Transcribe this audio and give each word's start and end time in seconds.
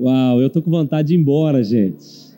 Uau, 0.00 0.40
eu 0.40 0.48
tô 0.48 0.62
com 0.62 0.70
vontade 0.70 1.08
de 1.08 1.14
ir 1.14 1.18
embora, 1.18 1.60
gente. 1.64 2.28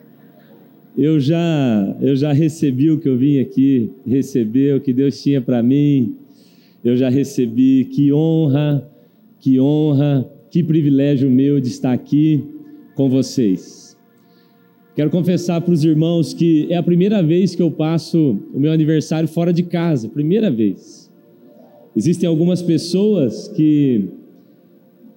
Eu 0.97 1.19
já, 1.19 1.95
eu 2.01 2.15
já 2.15 2.33
recebi 2.33 2.89
o 2.89 2.97
que 2.97 3.07
eu 3.07 3.15
vim 3.15 3.37
aqui 3.37 3.91
receber, 4.03 4.75
o 4.75 4.81
que 4.81 4.91
Deus 4.91 5.21
tinha 5.21 5.39
para 5.39 5.61
mim. 5.61 6.15
Eu 6.83 6.97
já 6.97 7.07
recebi. 7.07 7.85
Que 7.85 8.11
honra, 8.11 8.89
que 9.39 9.59
honra, 9.59 10.27
que 10.49 10.63
privilégio 10.63 11.29
meu 11.29 11.59
de 11.59 11.67
estar 11.67 11.93
aqui 11.93 12.43
com 12.95 13.07
vocês. 13.07 13.95
Quero 14.95 15.11
confessar 15.11 15.61
para 15.61 15.73
os 15.73 15.83
irmãos 15.83 16.33
que 16.33 16.65
é 16.67 16.77
a 16.77 16.83
primeira 16.83 17.21
vez 17.21 17.53
que 17.53 17.61
eu 17.61 17.69
passo 17.69 18.39
o 18.51 18.59
meu 18.59 18.71
aniversário 18.71 19.29
fora 19.29 19.53
de 19.53 19.61
casa, 19.61 20.09
primeira 20.09 20.49
vez. 20.49 21.11
Existem 21.95 22.27
algumas 22.27 22.63
pessoas 22.63 23.47
que 23.49 24.09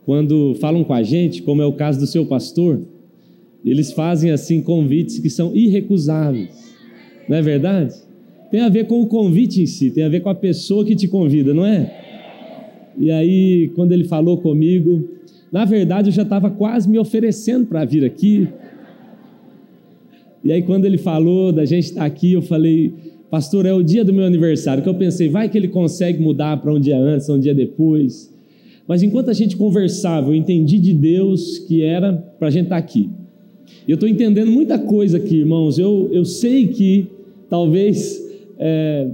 quando 0.04 0.54
falam 0.56 0.84
com 0.84 0.92
a 0.92 1.02
gente, 1.02 1.42
como 1.42 1.62
é 1.62 1.66
o 1.66 1.72
caso 1.72 1.98
do 1.98 2.06
seu 2.06 2.26
pastor, 2.26 2.80
eles 3.64 3.92
fazem 3.92 4.30
assim 4.30 4.60
convites 4.60 5.18
que 5.18 5.30
são 5.30 5.54
irrecusáveis. 5.56 6.50
Não 7.28 7.36
é 7.36 7.42
verdade? 7.42 7.94
Tem 8.50 8.60
a 8.60 8.68
ver 8.68 8.86
com 8.86 9.00
o 9.00 9.06
convite 9.06 9.62
em 9.62 9.66
si, 9.66 9.90
tem 9.90 10.04
a 10.04 10.08
ver 10.08 10.20
com 10.20 10.28
a 10.28 10.34
pessoa 10.34 10.84
que 10.84 10.94
te 10.94 11.08
convida, 11.08 11.54
não 11.54 11.64
é? 11.64 11.90
E 12.98 13.10
aí, 13.10 13.70
quando 13.74 13.92
ele 13.92 14.04
falou 14.04 14.38
comigo, 14.38 15.08
na 15.50 15.64
verdade 15.64 16.10
eu 16.10 16.12
já 16.12 16.22
estava 16.22 16.50
quase 16.50 16.88
me 16.88 16.98
oferecendo 16.98 17.66
para 17.66 17.84
vir 17.84 18.04
aqui. 18.04 18.46
E 20.44 20.52
aí, 20.52 20.62
quando 20.62 20.84
ele 20.84 20.98
falou 20.98 21.50
da 21.50 21.64
gente 21.64 21.84
estar 21.84 22.04
aqui, 22.04 22.34
eu 22.34 22.42
falei, 22.42 22.92
pastor, 23.30 23.64
é 23.64 23.72
o 23.72 23.82
dia 23.82 24.04
do 24.04 24.12
meu 24.12 24.24
aniversário, 24.24 24.82
que 24.82 24.88
eu 24.88 24.94
pensei, 24.94 25.28
vai 25.28 25.48
que 25.48 25.56
ele 25.56 25.68
consegue 25.68 26.22
mudar 26.22 26.58
para 26.58 26.72
um 26.72 26.78
dia 26.78 26.98
antes, 26.98 27.28
um 27.30 27.40
dia 27.40 27.54
depois. 27.54 28.33
Mas 28.86 29.02
enquanto 29.02 29.30
a 29.30 29.32
gente 29.32 29.56
conversava, 29.56 30.30
eu 30.30 30.34
entendi 30.34 30.78
de 30.78 30.92
Deus 30.92 31.58
que 31.58 31.82
era 31.82 32.12
para 32.12 32.48
a 32.48 32.50
gente 32.50 32.64
estar 32.64 32.76
tá 32.76 32.80
aqui. 32.80 33.08
E 33.86 33.90
eu 33.90 33.94
estou 33.94 34.08
entendendo 34.08 34.50
muita 34.50 34.78
coisa 34.78 35.16
aqui, 35.16 35.36
irmãos. 35.36 35.78
Eu, 35.78 36.08
eu 36.12 36.24
sei 36.24 36.68
que 36.68 37.06
talvez 37.48 38.22
é, 38.58 39.08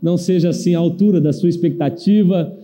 não 0.00 0.16
seja 0.16 0.50
assim 0.50 0.74
a 0.74 0.78
altura 0.78 1.20
da 1.20 1.32
sua 1.32 1.48
expectativa, 1.48 2.56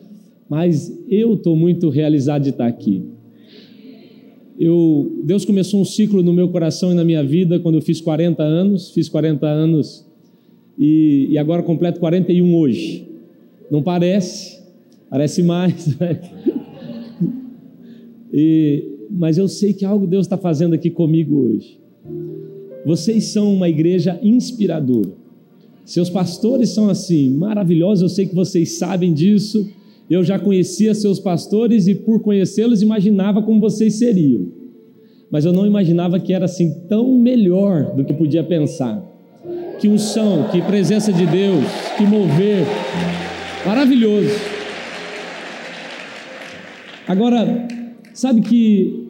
mas 0.48 0.92
eu 1.09 1.34
estou 1.34 1.56
muito 1.56 1.89
realizado 1.89 2.42
de 2.42 2.51
estar 2.51 2.64
tá 2.64 2.70
aqui. 2.70 3.03
Eu, 4.58 5.20
Deus 5.25 5.45
começou 5.45 5.81
um 5.81 5.84
ciclo 5.84 6.23
no 6.23 6.33
meu 6.33 6.48
coração 6.48 6.92
e 6.92 6.95
na 6.95 7.03
minha 7.03 7.25
vida 7.25 7.58
quando 7.58 7.77
eu 7.77 7.83
fiz 7.83 8.01
40 8.01 8.42
anos. 8.42 8.91
Fiz 8.91 9.08
40 9.08 9.47
anos 9.47 10.06
e, 10.79 11.29
e 11.31 11.39
agora 11.39 11.62
completo 11.62 11.98
41 11.98 12.55
hoje. 12.55 13.08
Não 13.70 13.83
parece, 13.83 14.61
parece 15.08 15.42
mais. 15.42 15.97
Né? 15.98 16.20
E, 18.33 19.08
mas 19.11 19.36
eu 19.36 19.47
sei 19.47 19.72
que 19.72 19.84
algo 19.84 20.06
Deus 20.06 20.27
está 20.27 20.38
fazendo 20.38 20.75
aqui 20.75 20.91
comigo 20.91 21.36
hoje. 21.36 21.78
Vocês 22.84 23.24
são 23.24 23.52
uma 23.52 23.69
igreja 23.69 24.19
inspiradora. 24.22 25.11
Seus 25.84 26.08
pastores 26.08 26.70
são 26.70 26.89
assim, 26.89 27.30
maravilhosos, 27.30 28.02
eu 28.02 28.08
sei 28.08 28.27
que 28.27 28.34
vocês 28.34 28.72
sabem 28.78 29.12
disso. 29.12 29.69
Eu 30.08 30.22
já 30.22 30.39
conhecia 30.39 30.94
seus 30.94 31.19
pastores 31.19 31.86
e, 31.86 31.94
por 31.94 32.20
conhecê-los, 32.20 32.83
imaginava 32.83 33.42
como 33.42 33.61
vocês 33.61 33.94
seriam. 33.94 34.46
Mas 35.30 35.44
eu 35.44 35.52
não 35.52 35.67
imaginava 35.67 36.20
que 36.20 36.33
era 36.33 36.44
assim 36.44 36.72
tão 36.89 37.17
melhor 37.19 37.94
do 37.94 38.05
que 38.05 38.12
podia 38.12 38.44
pensar. 38.44 39.02
Que 39.78 39.89
unção, 39.89 40.48
que 40.50 40.61
presença 40.62 41.12
de 41.12 41.27
Deus, 41.27 41.64
que 41.96 42.05
mover. 42.05 42.64
Maravilhoso. 43.64 44.30
Agora, 47.08 47.67
Sabe 48.14 48.41
que 48.42 49.08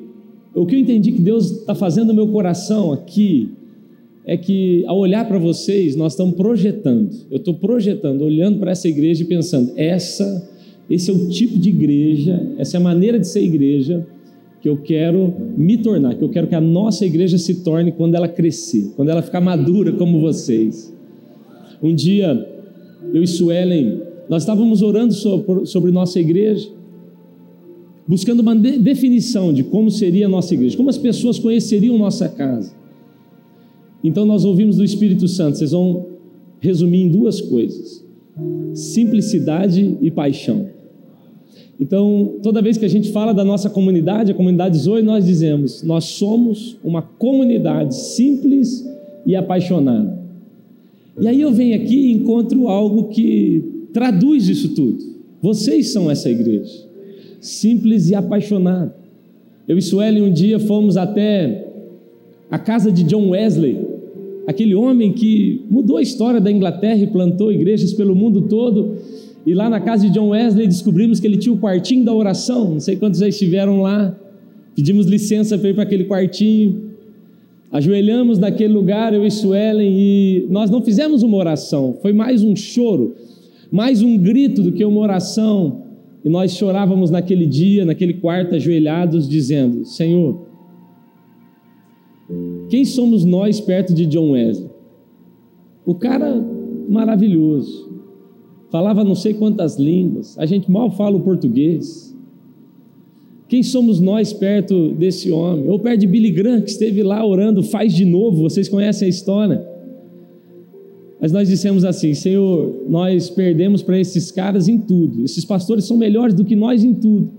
o 0.55 0.67
que 0.67 0.75
eu 0.75 0.79
entendi 0.79 1.13
que 1.13 1.21
Deus 1.21 1.51
está 1.51 1.75
fazendo 1.75 2.09
no 2.09 2.15
meu 2.15 2.29
coração 2.29 2.93
aqui 2.93 3.51
é 4.25 4.37
que 4.37 4.85
ao 4.87 4.99
olhar 4.99 5.27
para 5.27 5.39
vocês, 5.39 5.97
nós 5.97 6.13
estamos 6.13 6.35
projetando. 6.35 7.11
Eu 7.31 7.39
estou 7.39 7.55
projetando, 7.55 8.23
olhando 8.23 8.59
para 8.59 8.71
essa 8.71 8.89
igreja 8.89 9.23
e 9.23 9.27
pensando: 9.27 9.73
essa, 9.77 10.49
esse 10.89 11.11
é 11.11 11.15
o 11.15 11.29
tipo 11.29 11.59
de 11.59 11.71
igreja, 11.71 12.55
essa 12.59 12.77
é 12.77 12.81
a 12.81 12.83
maneira 12.83 13.19
de 13.19 13.27
ser 13.27 13.43
igreja 13.43 14.07
que 14.61 14.69
eu 14.69 14.77
quero 14.77 15.35
me 15.57 15.77
tornar, 15.79 16.15
que 16.15 16.23
eu 16.23 16.29
quero 16.29 16.47
que 16.47 16.55
a 16.55 16.61
nossa 16.61 17.05
igreja 17.05 17.37
se 17.37 17.65
torne 17.65 17.91
quando 17.91 18.15
ela 18.15 18.29
crescer, 18.29 18.93
quando 18.95 19.09
ela 19.09 19.21
ficar 19.21 19.41
madura 19.41 19.91
como 19.93 20.21
vocês. 20.21 20.95
Um 21.83 21.93
dia, 21.93 22.49
eu 23.13 23.25
e 23.25 23.27
Suelen, 23.27 24.03
nós 24.29 24.43
estávamos 24.43 24.81
orando 24.81 25.13
sobre, 25.15 25.67
sobre 25.67 25.91
nossa 25.91 26.21
igreja 26.21 26.69
buscando 28.07 28.41
uma 28.41 28.55
de 28.55 28.79
definição 28.79 29.53
de 29.53 29.63
como 29.63 29.91
seria 29.91 30.27
a 30.27 30.29
nossa 30.29 30.55
igreja, 30.55 30.77
como 30.77 30.91
as 30.91 30.99
pessoas 30.99 31.39
conheceriam 31.39 31.97
nossa 31.99 32.29
casa. 32.29 32.75
Então 34.03 34.25
nós 34.25 34.45
ouvimos 34.45 34.77
do 34.77 34.85
Espírito 34.85 35.29
Santo, 35.29 35.59
vocês 35.59 35.71
vão 35.71 36.07
resumir 36.61 37.03
em 37.03 37.09
duas 37.09 37.41
coisas: 37.41 38.05
simplicidade 38.75 39.97
e 40.01 40.11
paixão. 40.11 40.67
Então, 41.81 42.37
toda 42.43 42.63
vez 42.63 42.77
que 42.77 42.85
a 42.85 42.89
gente 42.89 43.11
fala 43.11 43.33
da 43.33 43.45
nossa 43.45 43.69
comunidade, 43.69 44.31
a 44.31 44.35
comunidade 44.35 44.79
Zoe, 44.79 45.03
nós 45.03 45.27
dizemos: 45.27 45.83
nós 45.83 46.05
somos 46.05 46.77
uma 46.85 47.03
comunidade 47.03 47.97
simples 47.97 48.87
e 49.27 49.35
apaixonada. 49.35 50.21
E 51.21 51.27
aí 51.27 51.41
eu 51.41 51.53
venho 51.53 51.75
aqui 51.77 51.97
e 51.97 52.13
encontro 52.13 52.69
algo 52.69 53.09
que 53.09 53.89
traduz 53.93 54.49
isso 54.49 54.75
tudo. 54.75 54.99
Vocês 55.41 55.93
são 55.93 56.11
essa 56.11 56.31
igreja 56.31 56.92
simples 57.43 58.09
e 58.09 58.15
apaixonado. 58.15 58.93
Eu 59.67 59.77
e 59.77 59.83
Sueli 59.83 60.23
um 60.23 60.33
dia 60.33 60.59
fomos 60.61 60.97
até 60.97 61.67
a 62.49 62.59
casa 62.59 62.91
de 62.93 63.03
John 63.03 63.31
Wesley, 63.31 63.79
aquele 64.47 64.75
homem 64.75 65.13
que 65.13 65.61
mudou 65.69 65.97
a 65.97 66.03
história 66.03 66.41
da 66.41 66.51
Inglaterra 66.51 66.99
e 66.99 67.07
plantou 67.09 67.53
igrejas 67.53 67.93
pelo 67.93 68.15
mundo 68.15 68.43
todo. 68.43 68.97
E 69.45 69.55
lá 69.55 69.69
na 69.69 69.81
casa 69.81 70.07
de 70.07 70.15
John 70.15 70.29
Wesley 70.29 70.69
descobrimos 70.69 71.19
que 71.19 71.27
ele 71.27 71.37
tinha 71.37 71.53
o 71.53 71.59
quartinho 71.59 72.05
da 72.05 72.15
oração. 72.15 72.75
Não 72.75 72.81
sei 72.81 72.95
quantos 72.97 73.19
já 73.19 73.29
estiveram 73.29 73.83
lá. 73.83 74.17
Pedimos 74.77 75.07
licença 75.07 75.59
para 75.59 75.71
ir 75.71 75.75
para 75.75 75.83
aquele 75.83 76.05
quartinho. 76.05 76.93
Ajoelhamos 77.73 78.39
naquele 78.39 78.73
lugar, 78.73 79.15
eu 79.15 79.27
e 79.27 79.31
Suelen, 79.31 79.95
e 79.99 80.47
nós 80.51 80.71
não 80.71 80.83
fizemos 80.83 81.23
uma 81.23 81.39
oração, 81.39 81.97
foi 82.03 82.13
mais 82.13 82.43
um 82.45 82.55
choro, 82.55 83.15
mais 83.71 84.03
um 84.03 84.19
grito 84.19 84.61
do 84.61 84.73
que 84.73 84.85
uma 84.85 85.01
oração. 85.01 85.92
E 86.25 86.29
nós 86.29 86.53
chorávamos 86.53 87.11
naquele 87.11 87.47
dia, 87.47 87.85
naquele 87.85 88.15
quarto, 88.15 88.55
ajoelhados, 88.55 89.29
dizendo: 89.29 89.85
Senhor, 89.85 90.47
quem 92.69 92.85
somos 92.85 93.25
nós 93.25 93.61
perto 93.61 93.93
de 93.93 94.07
John 94.07 94.31
Wesley? 94.31 94.71
O 95.85 95.95
cara 95.95 96.41
maravilhoso, 96.89 97.91
falava 98.71 99.03
não 99.03 99.15
sei 99.15 99.35
quantas 99.35 99.79
línguas, 99.79 100.39
a 100.39 100.47
gente 100.47 100.71
mal 100.71 100.91
fala 100.91 101.17
o 101.17 101.21
português. 101.21 102.13
Quem 103.49 103.63
somos 103.63 104.01
nós 104.01 104.33
perto 104.33 104.93
desse 104.95 105.31
homem? 105.31 105.69
Ou 105.69 105.79
perto 105.79 106.01
de 106.01 106.07
Billy 106.07 106.31
Graham, 106.31 106.63
que 106.63 106.71
esteve 106.71 107.03
lá 107.03 107.23
orando, 107.23 107.63
faz 107.63 107.93
de 107.93 108.05
novo, 108.05 108.41
vocês 108.41 108.67
conhecem 108.67 109.07
a 109.07 109.11
história. 109.11 109.72
Mas 111.23 111.31
nós 111.31 111.49
dissemos 111.49 111.85
assim: 111.85 112.13
Senhor, 112.15 112.85
nós 112.89 113.31
perdemos 113.31 113.81
para 113.81 113.97
esses 113.97 114.33
caras 114.33 114.67
em 114.67 114.77
tudo. 114.77 115.25
Esses 115.25 115.45
pastores 115.45 115.85
são 115.85 115.97
melhores 115.97 116.35
do 116.35 116.45
que 116.45 116.57
nós 116.57 116.83
em 116.83 116.93
tudo. 116.93 117.31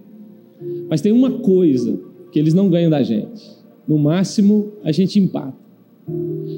Mas 0.89 1.01
tem 1.01 1.11
uma 1.11 1.29
coisa 1.29 1.99
que 2.31 2.39
eles 2.39 2.53
não 2.53 2.69
ganham 2.69 2.89
da 2.89 3.03
gente. 3.03 3.43
No 3.85 3.99
máximo, 3.99 4.71
a 4.85 4.91
gente 4.93 5.19
empata. 5.19 5.61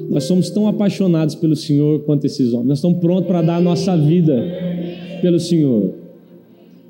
Nós 0.08 0.22
somos 0.24 0.50
tão 0.50 0.68
apaixonados 0.68 1.34
pelo 1.34 1.56
Senhor 1.56 2.00
quanto 2.00 2.24
esses 2.24 2.52
homens. 2.52 2.68
Nós 2.68 2.78
estamos 2.78 2.98
prontos 3.00 3.26
para 3.26 3.42
dar 3.42 3.56
a 3.56 3.60
nossa 3.60 3.96
vida 3.96 4.40
pelo 5.20 5.40
Senhor. 5.40 5.94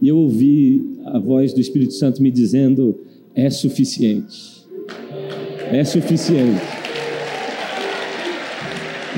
E 0.02 0.08
eu 0.08 0.18
ouvi 0.18 0.98
a 1.06 1.18
voz 1.18 1.54
do 1.54 1.60
Espírito 1.62 1.94
Santo 1.94 2.22
me 2.22 2.30
dizendo: 2.30 2.94
é 3.34 3.48
suficiente. 3.48 4.66
É 5.72 5.82
suficiente. 5.82 6.60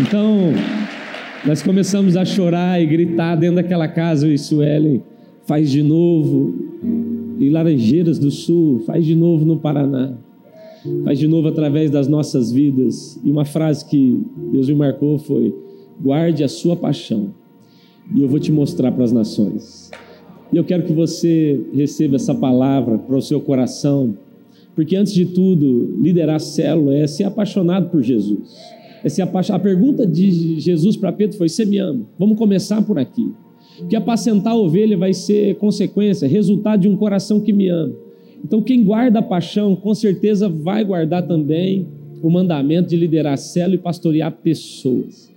Então, 0.01 0.53
nós 1.47 1.63
começamos 1.63 2.17
a 2.17 2.25
chorar 2.25 2.83
e 2.83 2.87
gritar 2.87 3.37
dentro 3.37 3.57
daquela 3.57 3.87
casa, 3.87 4.27
eu 4.27 4.35
e 4.35 4.39
Suelen, 4.39 5.03
faz 5.47 5.71
de 5.71 5.83
novo 5.83 6.53
em 7.39 7.49
Laranjeiras 7.51 8.19
do 8.19 8.31
Sul, 8.31 8.81
faz 8.81 9.05
de 9.05 9.15
novo 9.15 9.45
no 9.45 9.57
Paraná, 9.57 10.15
faz 11.05 11.19
de 11.19 11.29
novo 11.29 11.49
através 11.49 11.91
das 11.91 12.09
nossas 12.09 12.51
vidas. 12.51 13.21
E 13.25 13.31
uma 13.31 13.45
frase 13.45 13.85
que 13.85 14.21
Deus 14.53 14.69
me 14.69 14.75
marcou 14.75 15.19
foi: 15.19 15.55
guarde 16.01 16.43
a 16.43 16.49
sua 16.49 16.75
paixão 16.75 17.29
e 18.15 18.21
eu 18.21 18.29
vou 18.29 18.41
te 18.41 18.51
mostrar 18.51 18.91
para 18.91 19.05
as 19.05 19.13
nações. 19.13 19.91
E 20.53 20.57
eu 20.57 20.65
quero 20.65 20.85
que 20.85 20.93
você 20.93 21.61
receba 21.73 22.17
essa 22.17 22.35
palavra 22.35 22.99
para 22.99 23.17
o 23.17 23.23
seu 23.23 23.41
coração, 23.41 24.17
porque 24.75 24.97
antes 24.97 25.13
de 25.13 25.27
tudo, 25.27 25.97
liderar 26.01 26.37
a 26.37 26.41
célula 26.41 26.95
é 26.95 27.07
ser 27.07 27.25
apaixonado 27.25 27.91
por 27.91 28.03
Jesus. 28.03 28.78
Essa 29.05 29.23
é 29.23 29.25
a, 29.25 29.55
a 29.55 29.59
pergunta 29.59 30.07
de 30.07 30.59
Jesus 30.61 30.97
para 30.97 31.13
Pedro 31.13 31.37
foi: 31.37 31.49
Você 31.49 31.65
me 31.65 31.79
ama? 31.79 32.07
Vamos 32.19 32.39
começar 32.39 32.83
por 32.83 32.99
aqui. 32.99 33.33
Porque 33.79 33.95
apacentar 33.95 34.55
a 34.55 34.57
ovelha 34.57 34.97
vai 34.97 35.13
ser 35.13 35.57
consequência, 35.57 36.27
resultado 36.27 36.81
de 36.81 36.89
um 36.89 36.97
coração 36.97 37.41
que 37.41 37.53
me 37.53 37.69
ama. 37.69 37.95
Então, 38.45 38.63
quem 38.63 38.85
guarda 38.85 39.21
a 39.21 39.23
paixão, 39.23 39.75
com 39.75 39.95
certeza 39.95 40.49
vai 40.49 40.85
guardar 40.85 41.27
também 41.27 41.87
o 42.23 42.31
mandamento 42.31 42.89
de 42.89 42.97
liderar 42.97 43.39
célula 43.39 43.77
e 43.77 43.79
pastorear 43.79 44.33
pessoas. 44.33 45.33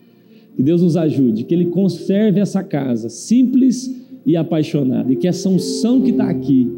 Que 0.55 0.63
Deus 0.63 0.81
nos 0.81 0.97
ajude, 0.97 1.43
que 1.43 1.53
Ele 1.53 1.65
conserve 1.65 2.39
essa 2.39 2.63
casa 2.63 3.09
simples 3.09 3.89
e 4.25 4.35
apaixonada, 4.35 5.11
e 5.11 5.15
que 5.15 5.27
essa 5.27 5.49
unção 5.49 6.01
que 6.01 6.11
está 6.11 6.29
aqui, 6.29 6.71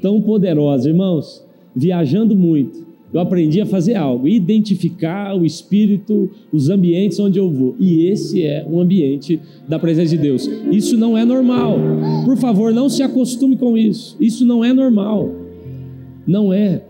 tão 0.00 0.20
poderosa, 0.20 0.88
irmãos, 0.88 1.44
viajando 1.74 2.34
muito, 2.34 2.87
eu 3.12 3.20
aprendi 3.20 3.60
a 3.60 3.66
fazer 3.66 3.94
algo, 3.94 4.28
identificar 4.28 5.34
o 5.34 5.46
espírito, 5.46 6.30
os 6.52 6.68
ambientes 6.68 7.18
onde 7.18 7.38
eu 7.38 7.50
vou. 7.50 7.74
E 7.78 8.06
esse 8.06 8.42
é 8.42 8.66
um 8.70 8.80
ambiente 8.80 9.40
da 9.66 9.78
presença 9.78 10.10
de 10.10 10.18
Deus. 10.18 10.48
Isso 10.70 10.96
não 10.96 11.16
é 11.16 11.24
normal. 11.24 11.78
Por 12.24 12.36
favor, 12.36 12.72
não 12.72 12.88
se 12.88 13.02
acostume 13.02 13.56
com 13.56 13.78
isso. 13.78 14.16
Isso 14.20 14.44
não 14.44 14.62
é 14.62 14.72
normal. 14.72 15.30
Não 16.26 16.52
é. 16.52 16.82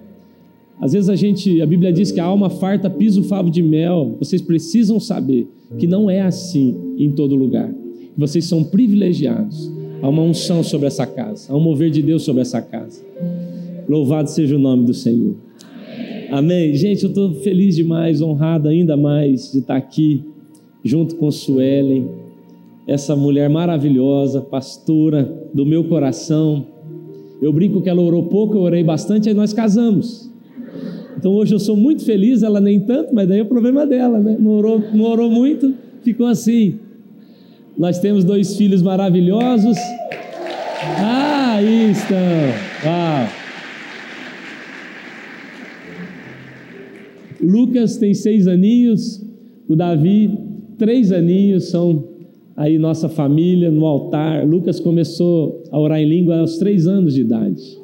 Às 0.80 0.92
vezes 0.92 1.08
a 1.08 1.16
gente, 1.16 1.60
a 1.60 1.66
Bíblia 1.66 1.92
diz 1.92 2.10
que 2.10 2.20
a 2.20 2.24
alma 2.24 2.50
farta 2.50 2.90
pisa 2.90 3.20
o 3.20 3.24
favo 3.24 3.50
de 3.50 3.62
mel. 3.62 4.16
Vocês 4.18 4.42
precisam 4.42 4.98
saber 4.98 5.48
que 5.78 5.86
não 5.86 6.10
é 6.10 6.22
assim 6.22 6.74
em 6.98 7.12
todo 7.12 7.36
lugar. 7.36 7.72
Vocês 8.16 8.44
são 8.44 8.64
privilegiados. 8.64 9.70
Há 10.00 10.08
uma 10.08 10.22
unção 10.22 10.62
sobre 10.62 10.86
essa 10.86 11.04
casa, 11.06 11.52
há 11.52 11.56
um 11.56 11.60
mover 11.60 11.90
de 11.90 12.00
Deus 12.00 12.22
sobre 12.22 12.42
essa 12.42 12.62
casa. 12.62 13.02
Louvado 13.88 14.30
seja 14.30 14.54
o 14.54 14.58
nome 14.58 14.84
do 14.84 14.94
Senhor. 14.94 15.34
Amém. 16.30 16.74
Gente, 16.74 17.04
eu 17.04 17.08
estou 17.08 17.32
feliz 17.34 17.74
demais, 17.74 18.20
honrado 18.20 18.68
ainda 18.68 18.96
mais 18.96 19.50
de 19.52 19.58
estar 19.58 19.76
aqui 19.76 20.22
junto 20.84 21.16
com 21.16 21.30
Suelen, 21.30 22.06
essa 22.86 23.16
mulher 23.16 23.48
maravilhosa, 23.48 24.40
pastora 24.40 25.48
do 25.54 25.64
meu 25.64 25.84
coração. 25.84 26.66
Eu 27.40 27.52
brinco 27.52 27.80
que 27.80 27.88
ela 27.88 28.02
orou 28.02 28.24
pouco, 28.24 28.56
eu 28.56 28.60
orei 28.60 28.84
bastante, 28.84 29.28
aí 29.28 29.34
nós 29.34 29.52
casamos. 29.52 30.30
Então 31.16 31.32
hoje 31.32 31.54
eu 31.54 31.58
sou 31.58 31.76
muito 31.76 32.04
feliz, 32.04 32.42
ela 32.42 32.60
nem 32.60 32.80
tanto, 32.80 33.14
mas 33.14 33.26
daí 33.26 33.40
é 33.40 33.42
o 33.42 33.46
problema 33.46 33.86
dela, 33.86 34.18
né? 34.18 34.36
Não 34.38 34.52
orou, 34.52 34.82
não 34.92 35.04
orou 35.04 35.30
muito, 35.30 35.74
ficou 36.02 36.26
assim. 36.26 36.78
Nós 37.76 37.98
temos 37.98 38.22
dois 38.22 38.56
filhos 38.56 38.82
maravilhosos. 38.82 39.76
Ah, 41.00 41.54
aí 41.56 41.90
estão. 41.90 42.16
Uau. 42.84 43.47
Lucas 47.40 47.96
tem 47.96 48.14
seis 48.14 48.46
aninhos, 48.46 49.24
o 49.68 49.76
Davi, 49.76 50.30
três 50.76 51.12
aninhos, 51.12 51.64
são 51.64 52.04
aí 52.56 52.78
nossa 52.78 53.08
família 53.08 53.70
no 53.70 53.86
altar. 53.86 54.46
Lucas 54.46 54.80
começou 54.80 55.62
a 55.70 55.78
orar 55.78 56.00
em 56.00 56.08
língua 56.08 56.40
aos 56.40 56.58
três 56.58 56.86
anos 56.86 57.14
de 57.14 57.20
idade. 57.20 57.78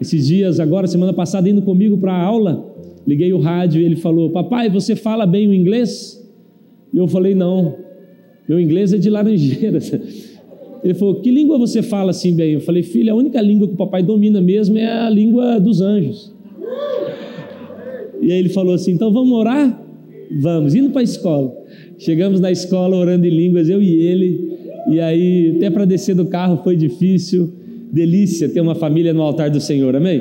Esses 0.00 0.26
dias, 0.26 0.60
agora, 0.60 0.86
semana 0.86 1.12
passada, 1.12 1.48
indo 1.48 1.62
comigo 1.62 1.98
para 1.98 2.12
a 2.12 2.22
aula, 2.22 2.66
liguei 3.06 3.32
o 3.32 3.38
rádio 3.38 3.80
e 3.80 3.84
ele 3.84 3.96
falou: 3.96 4.30
Papai, 4.30 4.70
você 4.70 4.96
fala 4.96 5.26
bem 5.26 5.48
o 5.48 5.54
inglês? 5.54 6.22
E 6.92 6.98
eu 6.98 7.06
falei: 7.08 7.34
Não, 7.34 7.74
meu 8.48 8.60
inglês 8.60 8.92
é 8.92 8.98
de 8.98 9.10
laranjeiras. 9.10 9.92
Ele 10.84 10.94
falou: 10.94 11.16
Que 11.16 11.30
língua 11.30 11.58
você 11.58 11.82
fala 11.82 12.10
assim 12.10 12.34
bem? 12.34 12.52
Eu 12.52 12.60
falei: 12.60 12.82
Filho, 12.82 13.12
a 13.12 13.16
única 13.16 13.40
língua 13.40 13.66
que 13.66 13.74
o 13.74 13.76
papai 13.76 14.02
domina 14.02 14.40
mesmo 14.40 14.78
é 14.78 14.86
a 14.86 15.10
língua 15.10 15.58
dos 15.58 15.80
anjos. 15.80 16.32
E 18.26 18.32
aí 18.32 18.40
ele 18.40 18.48
falou 18.48 18.74
assim: 18.74 18.90
então 18.90 19.12
vamos 19.12 19.32
orar? 19.32 19.80
Vamos, 20.42 20.74
indo 20.74 20.90
para 20.90 21.00
a 21.00 21.04
escola. 21.04 21.56
Chegamos 21.96 22.40
na 22.40 22.50
escola 22.50 22.96
orando 22.96 23.24
em 23.24 23.30
línguas, 23.30 23.68
eu 23.68 23.80
e 23.80 23.88
ele. 23.88 24.50
E 24.90 25.00
aí, 25.00 25.54
até 25.56 25.70
para 25.70 25.84
descer 25.84 26.16
do 26.16 26.26
carro 26.26 26.60
foi 26.64 26.74
difícil. 26.74 27.52
Delícia 27.92 28.48
ter 28.48 28.60
uma 28.60 28.74
família 28.74 29.14
no 29.14 29.22
altar 29.22 29.48
do 29.48 29.60
Senhor, 29.60 29.94
amém? 29.94 30.20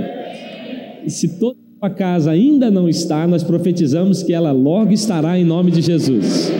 Se 1.07 1.39
toda 1.39 1.57
a 1.81 1.89
casa 1.89 2.29
ainda 2.29 2.69
não 2.69 2.87
está, 2.87 3.25
nós 3.25 3.43
profetizamos 3.43 4.21
que 4.21 4.33
ela 4.33 4.51
logo 4.51 4.93
estará 4.93 5.39
em 5.39 5.43
nome 5.43 5.71
de 5.71 5.81
Jesus. 5.81 6.51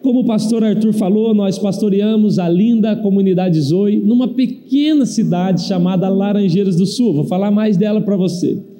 Como 0.00 0.20
o 0.20 0.24
pastor 0.24 0.64
Arthur 0.64 0.94
falou, 0.94 1.34
nós 1.34 1.58
pastoreamos 1.58 2.38
a 2.38 2.48
linda 2.48 2.96
comunidade 2.96 3.60
Zoe 3.60 3.98
numa 3.98 4.28
pequena 4.28 5.04
cidade 5.04 5.62
chamada 5.62 6.08
Laranjeiras 6.08 6.76
do 6.76 6.86
Sul. 6.86 7.12
Vou 7.12 7.24
falar 7.24 7.50
mais 7.50 7.76
dela 7.76 8.00
para 8.00 8.16
você. 8.16 8.71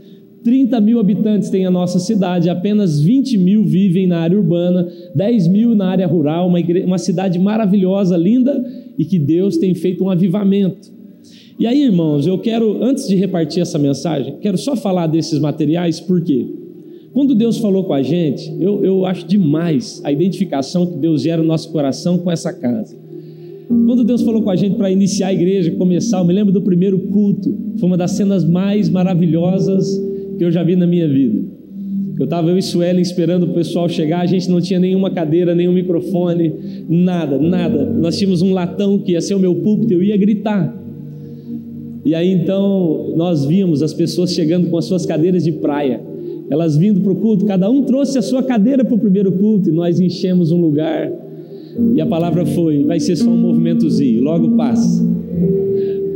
30 0.44 0.80
mil 0.80 0.98
habitantes 0.98 1.50
tem 1.50 1.64
a 1.64 1.70
nossa 1.70 1.98
cidade, 1.98 2.50
apenas 2.50 3.00
20 3.00 3.38
mil 3.38 3.64
vivem 3.64 4.06
na 4.06 4.18
área 4.18 4.36
urbana, 4.36 4.88
10 5.14 5.48
mil 5.48 5.74
na 5.74 5.88
área 5.88 6.06
rural, 6.06 6.48
uma, 6.48 6.58
uma 6.84 6.98
cidade 6.98 7.38
maravilhosa, 7.38 8.16
linda 8.16 8.64
e 8.98 9.04
que 9.04 9.18
Deus 9.18 9.56
tem 9.56 9.74
feito 9.74 10.04
um 10.04 10.10
avivamento. 10.10 10.90
E 11.58 11.66
aí, 11.66 11.82
irmãos, 11.82 12.26
eu 12.26 12.38
quero, 12.38 12.82
antes 12.82 13.06
de 13.06 13.14
repartir 13.14 13.62
essa 13.62 13.78
mensagem, 13.78 14.36
quero 14.40 14.58
só 14.58 14.74
falar 14.74 15.06
desses 15.06 15.38
materiais, 15.38 16.00
porque 16.00 16.46
quando 17.12 17.34
Deus 17.34 17.58
falou 17.58 17.84
com 17.84 17.92
a 17.92 18.02
gente, 18.02 18.52
eu, 18.58 18.84
eu 18.84 19.06
acho 19.06 19.26
demais 19.26 20.00
a 20.02 20.10
identificação 20.10 20.86
que 20.86 20.98
Deus 20.98 21.22
gera 21.22 21.40
no 21.40 21.48
nosso 21.48 21.70
coração 21.70 22.18
com 22.18 22.30
essa 22.30 22.52
casa. 22.52 22.96
Quando 23.68 24.02
Deus 24.02 24.22
falou 24.22 24.42
com 24.42 24.50
a 24.50 24.56
gente 24.56 24.76
para 24.76 24.90
iniciar 24.90 25.28
a 25.28 25.32
igreja, 25.32 25.70
começar, 25.72 26.18
eu 26.18 26.24
me 26.24 26.32
lembro 26.32 26.52
do 26.52 26.60
primeiro 26.62 26.98
culto, 26.98 27.56
foi 27.78 27.88
uma 27.88 27.96
das 27.96 28.12
cenas 28.12 28.44
mais 28.44 28.88
maravilhosas 28.88 30.11
eu 30.42 30.50
já 30.50 30.62
vi 30.62 30.76
na 30.76 30.86
minha 30.86 31.08
vida. 31.08 31.40
Eu 32.18 32.24
estava 32.24 32.50
eu 32.50 32.58
e 32.58 32.62
Suelen 32.62 33.00
esperando 33.00 33.44
o 33.44 33.48
pessoal 33.48 33.88
chegar, 33.88 34.20
a 34.20 34.26
gente 34.26 34.48
não 34.50 34.60
tinha 34.60 34.78
nenhuma 34.78 35.10
cadeira, 35.10 35.54
nenhum 35.54 35.72
microfone, 35.72 36.52
nada, 36.88 37.38
nada. 37.38 37.84
Nós 37.84 38.18
tínhamos 38.18 38.42
um 38.42 38.52
latão 38.52 38.98
que 38.98 39.12
ia 39.12 39.20
ser 39.20 39.34
o 39.34 39.40
meu 39.40 39.54
púlpito, 39.54 39.94
eu 39.94 40.02
ia 40.02 40.16
gritar. 40.16 40.78
E 42.04 42.14
aí 42.14 42.30
então 42.32 43.14
nós 43.16 43.44
vimos 43.44 43.82
as 43.82 43.94
pessoas 43.94 44.32
chegando 44.32 44.68
com 44.68 44.76
as 44.76 44.84
suas 44.84 45.06
cadeiras 45.06 45.44
de 45.44 45.52
praia, 45.52 46.00
elas 46.50 46.76
vindo 46.76 47.00
para 47.00 47.12
o 47.12 47.16
culto, 47.16 47.44
cada 47.46 47.70
um 47.70 47.82
trouxe 47.82 48.18
a 48.18 48.22
sua 48.22 48.42
cadeira 48.42 48.84
para 48.84 48.94
o 48.94 48.98
primeiro 48.98 49.32
culto 49.32 49.68
e 49.68 49.72
nós 49.72 49.98
enchemos 49.98 50.52
um 50.52 50.60
lugar. 50.60 51.10
E 51.94 52.00
a 52.00 52.06
palavra 52.06 52.44
foi: 52.44 52.84
vai 52.84 53.00
ser 53.00 53.16
só 53.16 53.30
um 53.30 53.36
movimentozinho, 53.36 54.22
logo 54.22 54.50
passa. 54.56 55.02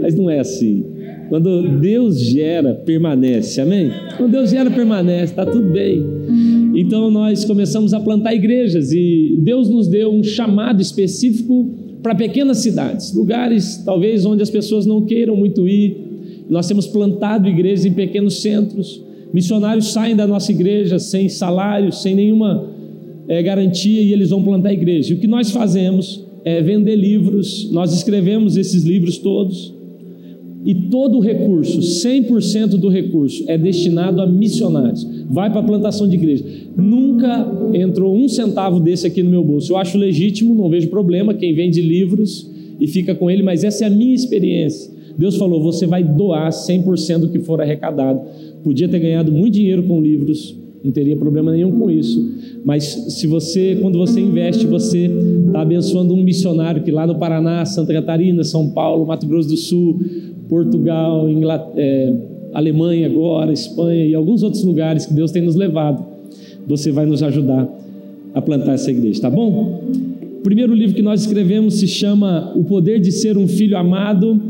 Mas 0.01 0.15
não 0.15 0.29
é 0.29 0.41
assim. 0.41 0.85
Quando 1.29 1.81
Deus 1.81 2.21
gera, 2.21 2.75
permanece, 2.75 3.61
amém? 3.61 3.91
Quando 4.17 4.31
Deus 4.31 4.51
gera, 4.51 4.71
permanece, 4.71 5.33
está 5.33 5.45
tudo 5.45 5.73
bem. 5.73 6.05
Então 6.75 7.11
nós 7.11 7.45
começamos 7.45 7.93
a 7.93 8.01
plantar 8.01 8.35
igrejas 8.35 8.93
e 8.93 9.37
Deus 9.41 9.69
nos 9.69 9.89
deu 9.89 10.13
um 10.13 10.23
chamado 10.23 10.81
específico 10.81 11.71
para 12.03 12.15
pequenas 12.15 12.59
cidades, 12.59 13.13
lugares 13.13 13.83
talvez 13.85 14.25
onde 14.25 14.43
as 14.43 14.51
pessoas 14.51 14.87
não 14.87 15.03
queiram 15.03 15.35
muito 15.35 15.67
ir. 15.67 15.97
Nós 16.49 16.69
temos 16.69 16.87
plantado 16.87 17.49
igrejas 17.49 17.85
em 17.85 17.93
pequenos 17.93 18.41
centros. 18.41 19.03
Missionários 19.33 19.93
saem 19.93 20.15
da 20.15 20.27
nossa 20.27 20.53
igreja 20.53 20.99
sem 21.01 21.29
salário, 21.29 21.91
sem 21.91 22.15
nenhuma 22.15 22.71
é, 23.27 23.43
garantia 23.43 24.01
e 24.01 24.13
eles 24.13 24.31
vão 24.31 24.43
plantar 24.43 24.73
igreja. 24.73 25.13
E 25.13 25.17
o 25.17 25.19
que 25.19 25.27
nós 25.27 25.51
fazemos 25.51 26.25
é 26.45 26.63
vender 26.63 26.95
livros. 26.95 27.69
Nós 27.73 27.93
escrevemos 27.93 28.57
esses 28.57 28.85
livros 28.85 29.19
todos 29.19 29.76
e 30.67 30.75
todo 30.75 31.19
o 31.19 31.21
recurso, 31.21 31.79
100% 31.79 32.71
do 32.71 32.89
recurso, 32.89 33.45
é 33.47 33.57
destinado 33.57 34.21
a 34.21 34.27
missionários. 34.27 35.07
Vai 35.31 35.49
para 35.49 35.61
a 35.61 35.63
plantação 35.63 36.09
de 36.09 36.17
igreja. 36.17 36.45
Nunca 36.77 37.49
entrou 37.73 38.17
um 38.17 38.29
centavo 38.29 38.81
desse 38.81 39.07
aqui 39.07 39.23
no 39.23 39.31
meu 39.31 39.45
bolso. 39.45 39.73
Eu 39.73 39.77
acho 39.77 39.97
legítimo, 39.97 40.57
não 40.57 40.69
vejo 40.69 40.89
problema 40.89 41.33
quem 41.33 41.55
vende 41.55 41.81
livros 41.81 42.51
e 42.81 42.89
fica 42.89 43.15
com 43.15 43.31
ele, 43.31 43.45
mas 43.45 43.63
essa 43.63 43.85
é 43.85 43.87
a 43.87 43.91
minha 43.91 44.13
experiência. 44.13 44.91
Deus 45.17 45.37
falou: 45.37 45.63
você 45.63 45.87
vai 45.87 46.03
doar 46.03 46.51
100% 46.51 47.19
do 47.19 47.29
que 47.29 47.39
for 47.39 47.61
arrecadado. 47.61 48.21
Podia 48.65 48.89
ter 48.89 48.99
ganhado 48.99 49.31
muito 49.31 49.55
dinheiro 49.55 49.85
com 49.85 50.03
livros, 50.03 50.59
não 50.83 50.91
teria 50.91 51.17
problema 51.17 51.53
nenhum 51.53 51.79
com 51.79 51.89
isso. 51.89 52.21
Mas 52.65 52.85
se 52.85 53.29
você, 53.29 53.79
quando 53.81 53.99
você 53.99 54.21
investe, 54.21 54.67
você 54.67 55.09
está 55.47 55.63
abençoando 55.63 56.13
um 56.13 56.23
missionário 56.23 56.83
que 56.83 56.91
lá 56.91 57.07
no 57.07 57.19
Paraná, 57.19 57.65
Santa 57.65 57.93
Catarina, 57.93 58.43
São 58.43 58.71
Paulo, 58.71 59.07
Mato 59.07 59.27
Grosso 59.27 59.49
do 59.49 59.57
Sul, 59.57 60.01
Portugal, 60.49 61.27
é, 61.77 62.13
Alemanha 62.53 63.07
agora, 63.07 63.53
Espanha 63.53 64.05
e 64.07 64.15
alguns 64.15 64.43
outros 64.43 64.65
lugares 64.65 65.07
que 65.07 65.15
Deus 65.15 65.31
tem 65.31 65.43
nos 65.43 65.57
levado. 65.57 66.05
Você 66.67 66.91
vai 66.91 67.07
nos 67.07 67.23
ajudar 67.23 67.69
a 68.35 68.43
plantar 68.43 68.75
essa 68.75 68.91
igreja, 68.91 69.23
tá 69.23 69.31
bom? 69.31 69.83
O 70.39 70.43
primeiro 70.43 70.75
livro 70.75 70.95
que 70.95 71.03
nós 71.03 71.23
escrevemos 71.23 71.75
se 71.75 71.87
chama 71.87 72.53
O 72.57 72.65
Poder 72.65 73.01
de 73.01 73.13
Ser 73.13 73.37
um 73.37 73.49
Filho 73.49 73.77
Amado. 73.77 74.41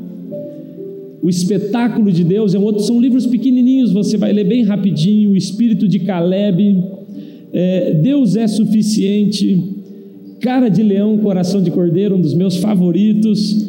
O 1.23 1.29
Espetáculo 1.29 2.12
de 2.12 2.23
Deus 2.23 2.55
é 2.55 2.59
um 2.59 2.62
outro, 2.62 2.83
são 2.83 3.00
livros 3.00 3.26
pequenininhos, 3.26 3.93
você 3.93 4.17
vai 4.17 4.33
ler 4.33 4.45
bem 4.45 4.62
rapidinho. 4.62 5.31
O 5.31 5.37
Espírito 5.37 5.88
de 5.88 6.00
Caleb, 6.00 6.85
é, 7.53 7.95
Deus 7.95 8.37
é 8.37 8.47
Suficiente, 8.47 9.62
Cara 10.41 10.69
de 10.69 10.83
Leão, 10.83 11.17
Coração 11.19 11.62
de 11.62 11.71
Cordeiro, 11.71 12.17
um 12.17 12.21
dos 12.21 12.35
meus 12.35 12.57
favoritos 12.59 13.65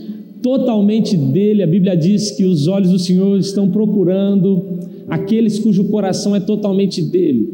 totalmente 0.47 1.17
dele. 1.17 1.61
A 1.61 1.67
Bíblia 1.67 1.93
diz 1.93 2.31
que 2.31 2.45
os 2.45 2.67
olhos 2.67 2.89
do 2.89 2.97
Senhor 2.97 3.37
estão 3.37 3.69
procurando 3.69 4.79
aqueles 5.09 5.59
cujo 5.59 5.83
coração 5.89 6.33
é 6.33 6.39
totalmente 6.39 7.01
dele. 7.01 7.49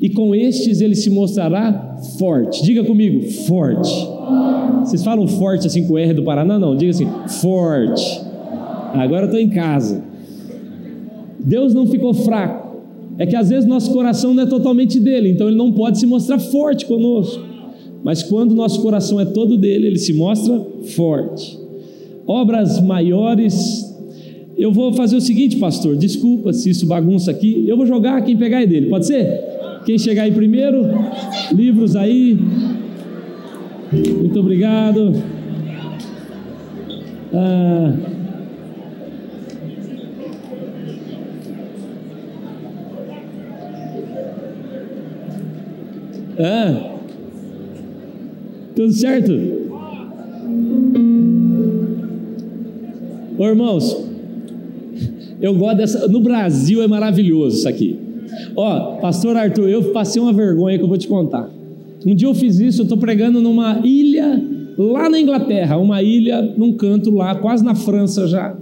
E 0.00 0.10
com 0.10 0.34
estes 0.34 0.80
ele 0.80 0.96
se 0.96 1.08
mostrará 1.08 1.96
forte. 2.18 2.64
Diga 2.64 2.82
comigo, 2.82 3.22
forte. 3.46 3.92
Vocês 4.80 5.04
falam 5.04 5.28
forte 5.28 5.68
assim 5.68 5.86
com 5.86 5.94
o 5.94 5.98
R 5.98 6.12
do 6.14 6.24
Paraná? 6.24 6.58
Não, 6.58 6.76
diga 6.76 6.90
assim, 6.90 7.06
forte. 7.40 8.20
Agora 8.92 9.26
estou 9.26 9.38
em 9.38 9.48
casa. 9.48 10.02
Deus 11.38 11.72
não 11.72 11.86
ficou 11.86 12.12
fraco. 12.12 12.72
É 13.18 13.26
que 13.26 13.36
às 13.36 13.50
vezes 13.50 13.66
nosso 13.66 13.92
coração 13.92 14.34
não 14.34 14.42
é 14.42 14.46
totalmente 14.46 14.98
dele, 14.98 15.30
então 15.30 15.46
ele 15.46 15.56
não 15.56 15.70
pode 15.70 16.00
se 16.00 16.06
mostrar 16.06 16.40
forte 16.40 16.86
conosco. 16.86 17.40
Mas 18.02 18.20
quando 18.20 18.52
nosso 18.52 18.82
coração 18.82 19.20
é 19.20 19.24
todo 19.24 19.56
dele, 19.56 19.86
ele 19.86 19.98
se 19.98 20.12
mostra 20.12 20.60
forte. 20.96 21.61
Obras 22.26 22.80
maiores. 22.80 23.90
Eu 24.56 24.72
vou 24.72 24.92
fazer 24.92 25.16
o 25.16 25.20
seguinte, 25.20 25.56
pastor, 25.56 25.96
desculpa 25.96 26.52
se 26.52 26.70
isso 26.70 26.86
bagunça 26.86 27.30
aqui. 27.30 27.64
Eu 27.66 27.76
vou 27.76 27.86
jogar, 27.86 28.22
quem 28.22 28.36
pegar 28.36 28.62
é 28.62 28.66
dele, 28.66 28.88
pode 28.88 29.06
ser? 29.06 29.40
Quem 29.84 29.98
chegar 29.98 30.24
aí 30.24 30.32
primeiro, 30.32 30.84
livros 31.52 31.96
aí. 31.96 32.38
Muito 33.92 34.38
obrigado. 34.38 35.12
Ah, 37.34 37.94
Ah, 46.38 46.96
tudo 48.74 48.92
certo? 48.92 49.61
Ô, 53.42 53.46
irmãos, 53.48 54.00
eu 55.40 55.52
gosto 55.52 55.76
dessa. 55.76 56.06
No 56.06 56.20
Brasil 56.20 56.80
é 56.80 56.86
maravilhoso 56.86 57.56
isso 57.56 57.68
aqui. 57.68 57.98
Ó, 58.54 58.98
Pastor 59.00 59.36
Arthur, 59.36 59.68
eu 59.68 59.82
passei 59.90 60.22
uma 60.22 60.32
vergonha 60.32 60.78
que 60.78 60.84
eu 60.84 60.88
vou 60.88 60.96
te 60.96 61.08
contar. 61.08 61.50
Um 62.06 62.14
dia 62.14 62.28
eu 62.28 62.34
fiz 62.36 62.60
isso, 62.60 62.82
eu 62.82 62.84
estou 62.84 62.96
pregando 62.96 63.40
numa 63.40 63.80
ilha 63.82 64.40
lá 64.78 65.10
na 65.10 65.18
Inglaterra, 65.18 65.76
uma 65.76 66.00
ilha 66.04 66.40
num 66.56 66.74
canto 66.74 67.10
lá, 67.10 67.34
quase 67.34 67.64
na 67.64 67.74
França 67.74 68.28
já. 68.28 68.56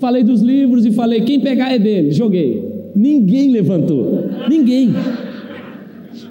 Falei 0.00 0.24
dos 0.24 0.40
livros 0.40 0.84
e 0.84 0.90
falei: 0.90 1.20
quem 1.20 1.38
pegar 1.38 1.72
é 1.72 1.78
dele. 1.78 2.10
Joguei. 2.10 2.64
Ninguém 2.96 3.52
levantou. 3.52 4.24
Ninguém. 4.48 4.90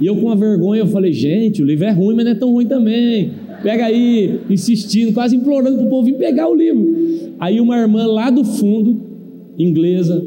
E 0.01 0.05
eu 0.05 0.17
com 0.17 0.29
a 0.29 0.35
vergonha, 0.35 0.81
eu 0.81 0.87
falei, 0.87 1.13
gente, 1.13 1.63
o 1.63 1.65
livro 1.65 1.85
é 1.85 1.91
ruim, 1.91 2.13
mas 2.13 2.25
não 2.25 2.31
é 2.33 2.35
tão 2.35 2.51
ruim 2.51 2.65
também. 2.65 3.31
Pega 3.63 3.85
aí, 3.85 4.41
insistindo, 4.49 5.13
quase 5.13 5.37
implorando 5.37 5.77
para 5.77 5.87
o 5.87 5.89
povo 5.89 6.05
vir 6.05 6.17
pegar 6.17 6.49
o 6.49 6.53
livro. 6.53 6.85
Aí 7.39 7.61
uma 7.61 7.77
irmã 7.77 8.05
lá 8.05 8.29
do 8.29 8.43
fundo, 8.43 9.01
inglesa, 9.57 10.21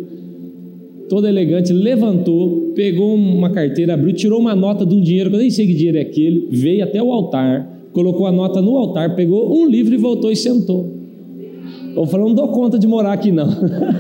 toda 1.09 1.29
elegante, 1.29 1.73
levantou, 1.73 2.73
pegou 2.75 3.15
uma 3.15 3.51
carteira, 3.51 3.95
abriu, 3.95 4.15
tirou 4.15 4.41
uma 4.41 4.57
nota 4.57 4.87
de 4.87 4.95
um 4.95 5.01
dinheiro, 5.03 5.29
que 5.29 5.37
eu 5.37 5.41
nem 5.41 5.51
sei 5.51 5.67
que 5.67 5.75
dinheiro 5.75 5.99
é 5.99 6.01
aquele, 6.01 6.49
veio 6.51 6.83
até 6.83 7.03
o 7.03 7.13
altar, 7.13 7.89
colocou 7.93 8.27
a 8.27 8.33
nota 8.33 8.63
no 8.63 8.75
altar, 8.77 9.15
pegou 9.15 9.55
um 9.55 9.69
livro 9.69 9.95
e 9.95 9.99
voltou 9.99 10.33
e 10.33 10.37
sentou. 10.37 10.97
Eu 11.95 12.05
falei, 12.07 12.27
não 12.27 12.35
dou 12.35 12.49
conta 12.49 12.79
de 12.79 12.87
morar 12.87 13.13
aqui 13.13 13.33
não. 13.33 13.49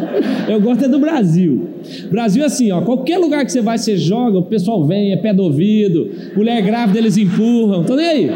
eu 0.49 0.61
gosto 0.61 0.85
é 0.85 0.89
do 0.89 0.99
Brasil. 0.99 1.69
Brasil 2.11 2.43
é 2.43 2.47
assim, 2.47 2.71
ó, 2.71 2.83
qualquer 2.83 3.19
lugar 3.19 3.45
que 3.45 3.53
você 3.53 3.63
vai, 3.63 3.79
você 3.79 3.97
joga, 3.97 4.39
o 4.39 4.43
pessoal 4.43 4.85
vem, 4.85 5.13
é 5.13 5.17
pé 5.17 5.33
do 5.33 5.43
ouvido, 5.43 6.11
mulher 6.37 6.63
grávida 6.63 6.99
eles 6.99 7.17
empurram, 7.17 7.85
tô 7.85 7.97
nem 7.97 8.07
aí. 8.07 8.31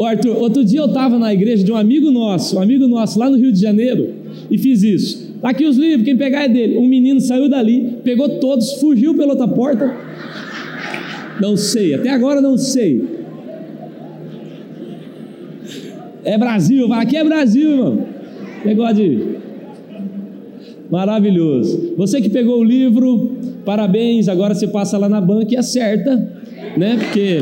Ô 0.00 0.06
Arthur, 0.06 0.34
outro 0.34 0.64
dia 0.64 0.80
eu 0.80 0.86
estava 0.86 1.18
na 1.18 1.30
igreja 1.30 1.62
de 1.62 1.70
um 1.70 1.76
amigo 1.76 2.10
nosso, 2.10 2.56
um 2.56 2.62
amigo 2.62 2.88
nosso 2.88 3.18
lá 3.18 3.28
no 3.28 3.36
Rio 3.36 3.52
de 3.52 3.60
Janeiro, 3.60 4.14
e 4.50 4.56
fiz 4.56 4.82
isso. 4.82 5.34
Tá 5.42 5.50
aqui 5.50 5.66
os 5.66 5.76
livros, 5.76 6.06
quem 6.06 6.16
pegar 6.16 6.44
é 6.44 6.48
dele. 6.48 6.78
Um 6.78 6.88
menino 6.88 7.20
saiu 7.20 7.50
dali, 7.50 7.98
pegou 8.02 8.26
todos, 8.40 8.72
fugiu 8.80 9.14
pela 9.14 9.32
outra 9.32 9.46
porta. 9.46 9.94
Não 11.38 11.54
sei, 11.54 11.92
até 11.92 12.08
agora 12.08 12.40
não 12.40 12.56
sei. 12.56 13.04
É 16.24 16.38
Brasil, 16.38 16.90
aqui 16.94 17.18
é 17.18 17.22
Brasil, 17.22 17.70
irmão. 17.70 18.06
Negócio 18.64 18.96
de. 18.96 19.36
Maravilhoso. 20.90 21.92
Você 21.98 22.22
que 22.22 22.30
pegou 22.30 22.60
o 22.60 22.64
livro, 22.64 23.36
parabéns. 23.66 24.28
Agora 24.28 24.54
você 24.54 24.66
passa 24.66 24.96
lá 24.96 25.10
na 25.10 25.20
banca 25.20 25.52
e 25.52 25.58
acerta, 25.58 26.16
né? 26.78 26.96
Porque. 26.96 27.40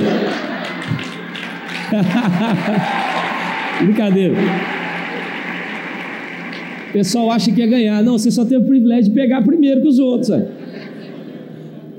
Brincadeira. 3.85 4.35
O 6.89 6.93
pessoal 6.93 7.31
acha 7.31 7.53
que 7.53 7.61
ia 7.61 7.67
ganhar. 7.67 8.03
Não, 8.03 8.19
você 8.19 8.31
só 8.31 8.45
tem 8.45 8.59
o 8.59 8.65
privilégio 8.65 9.11
de 9.11 9.11
pegar 9.11 9.43
primeiro 9.43 9.81
que 9.81 9.89
os 9.89 9.99
outros. 9.99 10.29
Sabe? 10.29 10.47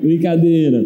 Brincadeira. 0.02 0.84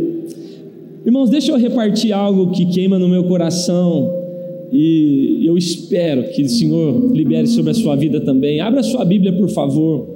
Irmãos, 1.05 1.29
deixa 1.29 1.51
eu 1.51 1.57
repartir 1.57 2.13
algo 2.13 2.51
que 2.51 2.65
queima 2.65 2.97
no 2.97 3.09
meu 3.09 3.25
coração 3.25 4.23
e 4.71 5.43
eu 5.45 5.57
espero 5.57 6.23
que 6.31 6.41
o 6.41 6.49
Senhor 6.49 7.13
libere 7.13 7.45
sobre 7.47 7.71
a 7.71 7.73
sua 7.73 7.95
vida 7.95 8.21
também. 8.21 8.59
Abra 8.59 8.79
a 8.79 8.83
sua 8.83 9.05
Bíblia, 9.05 9.31
por 9.33 9.49
favor. 9.49 10.07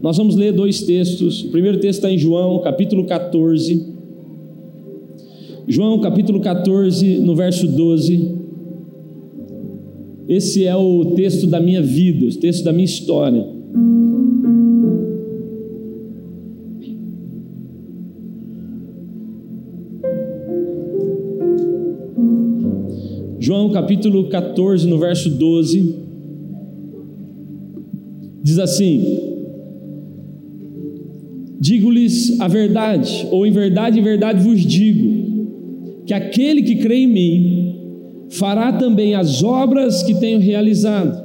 Nós 0.00 0.16
vamos 0.16 0.36
ler 0.36 0.52
dois 0.52 0.82
textos. 0.82 1.42
O 1.44 1.48
primeiro 1.50 1.78
texto 1.78 1.98
está 1.98 2.10
em 2.10 2.16
João, 2.18 2.60
capítulo 2.60 3.04
14. 3.04 3.97
João, 5.70 6.00
capítulo 6.00 6.40
14, 6.40 7.18
no 7.18 7.36
verso 7.36 7.68
12. 7.68 8.36
Esse 10.26 10.64
é 10.64 10.74
o 10.74 11.12
texto 11.14 11.46
da 11.46 11.60
minha 11.60 11.82
vida, 11.82 12.24
o 12.24 12.40
texto 12.40 12.64
da 12.64 12.72
minha 12.72 12.86
história. 12.86 13.46
João 23.38 23.70
capítulo 23.70 24.30
14, 24.30 24.88
no 24.88 24.98
verso 24.98 25.28
12, 25.28 25.96
diz 28.42 28.58
assim: 28.58 29.18
Digo-lhes 31.60 32.40
a 32.40 32.48
verdade, 32.48 33.28
ou 33.30 33.46
em 33.46 33.50
verdade, 33.50 34.00
em 34.00 34.02
verdade 34.02 34.42
vos 34.42 34.60
digo, 34.60 35.17
que 36.08 36.14
aquele 36.14 36.62
que 36.62 36.76
crê 36.76 37.00
em 37.00 37.06
mim 37.06 37.74
fará 38.30 38.72
também 38.72 39.14
as 39.14 39.44
obras 39.44 40.02
que 40.02 40.14
tenho 40.14 40.40
realizado, 40.40 41.22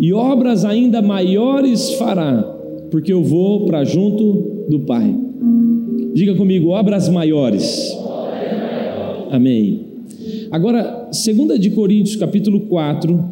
e 0.00 0.12
obras 0.12 0.64
ainda 0.64 1.00
maiores 1.00 1.92
fará, 1.92 2.42
porque 2.90 3.12
eu 3.12 3.22
vou 3.22 3.66
para 3.66 3.84
junto 3.84 4.66
do 4.68 4.80
Pai. 4.80 5.16
Diga 6.12 6.34
comigo, 6.34 6.70
obras 6.70 7.08
maiores. 7.08 7.96
Amém. 9.30 9.86
Agora, 10.50 11.08
2 11.12 11.60
de 11.60 11.70
Coríntios, 11.70 12.16
capítulo 12.16 12.62
4. 12.62 13.24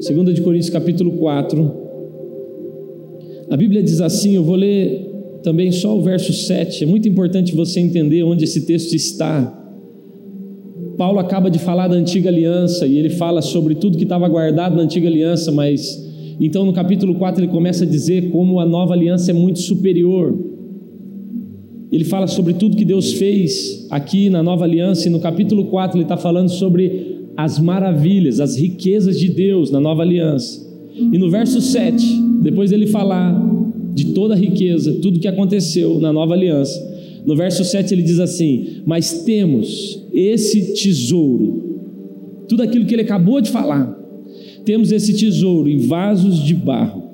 2 0.00 0.34
de 0.34 0.40
Coríntios, 0.40 0.70
capítulo 0.70 1.12
4. 1.12 1.72
A 3.50 3.56
Bíblia 3.56 3.82
diz 3.82 4.00
assim, 4.00 4.34
eu 4.34 4.42
vou 4.42 4.56
ler 4.56 5.07
também 5.42 5.72
só 5.72 5.96
o 5.96 6.02
verso 6.02 6.32
7. 6.32 6.84
É 6.84 6.86
muito 6.86 7.08
importante 7.08 7.54
você 7.54 7.80
entender 7.80 8.22
onde 8.22 8.44
esse 8.44 8.66
texto 8.66 8.94
está. 8.94 9.54
Paulo 10.96 11.18
acaba 11.18 11.50
de 11.50 11.58
falar 11.58 11.88
da 11.88 11.94
antiga 11.94 12.28
aliança 12.28 12.86
e 12.86 12.98
ele 12.98 13.10
fala 13.10 13.40
sobre 13.40 13.76
tudo 13.76 13.96
que 13.96 14.02
estava 14.02 14.28
guardado 14.28 14.76
na 14.76 14.82
antiga 14.82 15.08
aliança, 15.08 15.52
mas 15.52 16.06
então 16.40 16.64
no 16.64 16.72
capítulo 16.72 17.14
4 17.14 17.44
ele 17.44 17.52
começa 17.52 17.84
a 17.84 17.86
dizer 17.86 18.30
como 18.30 18.58
a 18.58 18.66
nova 18.66 18.94
aliança 18.94 19.30
é 19.30 19.34
muito 19.34 19.60
superior. 19.60 20.36
Ele 21.90 22.04
fala 22.04 22.26
sobre 22.26 22.54
tudo 22.54 22.76
que 22.76 22.84
Deus 22.84 23.12
fez 23.12 23.86
aqui 23.90 24.28
na 24.28 24.42
nova 24.42 24.64
aliança, 24.64 25.08
e 25.08 25.10
no 25.10 25.20
capítulo 25.20 25.66
4 25.66 25.96
ele 25.96 26.04
está 26.04 26.16
falando 26.16 26.50
sobre 26.50 27.30
as 27.36 27.58
maravilhas, 27.58 28.40
as 28.40 28.56
riquezas 28.56 29.18
de 29.18 29.28
Deus 29.28 29.70
na 29.70 29.80
nova 29.80 30.02
aliança. 30.02 30.66
E 30.94 31.16
no 31.16 31.30
verso 31.30 31.60
7, 31.60 32.04
depois 32.42 32.72
ele 32.72 32.88
falar 32.88 33.40
de 33.98 34.12
toda 34.12 34.34
a 34.34 34.36
riqueza, 34.36 34.98
tudo 35.02 35.18
que 35.18 35.26
aconteceu 35.26 35.98
na 35.98 36.12
nova 36.12 36.34
aliança, 36.34 36.80
no 37.26 37.34
verso 37.34 37.64
7 37.64 37.92
ele 37.92 38.02
diz 38.02 38.20
assim: 38.20 38.82
Mas 38.86 39.24
temos 39.24 40.06
esse 40.12 40.74
tesouro, 40.74 42.44
tudo 42.48 42.62
aquilo 42.62 42.86
que 42.86 42.94
ele 42.94 43.02
acabou 43.02 43.40
de 43.40 43.50
falar, 43.50 43.92
temos 44.64 44.92
esse 44.92 45.14
tesouro 45.14 45.68
em 45.68 45.78
vasos 45.78 46.38
de 46.44 46.54
barro 46.54 47.08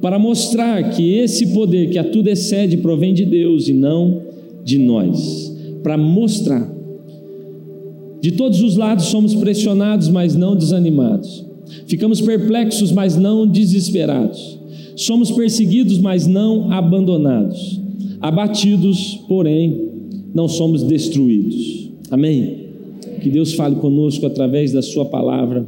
para 0.00 0.18
mostrar 0.18 0.90
que 0.90 1.14
esse 1.14 1.48
poder 1.48 1.90
que 1.90 1.98
a 1.98 2.04
tudo 2.04 2.28
excede 2.28 2.76
provém 2.76 3.12
de 3.12 3.24
Deus 3.24 3.68
e 3.68 3.72
não 3.72 4.22
de 4.62 4.78
nós. 4.78 5.52
Para 5.82 5.96
mostrar. 5.96 6.70
De 8.20 8.32
todos 8.32 8.60
os 8.60 8.76
lados 8.76 9.06
somos 9.06 9.34
pressionados, 9.34 10.08
mas 10.08 10.36
não 10.36 10.54
desanimados. 10.54 11.44
Ficamos 11.86 12.20
perplexos, 12.20 12.92
mas 12.92 13.16
não 13.16 13.46
desesperados. 13.46 14.63
Somos 14.96 15.30
perseguidos, 15.30 15.98
mas 15.98 16.26
não 16.26 16.70
abandonados. 16.72 17.80
Abatidos, 18.20 19.20
porém, 19.28 19.88
não 20.34 20.48
somos 20.48 20.82
destruídos. 20.82 21.90
Amém? 22.10 22.64
Que 23.20 23.30
Deus 23.30 23.54
fale 23.54 23.76
conosco 23.76 24.26
através 24.26 24.72
da 24.72 24.82
Sua 24.82 25.04
palavra. 25.04 25.66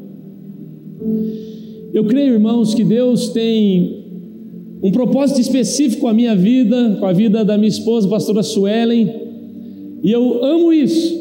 Eu 1.92 2.04
creio, 2.04 2.34
irmãos, 2.34 2.74
que 2.74 2.84
Deus 2.84 3.30
tem 3.30 4.04
um 4.82 4.90
propósito 4.90 5.40
específico 5.40 6.02
com 6.02 6.08
a 6.08 6.14
minha 6.14 6.36
vida, 6.36 6.96
com 7.00 7.06
a 7.06 7.12
vida 7.12 7.44
da 7.44 7.56
minha 7.56 7.68
esposa, 7.68 8.08
pastora 8.08 8.42
Suelen, 8.42 9.10
e 10.02 10.10
eu 10.10 10.44
amo 10.44 10.72
isso. 10.72 11.14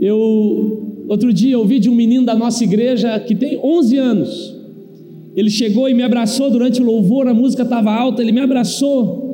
Eu 0.00 1.04
outro 1.08 1.32
dia 1.32 1.58
ouvi 1.58 1.78
de 1.78 1.88
um 1.88 1.94
menino 1.94 2.24
da 2.24 2.34
nossa 2.34 2.64
igreja 2.64 3.18
que 3.20 3.34
tem 3.34 3.58
11 3.62 3.96
anos. 3.98 4.55
Ele 5.36 5.50
chegou 5.50 5.86
e 5.86 5.92
me 5.92 6.02
abraçou 6.02 6.50
durante 6.50 6.80
o 6.80 6.84
louvor, 6.84 7.28
a 7.28 7.34
música 7.34 7.62
estava 7.62 7.92
alta, 7.92 8.22
ele 8.22 8.32
me 8.32 8.40
abraçou. 8.40 9.26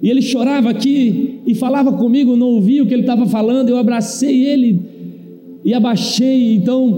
E 0.00 0.08
ele 0.08 0.22
chorava 0.22 0.70
aqui 0.70 1.40
e 1.44 1.54
falava 1.54 1.92
comigo, 1.92 2.36
não 2.36 2.48
ouvia 2.48 2.82
o 2.82 2.86
que 2.86 2.94
ele 2.94 3.02
estava 3.02 3.26
falando. 3.26 3.68
Eu 3.68 3.76
abracei 3.76 4.44
ele 4.46 4.80
e 5.64 5.74
abaixei. 5.74 6.54
Então, 6.54 6.88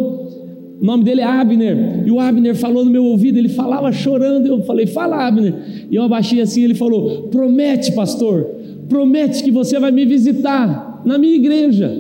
o 0.81 0.85
nome 0.85 1.05
dele 1.05 1.23
é 1.23 1.25
Abner. 1.25 2.03
E 2.07 2.11
o 2.11 2.21
Abner 2.21 2.55
falou 2.55 2.85
no 2.85 2.91
meu 2.91 3.05
ouvido, 3.05 3.39
ele 3.39 3.49
falava 3.49 3.91
chorando. 3.93 4.47
Eu 4.47 4.63
falei, 4.63 4.87
fala, 4.87 5.27
Abner. 5.27 5.55
E 5.91 5.95
eu 5.95 6.03
abaixei 6.03 6.41
assim, 6.43 6.63
ele 6.63 6.75
falou: 6.75 7.29
promete, 7.31 7.93
pastor, 7.93 8.47
promete 8.89 9.43
que 9.43 9.51
você 9.51 9.79
vai 9.79 9.91
me 9.91 10.05
visitar 10.05 11.03
na 11.05 11.17
minha 11.17 11.35
igreja. 11.35 11.95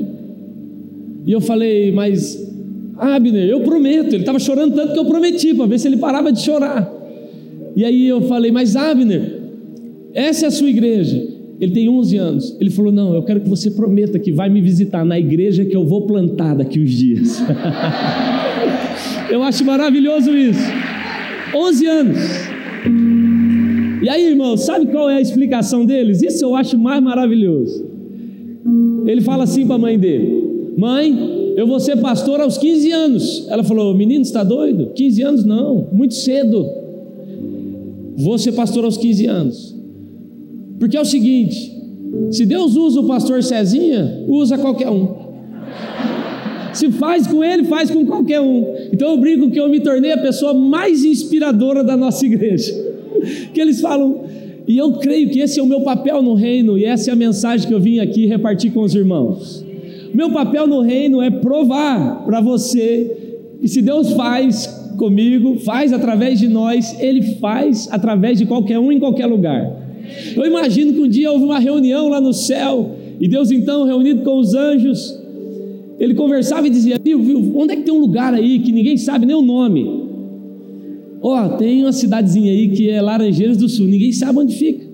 E 1.26 1.32
eu 1.32 1.40
falei, 1.40 1.90
mas 1.90 2.43
Abner, 2.96 3.48
eu 3.48 3.60
prometo. 3.60 4.08
Ele 4.08 4.18
estava 4.18 4.38
chorando 4.38 4.74
tanto 4.74 4.92
que 4.92 4.98
eu 4.98 5.04
prometi, 5.04 5.54
para 5.54 5.66
ver 5.66 5.78
se 5.78 5.88
ele 5.88 5.96
parava 5.96 6.32
de 6.32 6.40
chorar. 6.40 6.92
E 7.76 7.84
aí 7.84 8.06
eu 8.06 8.22
falei, 8.22 8.52
mas 8.52 8.76
Abner, 8.76 9.40
essa 10.12 10.46
é 10.46 10.48
a 10.48 10.50
sua 10.50 10.70
igreja. 10.70 11.34
Ele 11.60 11.72
tem 11.72 11.88
11 11.88 12.16
anos. 12.16 12.56
Ele 12.60 12.70
falou: 12.70 12.92
Não, 12.92 13.14
eu 13.14 13.22
quero 13.22 13.40
que 13.40 13.48
você 13.48 13.70
prometa 13.70 14.18
que 14.18 14.32
vai 14.32 14.48
me 14.48 14.60
visitar 14.60 15.04
na 15.04 15.18
igreja 15.18 15.64
que 15.64 15.74
eu 15.74 15.84
vou 15.84 16.02
plantar 16.02 16.54
daqui 16.54 16.80
uns 16.80 16.90
dias. 16.90 17.42
eu 19.30 19.42
acho 19.42 19.64
maravilhoso 19.64 20.36
isso. 20.36 20.60
11 21.54 21.86
anos. 21.86 22.18
E 24.02 24.08
aí, 24.08 24.26
irmão, 24.26 24.56
sabe 24.56 24.86
qual 24.86 25.08
é 25.08 25.16
a 25.16 25.20
explicação 25.20 25.86
deles? 25.86 26.22
Isso 26.22 26.44
eu 26.44 26.54
acho 26.54 26.76
mais 26.76 27.02
maravilhoso. 27.02 27.86
Ele 29.06 29.20
fala 29.20 29.44
assim 29.44 29.66
para 29.66 29.76
a 29.76 29.78
mãe 29.78 29.98
dele: 29.98 30.72
Mãe, 30.76 31.43
eu 31.56 31.66
vou 31.66 31.78
ser 31.78 31.96
pastor 31.98 32.40
aos 32.40 32.58
15 32.58 32.90
anos. 32.90 33.46
Ela 33.48 33.62
falou: 33.62 33.94
Menino, 33.94 34.22
está 34.22 34.42
doido? 34.42 34.90
15 34.94 35.22
anos 35.22 35.44
não, 35.44 35.88
muito 35.92 36.14
cedo. 36.14 36.66
Vou 38.16 38.38
ser 38.38 38.52
pastor 38.52 38.84
aos 38.84 38.96
15 38.96 39.26
anos. 39.26 39.74
Porque 40.78 40.96
é 40.96 41.00
o 41.00 41.04
seguinte: 41.04 41.72
se 42.30 42.44
Deus 42.44 42.76
usa 42.76 43.00
o 43.00 43.06
pastor 43.06 43.42
Cezinha, 43.42 44.24
usa 44.26 44.58
qualquer 44.58 44.90
um. 44.90 45.24
Se 46.72 46.90
faz 46.90 47.26
com 47.26 47.42
ele, 47.44 47.64
faz 47.64 47.90
com 47.90 48.04
qualquer 48.04 48.40
um. 48.40 48.74
Então 48.92 49.10
eu 49.10 49.18
brinco 49.18 49.50
que 49.50 49.60
eu 49.60 49.68
me 49.68 49.80
tornei 49.80 50.12
a 50.12 50.18
pessoa 50.18 50.52
mais 50.52 51.04
inspiradora 51.04 51.84
da 51.84 51.96
nossa 51.96 52.24
igreja. 52.26 52.72
Que 53.54 53.60
eles 53.60 53.80
falam, 53.80 54.24
e 54.68 54.76
eu 54.76 54.92
creio 54.94 55.30
que 55.30 55.38
esse 55.38 55.58
é 55.58 55.62
o 55.62 55.66
meu 55.66 55.80
papel 55.80 56.20
no 56.20 56.34
reino, 56.34 56.76
e 56.76 56.84
essa 56.84 57.10
é 57.10 57.12
a 57.12 57.16
mensagem 57.16 57.66
que 57.66 57.72
eu 57.72 57.80
vim 57.80 58.00
aqui 58.00 58.26
repartir 58.26 58.70
com 58.72 58.82
os 58.82 58.94
irmãos. 58.94 59.63
Meu 60.14 60.30
papel 60.30 60.66
no 60.66 60.80
reino 60.80 61.20
é 61.20 61.30
provar 61.30 62.24
para 62.24 62.40
você 62.40 63.34
que 63.60 63.66
se 63.66 63.82
Deus 63.82 64.12
faz 64.12 64.66
comigo, 64.96 65.58
faz 65.58 65.92
através 65.92 66.38
de 66.38 66.48
nós, 66.48 66.96
Ele 67.00 67.22
faz 67.38 67.88
através 67.90 68.38
de 68.38 68.46
qualquer 68.46 68.78
um 68.78 68.92
em 68.92 69.00
qualquer 69.00 69.26
lugar. 69.26 69.84
Eu 70.36 70.46
imagino 70.46 70.92
que 70.92 71.00
um 71.00 71.08
dia 71.08 71.32
houve 71.32 71.44
uma 71.44 71.58
reunião 71.58 72.08
lá 72.08 72.20
no 72.20 72.32
céu, 72.32 72.94
e 73.18 73.26
Deus 73.26 73.50
então, 73.50 73.84
reunido 73.84 74.22
com 74.22 74.38
os 74.38 74.54
anjos, 74.54 75.18
ele 75.98 76.14
conversava 76.14 76.66
e 76.66 76.70
dizia: 76.70 77.00
viu, 77.02 77.20
viu, 77.20 77.52
onde 77.56 77.72
é 77.72 77.76
que 77.76 77.82
tem 77.82 77.94
um 77.94 78.00
lugar 78.00 78.34
aí 78.34 78.60
que 78.60 78.70
ninguém 78.70 78.96
sabe 78.96 79.26
nem 79.26 79.34
o 79.34 79.42
nome? 79.42 79.84
Ó, 81.22 81.46
oh, 81.46 81.48
tem 81.56 81.82
uma 81.82 81.92
cidadezinha 81.92 82.52
aí 82.52 82.68
que 82.68 82.90
é 82.90 83.00
Laranjeiras 83.00 83.56
do 83.56 83.68
Sul, 83.68 83.86
ninguém 83.86 84.12
sabe 84.12 84.38
onde 84.38 84.54
fica. 84.54 84.93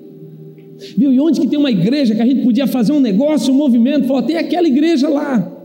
Viu, 0.96 1.12
e 1.12 1.20
onde 1.20 1.40
que 1.40 1.46
tem 1.46 1.58
uma 1.58 1.70
igreja 1.70 2.14
que 2.14 2.22
a 2.22 2.26
gente 2.26 2.42
podia 2.42 2.66
fazer 2.66 2.92
um 2.92 3.00
negócio, 3.00 3.52
um 3.52 3.56
movimento? 3.56 4.06
Falou, 4.06 4.22
tem 4.22 4.36
aquela 4.36 4.66
igreja 4.66 5.08
lá. 5.08 5.56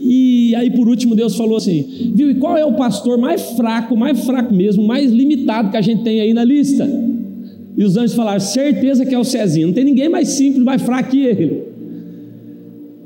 E 0.00 0.54
aí, 0.56 0.70
por 0.70 0.88
último, 0.88 1.14
Deus 1.14 1.36
falou 1.36 1.56
assim: 1.56 2.12
viu, 2.14 2.30
e 2.30 2.34
qual 2.34 2.56
é 2.56 2.64
o 2.64 2.74
pastor 2.74 3.16
mais 3.16 3.42
fraco, 3.52 3.96
mais 3.96 4.24
fraco 4.24 4.52
mesmo, 4.52 4.86
mais 4.86 5.10
limitado 5.10 5.70
que 5.70 5.76
a 5.76 5.80
gente 5.80 6.02
tem 6.02 6.20
aí 6.20 6.34
na 6.34 6.44
lista? 6.44 6.88
E 7.76 7.82
os 7.82 7.96
anjos 7.96 8.14
falaram: 8.14 8.40
certeza 8.40 9.06
que 9.06 9.14
é 9.14 9.18
o 9.18 9.24
Cezinho, 9.24 9.68
não 9.68 9.74
tem 9.74 9.84
ninguém 9.84 10.08
mais 10.08 10.28
simples, 10.28 10.62
mais 10.62 10.82
fraco 10.82 11.10
que 11.10 11.20
ele. 11.20 11.62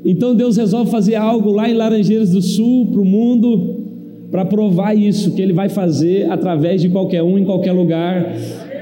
Então 0.03 0.33
Deus 0.33 0.57
resolve 0.57 0.91
fazer 0.91 1.15
algo 1.15 1.51
lá 1.51 1.69
em 1.69 1.73
Laranjeiras 1.73 2.31
do 2.31 2.41
Sul, 2.41 2.87
para 2.87 3.01
o 3.01 3.05
mundo, 3.05 3.79
para 4.31 4.45
provar 4.45 4.95
isso, 4.95 5.31
que 5.31 5.41
Ele 5.41 5.53
vai 5.53 5.69
fazer 5.69 6.29
através 6.31 6.81
de 6.81 6.89
qualquer 6.89 7.23
um, 7.23 7.37
em 7.37 7.45
qualquer 7.45 7.71
lugar. 7.71 8.33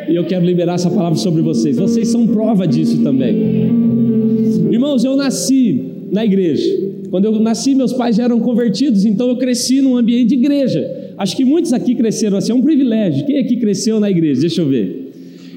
E 0.10 0.15
eu 0.15 0.26
quero 0.26 0.46
liberar 0.46 0.76
essa 0.76 0.89
palavra 0.89 1.17
sobre 1.17 1.41
vocês. 1.41 1.78
Vocês 1.78 2.08
são 2.08 2.28
prova 2.28 2.67
disso 2.67 3.02
também. 3.04 3.36
Irmãos, 4.72 5.04
eu 5.04 5.15
nasci 5.15 5.84
na 6.12 6.26
igreja. 6.26 6.88
Quando 7.10 7.26
eu 7.26 7.39
nasci, 7.39 7.74
meus 7.74 7.93
pais 7.93 8.15
já 8.15 8.24
eram 8.24 8.39
convertidos, 8.39 9.06
então 9.06 9.30
eu 9.30 9.38
cresci 9.38 9.82
num 9.82 9.98
ambiente 9.98 10.30
de 10.30 10.36
igreja. 10.36 11.13
Acho 11.17 11.36
que 11.36 11.46
muitos 11.46 11.74
aqui 11.74 11.96
cresceram 11.96 12.38
assim, 12.38 12.52
é 12.52 12.56
um 12.56 12.62
privilégio. 12.62 13.26
Quem 13.26 13.39
aqui 13.39 13.58
cresceu 13.58 14.00
na 14.00 14.10
igreja? 14.10 14.41
Deixa 14.41 14.62
eu 14.62 14.67
ver. 14.67 15.12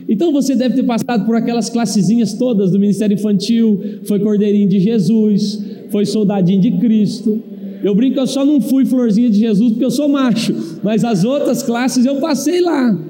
Então 0.09 0.33
você 0.33 0.55
deve 0.55 0.75
ter 0.75 0.83
passado 0.83 1.25
por 1.27 1.37
aquelas 1.37 1.69
classezinhas 1.69 2.33
todas 2.35 2.71
do 2.73 2.79
Ministério 2.79 3.15
Infantil, 3.15 3.81
foi 4.05 4.19
Cordeirinho 4.19 4.69
de 4.69 4.81
Jesus, 4.81 5.63
foi 5.91 6.05
Soldadinho 6.07 6.61
de 6.61 6.73
Cristo. 6.73 7.43
Eu 7.83 7.95
brinco 7.95 8.19
eu 8.19 8.27
só 8.27 8.45
não 8.45 8.61
fui 8.61 8.85
Florzinha 8.85 9.31
de 9.31 9.39
Jesus 9.39 9.71
porque 9.73 9.85
eu 9.85 9.91
sou 9.91 10.09
macho, 10.09 10.55
mas 10.83 11.05
as 11.05 11.25
outras 11.25 11.63
classes 11.63 12.05
eu 12.05 12.17
passei 12.17 12.61
lá. 12.61 13.10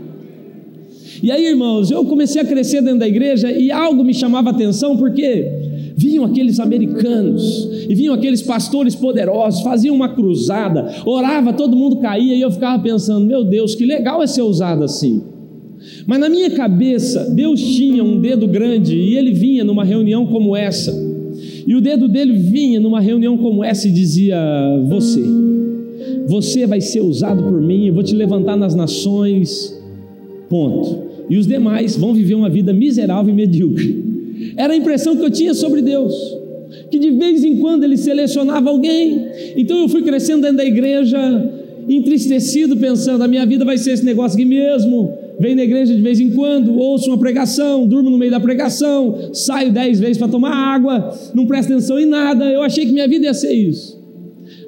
E 1.22 1.30
aí, 1.30 1.46
irmãos, 1.46 1.90
eu 1.90 2.04
comecei 2.04 2.40
a 2.40 2.44
crescer 2.44 2.80
dentro 2.80 3.00
da 3.00 3.08
igreja 3.08 3.50
e 3.50 3.70
algo 3.70 4.02
me 4.02 4.14
chamava 4.14 4.50
atenção 4.50 4.96
porque 4.96 5.46
vinham 5.96 6.24
aqueles 6.24 6.58
americanos 6.58 7.68
e 7.88 7.94
vinham 7.94 8.14
aqueles 8.14 8.40
pastores 8.40 8.94
poderosos, 8.94 9.60
faziam 9.60 9.94
uma 9.94 10.08
cruzada, 10.08 10.90
orava, 11.04 11.52
todo 11.52 11.76
mundo 11.76 11.96
caía 11.96 12.34
e 12.34 12.40
eu 12.40 12.50
ficava 12.50 12.82
pensando: 12.82 13.26
meu 13.26 13.44
Deus, 13.44 13.74
que 13.74 13.84
legal 13.84 14.22
é 14.22 14.26
ser 14.26 14.42
usado 14.42 14.82
assim. 14.82 15.22
Mas 16.06 16.18
na 16.18 16.28
minha 16.28 16.50
cabeça, 16.50 17.30
Deus 17.30 17.60
tinha 17.60 18.02
um 18.02 18.20
dedo 18.20 18.46
grande 18.46 18.96
e 18.96 19.16
ele 19.16 19.32
vinha 19.32 19.64
numa 19.64 19.84
reunião 19.84 20.26
como 20.26 20.56
essa. 20.56 20.92
E 21.66 21.74
o 21.74 21.80
dedo 21.80 22.08
dele 22.08 22.32
vinha 22.32 22.80
numa 22.80 23.00
reunião 23.00 23.36
como 23.36 23.62
essa 23.62 23.86
e 23.88 23.90
dizia: 23.90 24.38
Você, 24.88 25.22
você 26.26 26.66
vai 26.66 26.80
ser 26.80 27.00
usado 27.00 27.42
por 27.42 27.60
mim, 27.60 27.86
eu 27.86 27.94
vou 27.94 28.02
te 28.02 28.14
levantar 28.14 28.56
nas 28.56 28.74
nações. 28.74 29.78
Ponto. 30.48 31.09
E 31.30 31.38
os 31.38 31.46
demais 31.46 31.96
vão 31.96 32.12
viver 32.12 32.34
uma 32.34 32.50
vida 32.50 32.72
miserável 32.72 33.32
e 33.32 33.36
medíocre. 33.36 34.52
Era 34.56 34.74
a 34.74 34.76
impressão 34.76 35.16
que 35.16 35.24
eu 35.24 35.30
tinha 35.30 35.54
sobre 35.54 35.80
Deus. 35.80 36.12
Que 36.90 36.98
de 36.98 37.10
vez 37.12 37.42
em 37.44 37.56
quando 37.56 37.84
ele 37.84 37.96
selecionava 37.96 38.68
alguém. 38.68 39.26
Então 39.56 39.80
eu 39.80 39.88
fui 39.88 40.02
crescendo 40.02 40.42
dentro 40.42 40.58
da 40.58 40.64
igreja, 40.64 41.18
entristecido, 41.88 42.76
pensando: 42.76 43.22
a 43.22 43.28
minha 43.28 43.46
vida 43.46 43.64
vai 43.64 43.78
ser 43.78 43.92
esse 43.92 44.04
negócio 44.04 44.36
aqui 44.36 44.44
mesmo 44.44 45.18
venho 45.40 45.56
na 45.56 45.64
igreja 45.64 45.94
de 45.94 46.02
vez 46.02 46.20
em 46.20 46.32
quando, 46.32 46.76
ouço 46.76 47.08
uma 47.08 47.16
pregação, 47.16 47.86
durmo 47.86 48.10
no 48.10 48.18
meio 48.18 48.30
da 48.30 48.38
pregação, 48.38 49.30
saio 49.32 49.72
dez 49.72 49.98
vezes 49.98 50.18
para 50.18 50.28
tomar 50.28 50.52
água, 50.52 51.14
não 51.34 51.46
presto 51.46 51.72
atenção 51.72 51.98
em 51.98 52.04
nada. 52.04 52.44
Eu 52.44 52.62
achei 52.62 52.84
que 52.84 52.92
minha 52.92 53.08
vida 53.08 53.24
ia 53.24 53.32
ser 53.32 53.54
isso. 53.54 53.98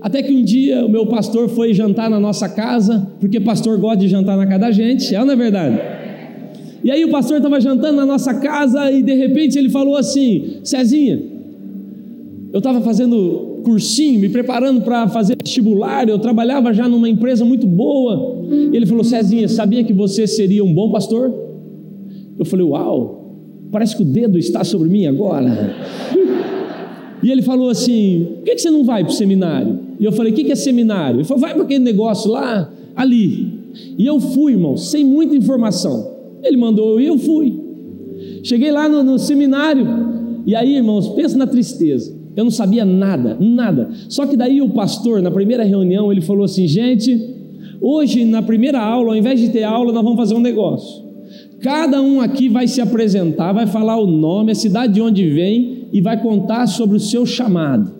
Até 0.01 0.23
que 0.23 0.33
um 0.33 0.43
dia 0.43 0.83
o 0.83 0.89
meu 0.89 1.05
pastor 1.05 1.51
foi 1.51 1.75
jantar 1.75 2.09
na 2.09 2.19
nossa 2.19 2.49
casa, 2.49 3.07
porque 3.21 3.39
pastor 3.39 3.79
gosta 3.79 3.99
de 3.99 4.09
jantar 4.09 4.35
na 4.35 4.47
casa 4.47 4.61
da 4.61 4.71
gente, 4.71 5.15
é 5.15 5.21
ou 5.21 5.27
não 5.27 5.35
é 5.35 5.37
verdade? 5.37 5.79
E 6.85 6.91
aí 6.91 7.05
o 7.05 7.11
pastor 7.11 7.37
estava 7.37 7.61
jantando 7.61 7.97
na 7.97 8.07
nossa 8.07 8.35
casa 8.35 8.91
e 8.91 9.03
de 9.03 9.15
repente 9.15 9.59
ele 9.59 9.69
falou 9.69 9.97
assim: 9.97 10.59
Cezinha, 10.65 11.23
eu 12.53 12.59
estava 12.59 12.81
fazendo 12.81 13.61
cursinho, 13.65 14.21
me 14.21 14.29
preparando 14.29 14.81
para 14.83 15.09
fazer 15.09 15.37
vestibular, 15.43 16.09
eu 16.09 16.19
trabalhava 16.19 16.73
já 16.73 16.89
numa 16.89 17.09
empresa 17.09 17.45
muito 17.45 17.67
boa. 17.67 18.45
Ele 18.73 18.85
falou: 18.85 19.05
Cezinha, 19.05 19.49
sabia 19.49 19.85
que 19.85 19.93
você 19.93 20.27
seria 20.27 20.65
um 20.65 20.73
bom 20.73 20.91
pastor? 20.91 21.33
Eu 22.39 22.45
falei: 22.45 22.67
Uau, 22.67 23.37
parece 23.71 23.97
que 23.97 24.03
o 24.03 24.07
dedo 24.07 24.39
está 24.39 24.65
sobre 24.65 24.89
mim 24.89 25.07
agora. 25.07 25.75
E 27.23 27.31
ele 27.31 27.43
falou 27.43 27.71
assim: 27.71 28.27
Por 28.37 28.45
que 28.45 28.59
você 28.59 28.71
não 28.71 28.85
vai 28.85 29.05
para 29.05 29.13
o 29.13 29.15
seminário? 29.15 29.79
E 30.01 30.05
eu 30.05 30.13
falei: 30.13 30.33
O 30.33 30.35
que 30.35 30.51
é 30.51 30.57
seminário? 30.57 31.19
Ele 31.19 31.25
falou: 31.25 31.41
Vai 31.41 31.55
para 31.55 31.63
aquele 31.63 31.85
negócio 31.85 32.31
lá, 32.31 32.71
ali. 32.97 33.63
E 33.97 34.05
eu 34.05 34.19
fui, 34.21 34.53
irmão, 34.53 34.77
sem 34.77 35.05
muita 35.05 35.35
informação. 35.35 36.12
Ele 36.43 36.57
mandou 36.57 37.01
e 37.01 37.07
eu 37.07 37.19
fui. 37.19 37.59
Cheguei 38.43 38.71
lá 38.71 38.89
no, 38.89 39.03
no 39.03 39.19
seminário, 39.19 39.87
e 40.47 40.55
aí, 40.55 40.77
irmãos, 40.77 41.09
pensa 41.11 41.37
na 41.37 41.47
tristeza. 41.47 42.17
Eu 42.35 42.45
não 42.45 42.51
sabia 42.51 42.85
nada, 42.85 43.37
nada. 43.39 43.91
Só 44.09 44.27
que 44.27 44.37
daí 44.37 44.61
o 44.61 44.71
pastor, 44.71 45.21
na 45.21 45.31
primeira 45.31 45.65
reunião, 45.65 46.11
ele 46.11 46.21
falou 46.21 46.45
assim: 46.45 46.67
gente, 46.67 47.19
hoje 47.81 48.25
na 48.25 48.43
primeira 48.43 48.81
aula, 48.81 49.11
ao 49.11 49.17
invés 49.17 49.39
de 49.39 49.51
ter 49.51 49.65
aula, 49.65 49.93
nós 49.93 50.03
vamos 50.03 50.19
fazer 50.19 50.35
um 50.35 50.41
negócio. 50.41 51.03
Cada 51.61 52.01
um 52.01 52.21
aqui 52.21 52.49
vai 52.49 52.67
se 52.67 52.81
apresentar, 52.81 53.53
vai 53.53 53.67
falar 53.67 53.97
o 53.99 54.07
nome, 54.07 54.51
a 54.53 54.55
cidade 54.55 54.95
de 54.95 55.01
onde 55.01 55.29
vem 55.31 55.89
e 55.93 56.01
vai 56.01 56.21
contar 56.21 56.67
sobre 56.67 56.97
o 56.97 57.01
seu 57.01 57.25
chamado. 57.25 57.93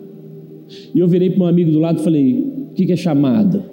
E 0.93 0.99
eu 0.99 1.07
virei 1.07 1.29
para 1.29 1.43
um 1.43 1.47
amigo 1.47 1.71
do 1.71 1.79
lado 1.79 1.99
e 1.99 2.03
falei: 2.03 2.39
o 2.71 2.73
que, 2.73 2.85
que 2.87 2.91
é 2.91 2.97
chamado? 2.97 3.63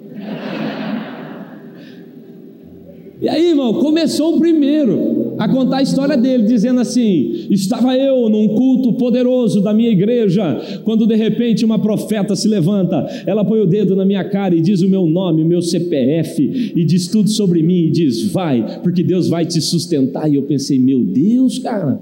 E 3.21 3.29
aí, 3.29 3.49
irmão, 3.49 3.75
começou 3.75 4.35
o 4.35 4.39
primeiro. 4.39 5.35
a 5.37 5.47
contar 5.47 5.77
a 5.77 5.81
história 5.81 6.17
dele, 6.17 6.43
dizendo 6.43 6.81
assim: 6.81 7.47
Estava 7.51 7.95
eu 7.95 8.27
num 8.29 8.47
culto 8.49 8.93
poderoso 8.93 9.61
da 9.61 9.73
minha 9.73 9.89
igreja, 9.89 10.59
quando 10.83 11.05
de 11.05 11.15
repente 11.15 11.63
uma 11.63 11.77
profeta 11.77 12.35
se 12.35 12.47
levanta, 12.47 13.07
ela 13.25 13.45
põe 13.45 13.59
o 13.59 13.67
dedo 13.67 13.95
na 13.95 14.05
minha 14.05 14.23
cara 14.23 14.55
e 14.55 14.61
diz 14.61 14.81
o 14.81 14.89
meu 14.89 15.05
nome, 15.05 15.43
o 15.43 15.45
meu 15.45 15.61
CPF, 15.61 16.73
e 16.75 16.83
diz 16.83 17.07
tudo 17.07 17.29
sobre 17.29 17.61
mim, 17.61 17.85
e 17.85 17.91
diz: 17.91 18.23
Vai, 18.31 18.79
porque 18.81 19.03
Deus 19.03 19.29
vai 19.29 19.45
te 19.45 19.61
sustentar. 19.61 20.27
E 20.27 20.35
eu 20.35 20.43
pensei: 20.43 20.79
Meu 20.79 21.03
Deus, 21.03 21.59
cara, 21.59 21.99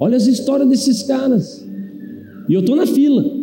olha 0.00 0.16
as 0.16 0.26
histórias 0.26 0.68
desses 0.68 1.02
caras, 1.02 1.68
e 2.48 2.54
eu 2.54 2.60
estou 2.60 2.76
na 2.76 2.86
fila. 2.86 3.41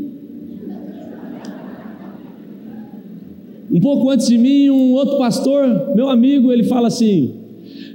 Um 3.79 3.81
pouco 3.81 4.09
antes 4.09 4.27
de 4.27 4.37
mim, 4.37 4.69
um 4.69 4.91
outro 4.91 5.17
pastor, 5.17 5.95
meu 5.95 6.09
amigo, 6.09 6.51
ele 6.51 6.65
fala 6.65 6.89
assim: 6.89 7.31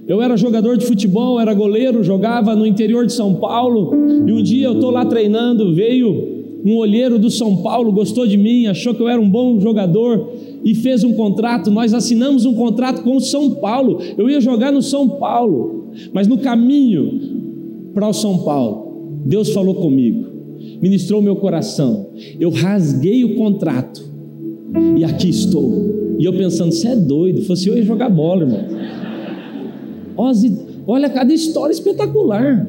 eu 0.09 0.23
era 0.23 0.35
jogador 0.35 0.79
de 0.79 0.87
futebol, 0.87 1.39
era 1.39 1.53
goleiro, 1.53 2.03
jogava 2.03 2.57
no 2.57 2.67
interior 2.67 3.05
de 3.05 3.13
São 3.13 3.35
Paulo, 3.35 3.93
e 4.27 4.33
um 4.33 4.43
dia 4.43 4.65
eu 4.65 4.77
estou 4.77 4.91
lá 4.91 5.05
treinando, 5.05 5.75
veio 5.75 6.63
um 6.65 6.75
olheiro 6.77 7.19
do 7.19 7.31
São 7.31 7.59
Paulo, 7.59 7.93
gostou 7.93 8.27
de 8.27 8.39
mim, 8.39 8.65
achou 8.65 8.95
que 8.95 9.03
eu 9.03 9.09
era 9.11 9.21
um 9.21 9.29
bom 9.29 9.61
jogador 9.61 10.27
e 10.65 10.75
fez 10.75 11.05
um 11.05 11.13
contrato. 11.13 11.71
Nós 11.71 11.93
assinamos 11.93 12.47
um 12.47 12.55
contrato 12.55 13.03
com 13.03 13.17
o 13.17 13.21
São 13.21 13.51
Paulo. 13.51 13.99
Eu 14.17 14.31
ia 14.31 14.41
jogar 14.41 14.73
no 14.73 14.81
São 14.81 15.07
Paulo, 15.07 15.91
mas 16.15 16.27
no 16.27 16.39
caminho 16.39 17.91
para 17.93 18.09
o 18.09 18.15
São 18.15 18.39
Paulo, 18.39 19.21
Deus 19.27 19.51
falou 19.51 19.75
comigo, 19.75 20.25
ministrou 20.81 21.21
meu 21.21 21.37
coração. 21.37 22.07
Eu 22.41 22.49
rasguei 22.49 23.23
o 23.23 23.37
contrato 23.37 24.04
e 24.97 25.05
aqui 25.05 25.29
estou. 25.29 26.17
E 26.19 26.25
eu 26.25 26.33
pensando, 26.33 26.73
você 26.73 26.89
é 26.89 26.97
doido, 26.97 27.43
fosse 27.43 27.69
eu 27.69 27.77
ia 27.77 27.83
jogar 27.83 28.09
bola, 28.09 28.43
irmão. 28.43 28.65
Olha 30.87 31.09
cada 31.09 31.33
história 31.33 31.73
espetacular. 31.73 32.69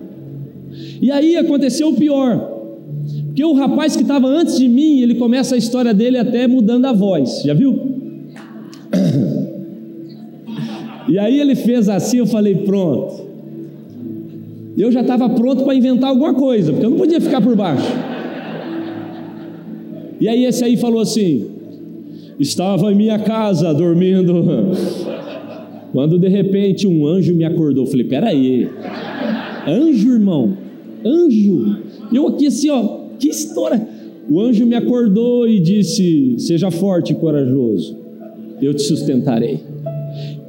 E 1.01 1.11
aí 1.11 1.37
aconteceu 1.37 1.89
o 1.89 1.95
pior. 1.95 2.53
Porque 3.27 3.43
o 3.43 3.53
rapaz 3.53 3.95
que 3.95 4.01
estava 4.01 4.27
antes 4.27 4.57
de 4.57 4.67
mim, 4.67 5.01
ele 5.01 5.15
começa 5.15 5.55
a 5.55 5.57
história 5.57 5.93
dele 5.93 6.17
até 6.17 6.47
mudando 6.47 6.85
a 6.85 6.93
voz. 6.93 7.41
Já 7.43 7.53
viu? 7.53 7.79
E 11.07 11.19
aí 11.19 11.39
ele 11.39 11.53
fez 11.53 11.87
assim, 11.87 12.17
eu 12.17 12.25
falei, 12.25 12.55
pronto. 12.55 13.25
Eu 14.75 14.91
já 14.91 15.01
estava 15.01 15.29
pronto 15.29 15.63
para 15.63 15.75
inventar 15.75 16.09
alguma 16.09 16.33
coisa, 16.33 16.71
porque 16.71 16.83
eu 16.83 16.89
não 16.89 16.97
podia 16.97 17.21
ficar 17.21 17.41
por 17.41 17.55
baixo. 17.55 17.85
E 20.19 20.27
aí 20.27 20.45
esse 20.45 20.63
aí 20.63 20.75
falou 20.77 20.99
assim: 20.99 21.54
Estava 22.39 22.91
em 22.91 22.95
minha 22.95 23.19
casa 23.19 23.73
dormindo. 23.73 24.43
Quando 25.91 26.19
de 26.19 26.27
repente 26.27 26.85
um 26.85 27.07
anjo 27.07 27.33
me 27.33 27.45
acordou, 27.45 27.85
falei: 27.85 28.05
peraí, 28.05 28.67
anjo, 29.67 30.11
irmão, 30.11 30.57
anjo. 31.05 31.77
Eu 32.13 32.27
aqui 32.27 32.47
assim, 32.47 32.69
ó, 32.69 33.05
que 33.17 33.29
história. 33.29 33.87
O 34.29 34.41
anjo 34.41 34.65
me 34.65 34.75
acordou 34.75 35.47
e 35.47 35.59
disse: 35.59 36.35
Seja 36.39 36.69
forte 36.69 37.13
e 37.13 37.15
corajoso, 37.15 37.97
eu 38.61 38.73
te 38.73 38.81
sustentarei. 38.81 39.59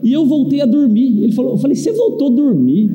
E 0.02 0.12
eu 0.12 0.26
voltei 0.26 0.60
a 0.60 0.66
dormir. 0.66 1.22
Ele 1.22 1.32
falou: 1.32 1.52
Eu 1.52 1.58
falei, 1.58 1.76
Você 1.76 1.92
voltou 1.92 2.28
a 2.28 2.34
dormir? 2.34 2.90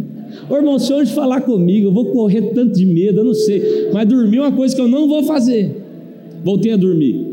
Ô 0.49 0.55
irmão, 0.55 0.79
se 0.79 0.93
hoje 0.93 1.13
falar 1.13 1.41
comigo, 1.41 1.87
eu 1.87 1.93
vou 1.93 2.05
correr 2.05 2.41
tanto 2.53 2.73
de 2.73 2.85
medo, 2.85 3.19
eu 3.19 3.25
não 3.25 3.33
sei. 3.33 3.89
Mas 3.93 4.07
dormir 4.07 4.37
é 4.37 4.41
uma 4.41 4.51
coisa 4.51 4.75
que 4.75 4.81
eu 4.81 4.87
não 4.87 5.07
vou 5.07 5.23
fazer. 5.23 5.75
Voltei 6.43 6.73
a 6.73 6.77
dormir. 6.77 7.30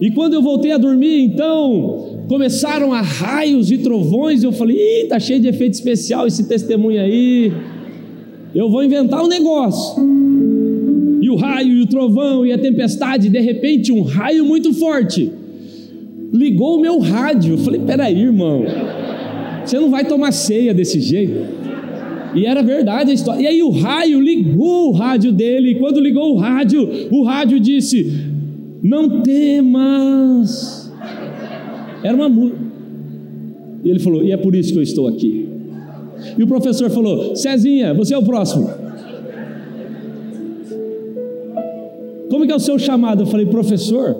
E 0.00 0.10
quando 0.10 0.34
eu 0.34 0.42
voltei 0.42 0.72
a 0.72 0.78
dormir, 0.78 1.20
então 1.20 2.20
começaram 2.26 2.92
a 2.92 3.02
raios 3.02 3.70
e 3.70 3.78
trovões. 3.78 4.42
E 4.42 4.46
eu 4.46 4.52
falei: 4.52 4.76
Ih, 4.76 5.08
tá 5.08 5.20
cheio 5.20 5.40
de 5.40 5.48
efeito 5.48 5.74
especial 5.74 6.26
esse 6.26 6.48
testemunho 6.48 7.00
aí. 7.00 7.52
Eu 8.54 8.70
vou 8.70 8.82
inventar 8.82 9.22
um 9.22 9.28
negócio. 9.28 10.02
E 11.20 11.28
o 11.28 11.36
raio 11.36 11.72
e 11.74 11.82
o 11.82 11.86
trovão 11.86 12.46
e 12.46 12.52
a 12.52 12.58
tempestade, 12.58 13.28
de 13.28 13.40
repente, 13.40 13.92
um 13.92 14.02
raio 14.02 14.44
muito 14.44 14.72
forte 14.72 15.30
ligou 16.32 16.78
o 16.78 16.80
meu 16.80 16.98
rádio. 16.98 17.54
Eu 17.54 17.58
falei: 17.58 17.80
Peraí, 17.80 18.18
irmão, 18.20 18.64
você 19.64 19.78
não 19.78 19.90
vai 19.90 20.04
tomar 20.04 20.32
ceia 20.32 20.72
desse 20.72 21.00
jeito. 21.00 21.60
E 22.34 22.46
era 22.46 22.62
verdade 22.62 23.10
a 23.10 23.14
história. 23.14 23.42
E 23.42 23.46
aí 23.46 23.62
o 23.62 23.70
raio 23.70 24.20
ligou 24.20 24.90
o 24.90 24.92
rádio 24.92 25.32
dele. 25.32 25.72
E 25.72 25.74
quando 25.74 26.00
ligou 26.00 26.34
o 26.34 26.36
rádio, 26.36 26.88
o 27.10 27.24
rádio 27.24 27.58
disse: 27.58 28.29
não 28.82 29.22
temas. 29.22 30.92
Era 32.02 32.16
uma 32.16 32.28
música. 32.28 32.58
E 33.84 33.90
ele 33.90 33.98
falou: 33.98 34.22
E 34.22 34.32
é 34.32 34.36
por 34.36 34.54
isso 34.54 34.72
que 34.72 34.78
eu 34.78 34.82
estou 34.82 35.08
aqui. 35.08 35.48
E 36.38 36.42
o 36.42 36.46
professor 36.46 36.90
falou: 36.90 37.34
Cezinha, 37.36 37.94
você 37.94 38.14
é 38.14 38.18
o 38.18 38.22
próximo. 38.22 38.70
Como 42.30 42.46
que 42.46 42.52
é 42.52 42.56
o 42.56 42.60
seu 42.60 42.78
chamado? 42.78 43.22
Eu 43.22 43.26
falei: 43.26 43.46
Professor, 43.46 44.16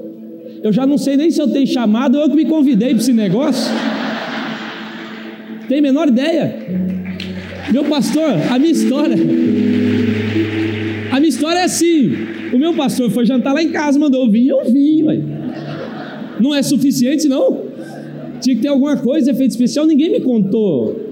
eu 0.63 0.73
já 0.73 0.87
não 0.87 0.99
sei 0.99 1.17
nem 1.17 1.31
se 1.31 1.41
eu 1.41 1.49
tenho 1.49 1.67
chamado, 1.67 2.19
eu 2.19 2.29
que 2.29 2.37
me 2.37 2.47
convidei 2.47 2.91
para 2.91 2.99
esse 2.99 3.13
negócio. 3.13 3.71
Tem 5.69 5.81
menor 5.81 6.09
ideia? 6.09 6.57
Meu 7.73 7.85
pastor, 7.85 8.35
a 8.51 8.59
minha 8.59 8.73
história. 8.73 9.17
A 11.13 11.21
minha 11.21 11.29
história 11.29 11.61
é 11.61 11.65
assim. 11.65 12.40
O 12.53 12.59
meu 12.59 12.75
pastor 12.75 13.11
foi 13.11 13.25
jantar 13.25 13.55
lá 13.55 13.63
em 13.63 13.71
casa, 13.71 13.99
mandou 13.99 14.31
vir, 14.31 14.49
eu 14.49 14.65
vim, 14.65 15.03
ué. 15.05 15.21
Não 16.41 16.55
é 16.55 16.63
suficiente, 16.63 17.29
não? 17.29 17.71
Tinha 18.41 18.57
que 18.57 18.63
ter 18.63 18.69
alguma 18.69 18.97
coisa, 18.97 19.31
efeito 19.31 19.51
especial, 19.51 19.87
ninguém 19.87 20.11
me 20.11 20.21
contou. 20.21 21.11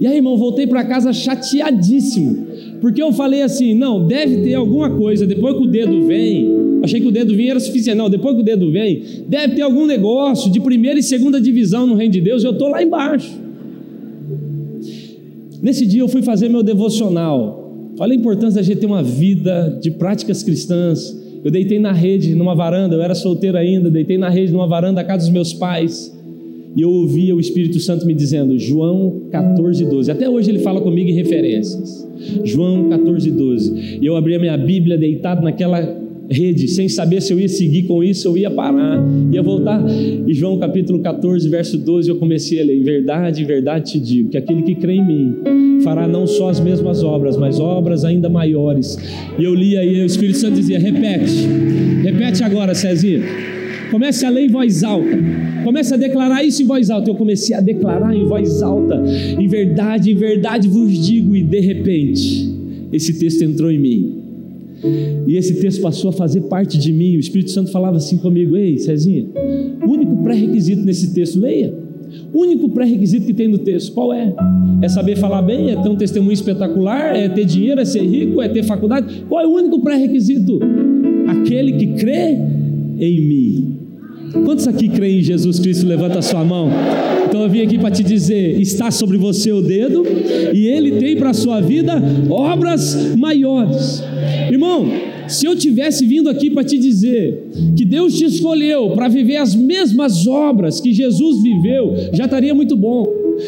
E 0.00 0.06
aí, 0.06 0.16
irmão, 0.16 0.34
voltei 0.38 0.66
para 0.66 0.82
casa 0.82 1.12
chateadíssimo, 1.12 2.46
porque 2.80 3.02
eu 3.02 3.12
falei 3.12 3.42
assim: 3.42 3.74
não, 3.74 4.06
deve 4.06 4.38
ter 4.38 4.54
alguma 4.54 4.88
coisa, 4.88 5.26
depois 5.26 5.54
que 5.54 5.62
o 5.62 5.66
dedo 5.66 6.06
vem, 6.06 6.48
achei 6.82 7.00
que 7.00 7.06
o 7.06 7.12
dedo 7.12 7.36
vinha 7.36 7.50
era 7.50 7.60
suficiente, 7.60 7.98
não, 7.98 8.08
depois 8.08 8.34
que 8.34 8.40
o 8.40 8.44
dedo 8.44 8.72
vem, 8.72 9.02
deve 9.28 9.56
ter 9.56 9.60
algum 9.60 9.84
negócio 9.84 10.50
de 10.50 10.58
primeira 10.58 10.98
e 10.98 11.02
segunda 11.02 11.38
divisão 11.38 11.86
no 11.86 11.94
reino 11.94 12.14
de 12.14 12.20
Deus, 12.22 12.42
eu 12.42 12.52
estou 12.52 12.68
lá 12.68 12.82
embaixo. 12.82 13.30
Nesse 15.62 15.84
dia 15.84 16.00
eu 16.00 16.08
fui 16.08 16.22
fazer 16.22 16.48
meu 16.48 16.62
devocional, 16.62 17.59
Olha 18.00 18.14
a 18.14 18.16
importância 18.16 18.62
da 18.62 18.62
gente 18.62 18.78
ter 18.78 18.86
uma 18.86 19.02
vida 19.02 19.78
de 19.78 19.90
práticas 19.90 20.42
cristãs. 20.42 21.14
Eu 21.44 21.50
deitei 21.50 21.78
na 21.78 21.92
rede, 21.92 22.34
numa 22.34 22.54
varanda, 22.54 22.96
eu 22.96 23.02
era 23.02 23.14
solteiro 23.14 23.58
ainda, 23.58 23.90
deitei 23.90 24.16
na 24.16 24.30
rede, 24.30 24.50
numa 24.50 24.66
varanda 24.66 25.02
da 25.02 25.04
casa 25.04 25.26
dos 25.26 25.30
meus 25.30 25.52
pais. 25.52 26.10
E 26.74 26.80
eu 26.80 26.88
ouvia 26.88 27.36
o 27.36 27.40
Espírito 27.40 27.78
Santo 27.78 28.06
me 28.06 28.14
dizendo, 28.14 28.58
João 28.58 29.24
14, 29.30 29.84
12. 29.84 30.10
Até 30.10 30.30
hoje 30.30 30.50
ele 30.50 30.60
fala 30.60 30.80
comigo 30.80 31.10
em 31.10 31.12
referências. 31.12 32.08
João 32.42 32.88
14, 32.88 33.30
12. 33.32 33.98
E 34.00 34.06
eu 34.06 34.16
abri 34.16 34.34
a 34.34 34.38
minha 34.38 34.56
Bíblia 34.56 34.96
deitado 34.96 35.42
naquela 35.42 35.82
rede, 36.30 36.68
sem 36.68 36.88
saber 36.88 37.20
se 37.20 37.32
eu 37.32 37.40
ia 37.40 37.48
seguir 37.48 37.82
com 37.82 38.04
isso, 38.04 38.28
eu 38.28 38.38
ia 38.38 38.50
parar, 38.50 39.02
ia 39.32 39.42
voltar. 39.42 39.84
E 40.26 40.32
João 40.32 40.58
capítulo 40.58 41.00
14, 41.00 41.48
verso 41.48 41.76
12, 41.76 42.08
eu 42.08 42.16
comecei 42.16 42.60
a 42.60 42.64
ler: 42.64 42.78
Em 42.78 42.82
verdade, 42.82 43.42
em 43.42 43.46
verdade 43.46 43.92
te 43.92 44.00
digo, 44.00 44.30
que 44.30 44.38
aquele 44.38 44.62
que 44.62 44.76
crê 44.76 44.94
em 44.94 45.06
mim 45.06 45.34
fará 45.82 46.06
não 46.06 46.26
só 46.26 46.48
as 46.48 46.60
mesmas 46.60 47.02
obras, 47.02 47.36
mas 47.36 47.58
obras 47.58 48.04
ainda 48.04 48.28
maiores. 48.28 48.96
E 49.38 49.42
eu 49.42 49.54
li 49.54 49.76
aí, 49.76 50.00
o 50.00 50.06
Espírito 50.06 50.38
Santo 50.38 50.54
dizia: 50.54 50.78
Repete, 50.78 51.48
repete 52.02 52.44
agora, 52.44 52.74
Cezinha. 52.74 53.22
Comece 53.90 54.24
a 54.24 54.30
ler 54.30 54.44
em 54.44 54.48
voz 54.48 54.84
alta. 54.84 55.18
Comece 55.64 55.94
a 55.94 55.96
declarar 55.96 56.44
isso 56.44 56.62
em 56.62 56.66
voz 56.66 56.90
alta. 56.90 57.10
Eu 57.10 57.16
comecei 57.16 57.56
a 57.56 57.60
declarar 57.60 58.14
em 58.14 58.24
voz 58.24 58.62
alta. 58.62 59.02
Em 59.36 59.48
verdade, 59.48 60.12
em 60.12 60.14
verdade 60.14 60.68
vos 60.68 61.04
digo, 61.04 61.34
e 61.34 61.42
de 61.42 61.58
repente, 61.58 62.54
esse 62.92 63.18
texto 63.18 63.42
entrou 63.42 63.68
em 63.68 63.80
mim. 63.80 64.29
E 65.26 65.36
esse 65.36 65.60
texto 65.60 65.80
passou 65.82 66.10
a 66.10 66.12
fazer 66.12 66.42
parte 66.42 66.78
de 66.78 66.92
mim. 66.92 67.16
O 67.16 67.20
Espírito 67.20 67.50
Santo 67.50 67.70
falava 67.70 67.96
assim 67.96 68.18
comigo: 68.18 68.56
Ei, 68.56 68.78
Cezinha, 68.78 69.26
o 69.86 69.90
único 69.90 70.16
pré-requisito 70.22 70.82
nesse 70.82 71.12
texto, 71.12 71.38
leia. 71.38 71.72
O 72.32 72.40
único 72.40 72.68
pré-requisito 72.70 73.26
que 73.26 73.34
tem 73.34 73.48
no 73.48 73.58
texto, 73.58 73.92
qual 73.92 74.12
é? 74.12 74.34
É 74.82 74.88
saber 74.88 75.16
falar 75.16 75.42
bem? 75.42 75.70
É 75.70 75.76
ter 75.80 75.88
um 75.88 75.96
testemunho 75.96 76.32
espetacular? 76.32 77.14
É 77.14 77.28
ter 77.28 77.44
dinheiro? 77.44 77.80
É 77.80 77.84
ser 77.84 78.02
rico? 78.02 78.42
É 78.42 78.48
ter 78.48 78.64
faculdade? 78.64 79.24
Qual 79.28 79.40
é 79.40 79.46
o 79.46 79.50
único 79.50 79.80
pré-requisito? 79.80 80.58
Aquele 81.28 81.72
que 81.72 81.86
crê 81.94 82.36
em 82.98 83.20
mim. 83.20 83.79
Quantos 84.32 84.68
aqui 84.68 84.88
creem 84.88 85.18
em 85.18 85.22
Jesus 85.22 85.58
Cristo? 85.58 85.86
Levanta 85.86 86.18
a 86.18 86.22
sua 86.22 86.44
mão. 86.44 86.70
Então 87.26 87.42
eu 87.42 87.48
vim 87.48 87.62
aqui 87.62 87.78
para 87.78 87.90
te 87.90 88.02
dizer: 88.02 88.60
está 88.60 88.90
sobre 88.90 89.16
você 89.16 89.52
o 89.52 89.60
dedo, 89.60 90.04
e 90.52 90.66
Ele 90.66 90.92
tem 90.92 91.16
para 91.16 91.30
a 91.30 91.34
sua 91.34 91.60
vida 91.60 92.00
obras 92.28 93.14
maiores. 93.16 94.02
Irmão, 94.50 94.88
se 95.28 95.46
eu 95.46 95.56
tivesse 95.56 96.04
vindo 96.06 96.28
aqui 96.28 96.50
para 96.50 96.64
te 96.64 96.78
dizer 96.78 97.50
que 97.76 97.84
Deus 97.84 98.16
te 98.16 98.24
escolheu 98.24 98.90
para 98.90 99.08
viver 99.08 99.36
as 99.36 99.54
mesmas 99.54 100.26
obras 100.26 100.80
que 100.80 100.92
Jesus 100.92 101.42
viveu, 101.42 101.94
já 102.12 102.24
estaria 102.24 102.54
muito 102.54 102.76
bom. 102.76 103.06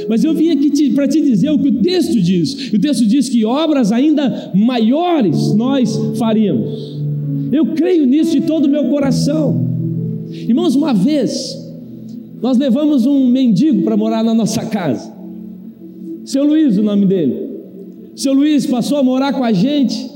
Mas 0.08 0.24
eu 0.24 0.32
vim 0.32 0.50
aqui 0.50 0.90
para 0.90 1.06
te 1.06 1.20
dizer 1.20 1.50
o 1.50 1.58
que 1.58 1.68
o 1.68 1.82
texto 1.82 2.20
diz. 2.20 2.72
O 2.72 2.78
texto 2.78 3.04
diz 3.04 3.28
que 3.28 3.44
obras 3.44 3.92
ainda 3.92 4.52
maiores 4.54 5.54
nós 5.54 5.94
faríamos. 6.16 7.00
Eu 7.50 7.66
creio 7.66 8.06
nisso 8.06 8.32
de 8.32 8.42
todo 8.42 8.66
o 8.66 8.68
meu 8.68 8.84
coração. 8.84 9.71
Irmãos, 10.32 10.74
uma 10.74 10.94
vez 10.94 11.60
nós 12.40 12.58
levamos 12.58 13.06
um 13.06 13.28
mendigo 13.28 13.82
para 13.82 13.96
morar 13.96 14.24
na 14.24 14.34
nossa 14.34 14.64
casa. 14.66 15.12
Seu 16.24 16.44
Luiz, 16.44 16.78
o 16.78 16.82
nome 16.82 17.06
dele. 17.06 17.50
Seu 18.16 18.32
Luiz 18.32 18.66
passou 18.66 18.98
a 18.98 19.02
morar 19.02 19.32
com 19.32 19.44
a 19.44 19.52
gente. 19.52 20.10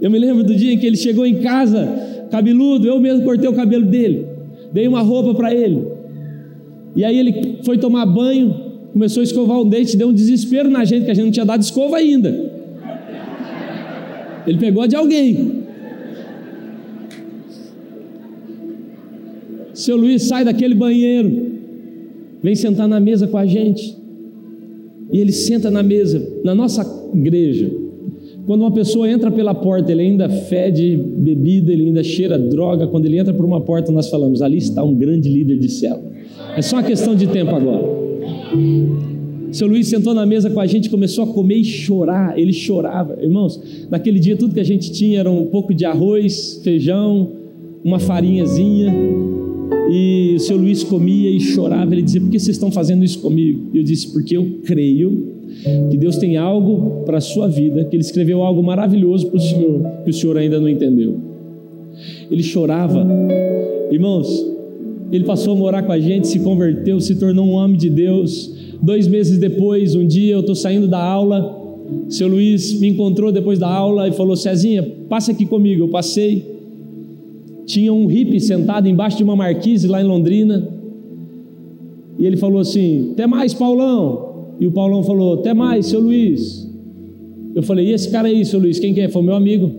Eu 0.00 0.10
me 0.10 0.18
lembro 0.18 0.42
do 0.44 0.54
dia 0.54 0.72
em 0.72 0.78
que 0.78 0.86
ele 0.86 0.96
chegou 0.96 1.26
em 1.26 1.40
casa, 1.40 2.26
cabeludo, 2.30 2.86
eu 2.86 2.98
mesmo 2.98 3.24
cortei 3.24 3.48
o 3.48 3.52
cabelo 3.52 3.84
dele, 3.84 4.26
dei 4.72 4.88
uma 4.88 5.00
roupa 5.00 5.34
para 5.34 5.54
ele. 5.54 5.86
E 6.96 7.04
aí 7.04 7.18
ele 7.18 7.58
foi 7.62 7.78
tomar 7.78 8.06
banho, 8.06 8.54
começou 8.92 9.20
a 9.20 9.24
escovar 9.24 9.60
o 9.60 9.64
dente, 9.64 9.96
deu 9.96 10.08
um 10.08 10.12
desespero 10.12 10.68
na 10.68 10.84
gente, 10.84 11.04
que 11.04 11.10
a 11.10 11.14
gente 11.14 11.24
não 11.24 11.32
tinha 11.32 11.46
dado 11.46 11.62
escova 11.62 11.96
ainda. 11.96 12.52
Ele 14.46 14.58
pegou 14.58 14.86
de 14.86 14.96
alguém. 14.96 15.61
Seu 19.82 19.96
Luiz 19.96 20.22
sai 20.22 20.44
daquele 20.44 20.76
banheiro, 20.76 21.50
vem 22.40 22.54
sentar 22.54 22.86
na 22.86 23.00
mesa 23.00 23.26
com 23.26 23.36
a 23.36 23.44
gente. 23.44 23.96
E 25.12 25.18
ele 25.18 25.32
senta 25.32 25.72
na 25.72 25.82
mesa, 25.82 26.24
na 26.44 26.54
nossa 26.54 26.86
igreja. 27.12 27.68
Quando 28.46 28.60
uma 28.60 28.70
pessoa 28.70 29.10
entra 29.10 29.28
pela 29.28 29.52
porta, 29.52 29.90
ele 29.90 30.02
ainda 30.02 30.28
fede 30.28 30.96
bebida, 30.96 31.72
ele 31.72 31.86
ainda 31.86 32.02
cheira 32.04 32.38
droga. 32.38 32.86
Quando 32.86 33.06
ele 33.06 33.18
entra 33.18 33.34
por 33.34 33.44
uma 33.44 33.60
porta, 33.60 33.90
nós 33.90 34.08
falamos: 34.08 34.40
ali 34.40 34.58
está 34.58 34.84
um 34.84 34.94
grande 34.94 35.28
líder 35.28 35.58
de 35.58 35.68
céu. 35.68 36.00
É 36.56 36.62
só 36.62 36.76
uma 36.76 36.84
questão 36.84 37.16
de 37.16 37.26
tempo 37.26 37.50
agora. 37.50 37.84
Seu 39.50 39.66
Luiz 39.66 39.88
sentou 39.88 40.14
na 40.14 40.24
mesa 40.24 40.48
com 40.48 40.60
a 40.60 40.66
gente, 40.66 40.88
começou 40.88 41.24
a 41.24 41.26
comer 41.26 41.56
e 41.56 41.64
chorar. 41.64 42.38
Ele 42.38 42.52
chorava, 42.52 43.18
irmãos. 43.20 43.60
Naquele 43.90 44.20
dia, 44.20 44.36
tudo 44.36 44.54
que 44.54 44.60
a 44.60 44.64
gente 44.64 44.92
tinha 44.92 45.18
era 45.18 45.30
um 45.30 45.46
pouco 45.46 45.74
de 45.74 45.84
arroz, 45.84 46.60
feijão, 46.62 47.30
uma 47.84 47.98
farinhazinha 47.98 49.41
e 49.90 50.34
o 50.36 50.40
seu 50.40 50.56
Luiz 50.56 50.82
comia 50.82 51.30
e 51.30 51.40
chorava. 51.40 51.92
Ele 51.92 52.02
dizia: 52.02 52.20
Por 52.20 52.30
que 52.30 52.38
vocês 52.38 52.56
estão 52.56 52.70
fazendo 52.70 53.04
isso 53.04 53.20
comigo? 53.20 53.70
E 53.72 53.78
eu 53.78 53.84
disse: 53.84 54.12
Porque 54.12 54.36
eu 54.36 54.60
creio 54.64 55.32
que 55.90 55.96
Deus 55.96 56.16
tem 56.16 56.36
algo 56.36 57.04
para 57.04 57.18
a 57.18 57.20
sua 57.20 57.48
vida, 57.48 57.84
que 57.84 57.96
Ele 57.96 58.02
escreveu 58.02 58.42
algo 58.42 58.62
maravilhoso 58.62 59.28
para 59.28 59.36
o 59.36 59.40
Senhor, 59.40 59.80
que 60.04 60.10
o 60.10 60.12
Senhor 60.12 60.36
ainda 60.36 60.58
não 60.58 60.68
entendeu. 60.68 61.16
Ele 62.30 62.42
chorava, 62.42 63.06
irmãos. 63.90 64.50
Ele 65.10 65.24
passou 65.24 65.52
a 65.52 65.56
morar 65.56 65.82
com 65.82 65.92
a 65.92 66.00
gente, 66.00 66.26
se 66.26 66.40
converteu, 66.40 66.98
se 66.98 67.16
tornou 67.16 67.44
um 67.44 67.50
homem 67.50 67.76
de 67.76 67.90
Deus. 67.90 68.50
Dois 68.80 69.06
meses 69.06 69.38
depois, 69.38 69.94
um 69.94 70.06
dia 70.06 70.32
eu 70.32 70.40
estou 70.40 70.54
saindo 70.54 70.88
da 70.88 70.98
aula, 70.98 71.62
seu 72.08 72.28
Luiz 72.28 72.78
me 72.80 72.88
encontrou 72.88 73.30
depois 73.30 73.58
da 73.58 73.68
aula 73.68 74.08
e 74.08 74.12
falou: 74.12 74.36
Cezinha, 74.36 74.82
passa 75.08 75.32
aqui 75.32 75.46
comigo. 75.46 75.84
Eu 75.84 75.88
passei 75.88 76.61
tinha 77.72 77.90
um 77.90 78.04
hippie 78.04 78.38
sentado 78.38 78.86
embaixo 78.86 79.16
de 79.16 79.24
uma 79.24 79.34
marquise 79.34 79.88
lá 79.88 79.98
em 79.98 80.04
Londrina. 80.04 80.68
E 82.18 82.26
ele 82.26 82.36
falou 82.36 82.60
assim: 82.60 83.12
Até 83.12 83.26
mais, 83.26 83.54
Paulão. 83.54 84.56
E 84.60 84.66
o 84.66 84.72
Paulão 84.72 85.02
falou: 85.02 85.34
Até 85.34 85.54
mais, 85.54 85.86
seu 85.86 85.98
Luiz. 85.98 86.70
Eu 87.54 87.62
falei: 87.62 87.88
E 87.88 87.92
esse 87.92 88.10
cara 88.10 88.28
aí, 88.28 88.44
seu 88.44 88.60
Luiz? 88.60 88.78
Quem 88.78 88.92
que 88.92 89.00
é? 89.00 89.08
Foi 89.08 89.22
meu 89.22 89.34
amigo. 89.34 89.70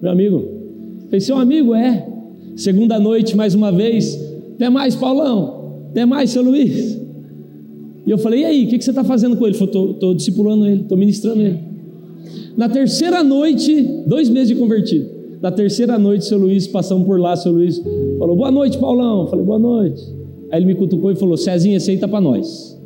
Meu 0.00 0.10
amigo. 0.10 0.42
falei: 1.04 1.20
Seu 1.20 1.36
amigo 1.36 1.74
é. 1.74 2.08
Segunda 2.56 2.98
noite, 2.98 3.36
mais 3.36 3.54
uma 3.54 3.70
vez: 3.70 4.18
Até 4.54 4.70
mais, 4.70 4.96
Paulão. 4.96 5.82
Até 5.90 6.06
mais, 6.06 6.30
seu 6.30 6.42
Luiz. 6.42 6.98
E 8.06 8.10
eu 8.10 8.16
falei: 8.16 8.40
E 8.40 8.44
aí, 8.46 8.64
o 8.64 8.68
que, 8.68 8.78
que 8.78 8.84
você 8.84 8.90
está 8.90 9.04
fazendo 9.04 9.36
com 9.36 9.46
ele? 9.46 9.54
Ele 9.54 9.66
falou: 9.66 9.90
Estou 9.90 10.14
discipulando 10.14 10.66
ele, 10.66 10.80
estou 10.80 10.96
ministrando 10.96 11.42
ele. 11.42 11.58
Na 12.56 12.70
terceira 12.70 13.22
noite, 13.22 13.86
dois 14.06 14.30
meses 14.30 14.48
de 14.48 14.54
convertido. 14.54 15.17
Na 15.40 15.52
terceira 15.52 15.96
noite, 15.98 16.24
seu 16.24 16.38
Luiz, 16.38 16.66
passamos 16.66 17.06
por 17.06 17.20
lá, 17.20 17.36
seu 17.36 17.52
Luiz 17.52 17.80
falou: 18.18 18.36
Boa 18.36 18.50
noite, 18.50 18.78
Paulão. 18.78 19.22
Eu 19.22 19.28
falei: 19.28 19.44
Boa 19.44 19.58
noite. 19.58 20.02
Aí 20.50 20.58
ele 20.58 20.66
me 20.66 20.74
cutucou 20.74 21.12
e 21.12 21.16
falou: 21.16 21.36
Cezinha, 21.36 21.76
esse 21.76 21.90
aí 21.90 21.98
tá 21.98 22.08
para 22.08 22.20
nós. 22.20 22.76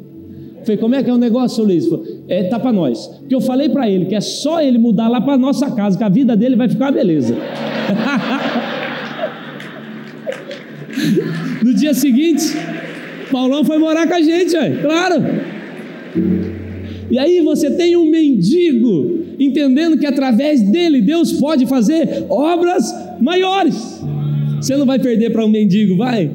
Eu 0.58 0.64
falei: 0.64 0.76
Como 0.76 0.94
é 0.94 1.02
que 1.02 1.08
é 1.08 1.14
o 1.14 1.18
negócio, 1.18 1.56
seu 1.56 1.64
Luiz? 1.64 1.86
Falei, 1.86 2.20
é, 2.28 2.44
tá 2.44 2.60
para 2.60 2.72
nós. 2.72 3.06
Porque 3.06 3.34
eu 3.34 3.40
falei 3.40 3.70
para 3.70 3.88
ele 3.88 4.04
que 4.06 4.14
é 4.14 4.20
só 4.20 4.60
ele 4.60 4.78
mudar 4.78 5.08
lá 5.08 5.20
para 5.20 5.38
nossa 5.38 5.70
casa, 5.70 5.96
que 5.96 6.04
a 6.04 6.08
vida 6.08 6.36
dele 6.36 6.56
vai 6.56 6.68
ficar 6.68 6.86
uma 6.86 6.92
beleza. 6.92 7.34
no 11.64 11.74
dia 11.74 11.94
seguinte, 11.94 12.44
Paulão 13.30 13.64
foi 13.64 13.78
morar 13.78 14.06
com 14.06 14.14
a 14.14 14.20
gente, 14.20 14.54
claro. 14.82 15.22
E 17.12 17.18
aí 17.18 17.42
você 17.42 17.70
tem 17.70 17.94
um 17.94 18.10
mendigo 18.10 19.18
entendendo 19.38 19.98
que 19.98 20.06
através 20.06 20.62
dele 20.62 21.02
Deus 21.02 21.30
pode 21.32 21.66
fazer 21.66 22.24
obras 22.30 22.90
maiores. 23.20 24.00
Você 24.58 24.74
não 24.76 24.86
vai 24.86 24.98
perder 24.98 25.30
para 25.30 25.44
um 25.44 25.48
mendigo, 25.48 25.94
vai? 25.94 26.30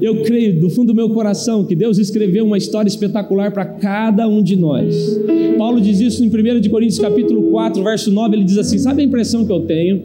Eu 0.00 0.22
creio 0.22 0.58
do 0.58 0.70
fundo 0.70 0.88
do 0.88 0.94
meu 0.94 1.10
coração 1.10 1.64
que 1.64 1.76
Deus 1.76 1.98
escreveu 1.98 2.44
uma 2.44 2.58
história 2.58 2.88
espetacular 2.88 3.52
para 3.52 3.64
cada 3.64 4.26
um 4.26 4.42
de 4.42 4.56
nós. 4.56 5.20
Paulo 5.56 5.80
diz 5.80 6.00
isso 6.00 6.24
em 6.24 6.28
1 6.28 6.68
Coríntios 6.68 6.98
capítulo 6.98 7.50
4, 7.50 7.80
verso 7.84 8.10
9, 8.10 8.34
ele 8.34 8.44
diz 8.44 8.58
assim: 8.58 8.76
"Sabe 8.76 9.02
a 9.02 9.04
impressão 9.04 9.46
que 9.46 9.52
eu 9.52 9.60
tenho? 9.60 10.02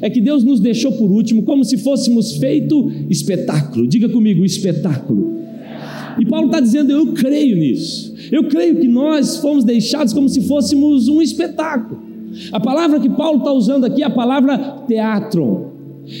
É 0.00 0.08
que 0.08 0.20
Deus 0.20 0.44
nos 0.44 0.60
deixou 0.60 0.92
por 0.92 1.10
último 1.10 1.42
como 1.42 1.64
se 1.64 1.76
fôssemos 1.76 2.36
feito 2.36 2.88
espetáculo. 3.10 3.86
Diga 3.86 4.08
comigo, 4.08 4.44
espetáculo. 4.44 5.45
E 6.18 6.24
Paulo 6.26 6.46
está 6.46 6.60
dizendo: 6.60 6.90
Eu 6.92 7.12
creio 7.12 7.56
nisso. 7.56 8.14
Eu 8.30 8.44
creio 8.44 8.76
que 8.76 8.88
nós 8.88 9.38
fomos 9.38 9.64
deixados 9.64 10.12
como 10.12 10.28
se 10.28 10.42
fôssemos 10.42 11.08
um 11.08 11.22
espetáculo. 11.22 12.00
A 12.52 12.60
palavra 12.60 13.00
que 13.00 13.08
Paulo 13.08 13.38
está 13.38 13.52
usando 13.52 13.84
aqui 13.84 14.02
é 14.02 14.06
a 14.06 14.10
palavra 14.10 14.84
teatro. 14.86 15.76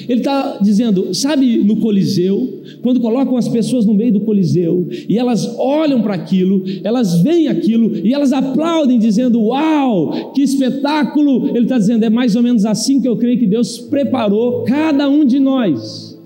Ele 0.08 0.18
está 0.18 0.58
dizendo, 0.60 1.14
sabe, 1.14 1.58
no 1.58 1.76
Coliseu, 1.76 2.60
quando 2.82 2.98
colocam 2.98 3.36
as 3.36 3.48
pessoas 3.48 3.86
no 3.86 3.94
meio 3.94 4.14
do 4.14 4.20
Coliseu 4.20 4.88
e 5.08 5.16
elas 5.16 5.46
olham 5.58 6.02
para 6.02 6.14
aquilo, 6.14 6.64
elas 6.82 7.20
veem 7.20 7.46
aquilo 7.46 7.96
e 8.04 8.12
elas 8.12 8.32
aplaudem, 8.32 8.98
dizendo: 8.98 9.40
Uau, 9.40 10.32
que 10.32 10.42
espetáculo! 10.42 11.50
Ele 11.50 11.60
está 11.60 11.78
dizendo, 11.78 12.04
é 12.04 12.10
mais 12.10 12.34
ou 12.34 12.42
menos 12.42 12.66
assim 12.66 13.00
que 13.00 13.06
eu 13.06 13.16
creio 13.16 13.38
que 13.38 13.46
Deus 13.46 13.78
preparou 13.78 14.64
cada 14.64 15.08
um 15.08 15.24
de 15.24 15.38
nós, 15.38 16.18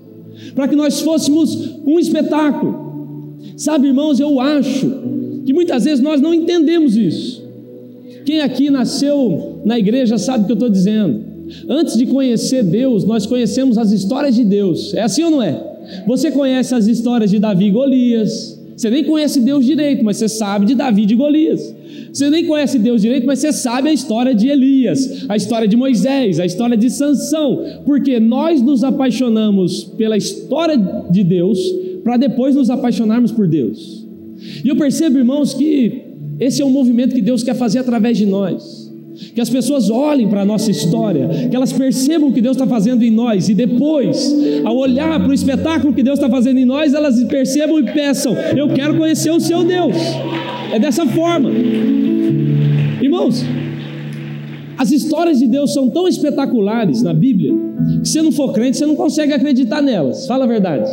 para 0.55 0.67
que 0.67 0.75
nós 0.75 0.99
fôssemos 1.01 1.77
um 1.85 1.99
espetáculo. 1.99 2.90
Sabe, 3.61 3.89
irmãos, 3.89 4.19
eu 4.19 4.39
acho 4.39 4.89
que 5.45 5.53
muitas 5.53 5.83
vezes 5.83 6.03
nós 6.03 6.19
não 6.19 6.33
entendemos 6.33 6.97
isso. 6.97 7.47
Quem 8.25 8.41
aqui 8.41 8.71
nasceu 8.71 9.61
na 9.63 9.77
igreja 9.77 10.17
sabe 10.17 10.43
o 10.43 10.45
que 10.47 10.51
eu 10.53 10.55
estou 10.55 10.69
dizendo. 10.69 11.23
Antes 11.69 11.95
de 11.95 12.07
conhecer 12.07 12.63
Deus, 12.63 13.05
nós 13.05 13.27
conhecemos 13.27 13.77
as 13.77 13.91
histórias 13.91 14.33
de 14.33 14.43
Deus. 14.43 14.95
É 14.95 15.03
assim 15.03 15.21
ou 15.25 15.29
não 15.29 15.43
é? 15.43 15.63
Você 16.07 16.31
conhece 16.31 16.73
as 16.73 16.87
histórias 16.87 17.29
de 17.29 17.37
Davi 17.37 17.65
e 17.65 17.69
Golias. 17.69 18.59
Você 18.75 18.89
nem 18.89 19.03
conhece 19.03 19.39
Deus 19.39 19.63
direito, 19.63 20.03
mas 20.03 20.17
você 20.17 20.27
sabe 20.27 20.65
de 20.65 20.73
Davi 20.73 21.05
e 21.07 21.13
Golias. 21.13 21.75
Você 22.11 22.31
nem 22.31 22.47
conhece 22.47 22.79
Deus 22.79 22.99
direito, 22.99 23.27
mas 23.27 23.37
você 23.37 23.53
sabe 23.53 23.89
a 23.89 23.93
história 23.93 24.33
de 24.33 24.47
Elias, 24.47 25.27
a 25.29 25.35
história 25.35 25.67
de 25.67 25.77
Moisés, 25.77 26.39
a 26.39 26.45
história 26.47 26.75
de 26.75 26.89
Sansão, 26.89 27.63
porque 27.85 28.19
nós 28.19 28.59
nos 28.59 28.83
apaixonamos 28.83 29.83
pela 29.83 30.17
história 30.17 30.75
de 31.11 31.23
Deus 31.23 31.59
para 32.03 32.17
depois 32.17 32.55
nos 32.55 32.69
apaixonarmos 32.69 33.31
por 33.31 33.47
Deus. 33.47 34.07
E 34.63 34.67
eu 34.67 34.75
percebo, 34.75 35.17
irmãos, 35.17 35.53
que 35.53 36.01
esse 36.39 36.61
é 36.61 36.65
um 36.65 36.71
movimento 36.71 37.13
que 37.13 37.21
Deus 37.21 37.43
quer 37.43 37.55
fazer 37.55 37.79
através 37.79 38.17
de 38.17 38.25
nós. 38.25 38.81
Que 39.35 39.41
as 39.41 39.49
pessoas 39.49 39.89
olhem 39.89 40.27
para 40.27 40.41
a 40.41 40.45
nossa 40.45 40.71
história, 40.71 41.29
que 41.49 41.55
elas 41.55 41.71
percebam 41.71 42.29
o 42.29 42.33
que 42.33 42.41
Deus 42.41 42.55
está 42.55 42.65
fazendo 42.65 43.03
em 43.03 43.11
nós, 43.11 43.49
e 43.49 43.53
depois, 43.53 44.33
ao 44.63 44.75
olhar 44.77 45.19
para 45.19 45.29
o 45.29 45.33
espetáculo 45.33 45.93
que 45.93 46.01
Deus 46.01 46.17
está 46.17 46.29
fazendo 46.29 46.57
em 46.57 46.65
nós, 46.65 46.93
elas 46.93 47.21
percebam 47.25 47.77
e 47.79 47.83
peçam: 47.83 48.33
Eu 48.57 48.69
quero 48.69 48.97
conhecer 48.97 49.29
o 49.29 49.39
seu 49.39 49.63
Deus. 49.63 49.95
É 50.71 50.79
dessa 50.79 51.05
forma, 51.05 51.51
irmãos. 53.01 53.45
As 54.77 54.91
histórias 54.91 55.37
de 55.37 55.45
Deus 55.45 55.73
são 55.73 55.89
tão 55.89 56.07
espetaculares 56.07 57.03
na 57.03 57.13
Bíblia 57.13 57.53
que 58.01 58.09
se 58.09 58.19
não 58.19 58.31
for 58.31 58.51
crente, 58.51 58.77
você 58.77 58.85
não 58.87 58.95
consegue 58.95 59.31
acreditar 59.31 59.79
nelas. 59.79 60.25
Fala 60.25 60.45
a 60.45 60.47
verdade. 60.47 60.89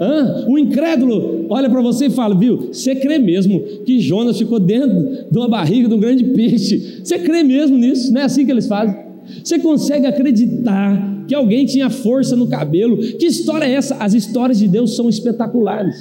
Hã? 0.00 0.44
O 0.46 0.58
incrédulo 0.58 1.46
olha 1.48 1.68
para 1.68 1.80
você 1.80 2.06
e 2.06 2.10
fala: 2.10 2.34
Viu, 2.34 2.68
você 2.72 2.94
crê 2.94 3.18
mesmo 3.18 3.60
que 3.84 3.98
Jonas 4.00 4.38
ficou 4.38 4.60
dentro 4.60 5.26
de 5.30 5.38
uma 5.38 5.48
barriga 5.48 5.88
de 5.88 5.94
um 5.94 5.98
grande 5.98 6.24
peixe? 6.24 7.00
Você 7.02 7.18
crê 7.18 7.42
mesmo 7.42 7.76
nisso? 7.76 8.12
Não 8.12 8.20
é 8.20 8.24
assim 8.24 8.44
que 8.44 8.52
eles 8.52 8.66
fazem? 8.66 8.96
Você 9.42 9.58
consegue 9.58 10.06
acreditar 10.06 11.24
que 11.26 11.34
alguém 11.34 11.66
tinha 11.66 11.90
força 11.90 12.34
no 12.34 12.46
cabelo? 12.46 12.96
Que 12.96 13.26
história 13.26 13.66
é 13.66 13.72
essa? 13.72 13.96
As 13.96 14.14
histórias 14.14 14.58
de 14.58 14.68
Deus 14.68 14.96
são 14.96 15.08
espetaculares. 15.08 15.96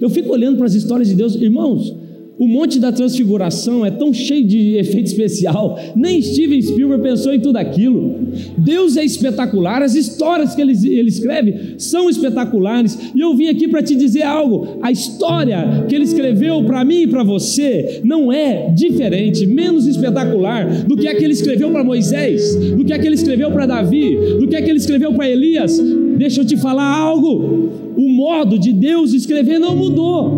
Eu 0.00 0.08
fico 0.08 0.32
olhando 0.32 0.56
para 0.56 0.66
as 0.66 0.74
histórias 0.74 1.08
de 1.08 1.14
Deus, 1.14 1.34
irmãos. 1.34 1.94
O 2.38 2.46
Monte 2.46 2.78
da 2.78 2.92
Transfiguração 2.92 3.84
é 3.84 3.90
tão 3.90 4.12
cheio 4.14 4.46
de 4.46 4.76
efeito 4.76 5.06
especial, 5.06 5.76
nem 5.96 6.22
Steven 6.22 6.62
Spielberg 6.62 7.02
pensou 7.02 7.34
em 7.34 7.40
tudo 7.40 7.56
aquilo. 7.56 8.14
Deus 8.56 8.96
é 8.96 9.04
espetacular, 9.04 9.82
as 9.82 9.96
histórias 9.96 10.54
que 10.54 10.60
ele, 10.60 10.72
ele 10.86 11.08
escreve 11.08 11.74
são 11.78 12.08
espetaculares, 12.08 13.10
e 13.12 13.20
eu 13.20 13.34
vim 13.34 13.48
aqui 13.48 13.66
para 13.66 13.82
te 13.82 13.96
dizer 13.96 14.22
algo: 14.22 14.78
a 14.80 14.92
história 14.92 15.84
que 15.88 15.94
ele 15.96 16.04
escreveu 16.04 16.62
para 16.62 16.84
mim 16.84 17.02
e 17.02 17.06
para 17.08 17.24
você 17.24 18.00
não 18.04 18.32
é 18.32 18.70
diferente, 18.70 19.44
menos 19.44 19.88
espetacular 19.88 20.84
do 20.84 20.96
que 20.96 21.08
a 21.08 21.16
que 21.16 21.24
ele 21.24 21.32
escreveu 21.32 21.72
para 21.72 21.82
Moisés, 21.82 22.54
do 22.54 22.84
que 22.84 22.92
a 22.92 22.98
que 23.00 23.06
ele 23.06 23.16
escreveu 23.16 23.50
para 23.50 23.66
Davi, 23.66 24.16
do 24.38 24.46
que 24.46 24.54
a 24.54 24.62
que 24.62 24.70
ele 24.70 24.78
escreveu 24.78 25.12
para 25.12 25.28
Elias. 25.28 25.76
Deixa 26.16 26.42
eu 26.42 26.44
te 26.44 26.56
falar 26.56 26.86
algo: 26.86 27.68
o 27.96 28.08
modo 28.08 28.56
de 28.56 28.72
Deus 28.72 29.12
escrever 29.12 29.58
não 29.58 29.74
mudou 29.74 30.36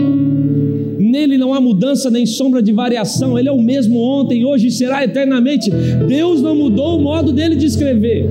nele 1.11 1.37
não 1.37 1.53
há 1.53 1.61
mudança 1.61 2.11
nem 2.11 2.25
sombra 2.25 2.63
de 2.63 2.73
variação, 2.73 3.39
ele 3.39 3.49
é 3.49 3.53
o 3.53 3.61
mesmo 3.61 3.99
ontem, 3.99 4.45
hoje 4.45 4.69
e 4.69 4.71
será 4.71 5.05
eternamente. 5.05 5.71
Deus 6.09 6.41
não 6.41 6.55
mudou 6.55 6.99
o 6.99 7.03
modo 7.03 7.33
dele 7.33 7.57
de 7.57 7.67
escrever. 7.67 8.27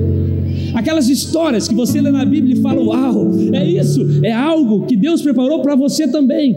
Aquelas 0.74 1.08
histórias 1.08 1.68
que 1.68 1.74
você 1.74 2.00
lê 2.00 2.10
na 2.10 2.24
Bíblia 2.24 2.54
e 2.54 2.60
fala, 2.60 2.80
uau, 2.82 3.30
é 3.52 3.64
isso, 3.64 4.04
é 4.22 4.32
algo 4.32 4.86
que 4.86 4.96
Deus 4.96 5.22
preparou 5.22 5.60
para 5.60 5.74
você 5.74 6.08
também. 6.08 6.56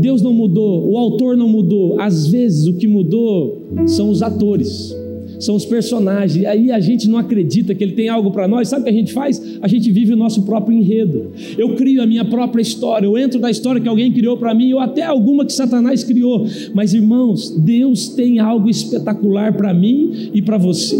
Deus 0.00 0.20
não 0.20 0.32
mudou, 0.32 0.90
o 0.90 0.98
autor 0.98 1.36
não 1.36 1.48
mudou, 1.48 2.00
às 2.00 2.26
vezes 2.26 2.66
o 2.66 2.74
que 2.74 2.86
mudou 2.86 3.62
são 3.86 4.10
os 4.10 4.22
atores 4.22 4.94
são 5.40 5.56
os 5.56 5.64
personagens. 5.64 6.42
E 6.42 6.46
aí 6.46 6.70
a 6.70 6.78
gente 6.78 7.08
não 7.08 7.18
acredita 7.18 7.74
que 7.74 7.82
ele 7.82 7.92
tem 7.92 8.08
algo 8.08 8.30
para 8.30 8.46
nós. 8.46 8.68
Sabe 8.68 8.82
o 8.82 8.84
que 8.84 8.90
a 8.90 8.94
gente 8.94 9.12
faz? 9.12 9.58
A 9.60 9.66
gente 9.66 9.90
vive 9.90 10.12
o 10.12 10.16
nosso 10.16 10.42
próprio 10.42 10.76
enredo. 10.76 11.32
Eu 11.58 11.74
crio 11.74 12.02
a 12.02 12.06
minha 12.06 12.24
própria 12.24 12.62
história. 12.62 13.06
Eu 13.06 13.18
entro 13.18 13.40
na 13.40 13.50
história 13.50 13.80
que 13.80 13.88
alguém 13.88 14.12
criou 14.12 14.36
para 14.36 14.54
mim, 14.54 14.72
ou 14.72 14.78
até 14.78 15.02
alguma 15.02 15.44
que 15.44 15.52
Satanás 15.52 16.04
criou. 16.04 16.46
Mas 16.74 16.94
irmãos, 16.94 17.50
Deus 17.58 18.10
tem 18.10 18.38
algo 18.38 18.68
espetacular 18.68 19.56
para 19.56 19.74
mim 19.74 20.30
e 20.34 20.42
para 20.42 20.58
você. 20.58 20.96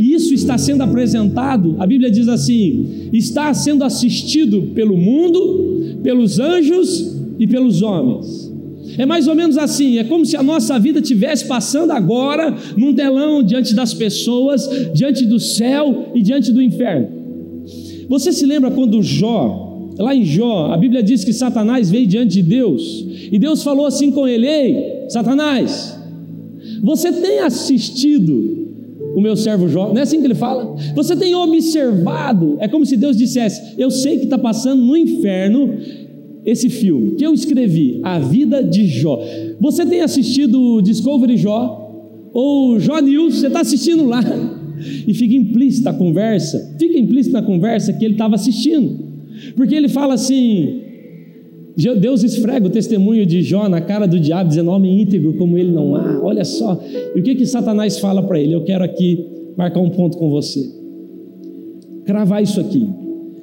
Isso 0.00 0.34
está 0.34 0.58
sendo 0.58 0.82
apresentado, 0.82 1.76
a 1.78 1.86
Bíblia 1.86 2.10
diz 2.10 2.28
assim: 2.28 3.08
está 3.12 3.54
sendo 3.54 3.84
assistido 3.84 4.70
pelo 4.74 4.96
mundo, 4.96 5.98
pelos 6.02 6.40
anjos 6.40 7.16
e 7.38 7.46
pelos 7.46 7.82
homens. 7.82 8.43
É 8.96 9.04
mais 9.04 9.26
ou 9.26 9.34
menos 9.34 9.58
assim, 9.58 9.98
é 9.98 10.04
como 10.04 10.24
se 10.24 10.36
a 10.36 10.42
nossa 10.42 10.78
vida 10.78 11.00
estivesse 11.00 11.46
passando 11.46 11.90
agora 11.90 12.54
num 12.76 12.94
telão 12.94 13.42
diante 13.42 13.74
das 13.74 13.92
pessoas, 13.92 14.68
diante 14.94 15.26
do 15.26 15.38
céu 15.40 16.10
e 16.14 16.22
diante 16.22 16.52
do 16.52 16.62
inferno. 16.62 17.08
Você 18.08 18.32
se 18.32 18.46
lembra 18.46 18.70
quando 18.70 19.02
Jó, 19.02 19.90
lá 19.98 20.14
em 20.14 20.24
Jó, 20.24 20.72
a 20.72 20.76
Bíblia 20.76 21.02
diz 21.02 21.24
que 21.24 21.32
Satanás 21.32 21.90
veio 21.90 22.06
diante 22.06 22.34
de 22.34 22.42
Deus 22.42 23.04
e 23.32 23.38
Deus 23.38 23.62
falou 23.62 23.86
assim 23.86 24.10
com 24.10 24.28
ele: 24.28 24.46
Ei, 24.46 25.06
Satanás, 25.08 25.98
você 26.82 27.12
tem 27.12 27.40
assistido 27.40 28.64
o 29.14 29.20
meu 29.20 29.36
servo 29.36 29.68
Jó, 29.68 29.88
não 29.88 29.98
é 29.98 30.02
assim 30.02 30.20
que 30.20 30.26
ele 30.26 30.34
fala? 30.34 30.76
Você 30.94 31.16
tem 31.16 31.34
observado, 31.34 32.56
é 32.60 32.68
como 32.68 32.84
se 32.84 32.96
Deus 32.96 33.16
dissesse: 33.16 33.74
Eu 33.78 33.90
sei 33.90 34.18
que 34.18 34.24
está 34.24 34.38
passando 34.38 34.82
no 34.82 34.96
inferno 34.96 35.78
esse 36.44 36.68
filme 36.68 37.12
que 37.12 37.24
eu 37.24 37.32
escrevi, 37.32 38.00
A 38.02 38.18
Vida 38.18 38.62
de 38.62 38.86
Jó. 38.86 39.18
Você 39.60 39.86
tem 39.86 40.02
assistido 40.02 40.80
Discovery 40.82 41.36
Jó? 41.36 41.80
Ou 42.32 42.78
Jó 42.78 42.98
News? 42.98 43.36
Você 43.36 43.46
está 43.46 43.60
assistindo 43.60 44.04
lá? 44.06 44.22
E 45.06 45.14
fica 45.14 45.34
implícita 45.34 45.90
a 45.90 45.94
conversa, 45.94 46.74
fica 46.78 46.98
implícita 46.98 47.40
na 47.40 47.46
conversa 47.46 47.92
que 47.92 48.04
ele 48.04 48.14
estava 48.14 48.34
assistindo, 48.34 48.98
porque 49.56 49.74
ele 49.74 49.88
fala 49.88 50.14
assim: 50.14 50.80
Deus 52.00 52.22
esfrega 52.22 52.66
o 52.66 52.70
testemunho 52.70 53.24
de 53.24 53.40
Jó 53.40 53.68
na 53.68 53.80
cara 53.80 54.06
do 54.06 54.18
diabo, 54.18 54.48
dizendo: 54.48 54.70
homem 54.70 55.00
íntegro 55.00 55.34
como 55.34 55.56
ele 55.56 55.70
não 55.70 55.94
há. 55.94 56.20
Olha 56.22 56.44
só. 56.44 56.78
E 57.14 57.20
o 57.20 57.22
que 57.22 57.36
que 57.36 57.46
Satanás 57.46 57.98
fala 57.98 58.22
para 58.22 58.38
ele? 58.38 58.52
Eu 58.52 58.64
quero 58.64 58.84
aqui 58.84 59.24
marcar 59.56 59.80
um 59.80 59.90
ponto 59.90 60.18
com 60.18 60.28
você, 60.28 60.60
cravar 62.04 62.42
isso 62.42 62.60
aqui. 62.60 62.86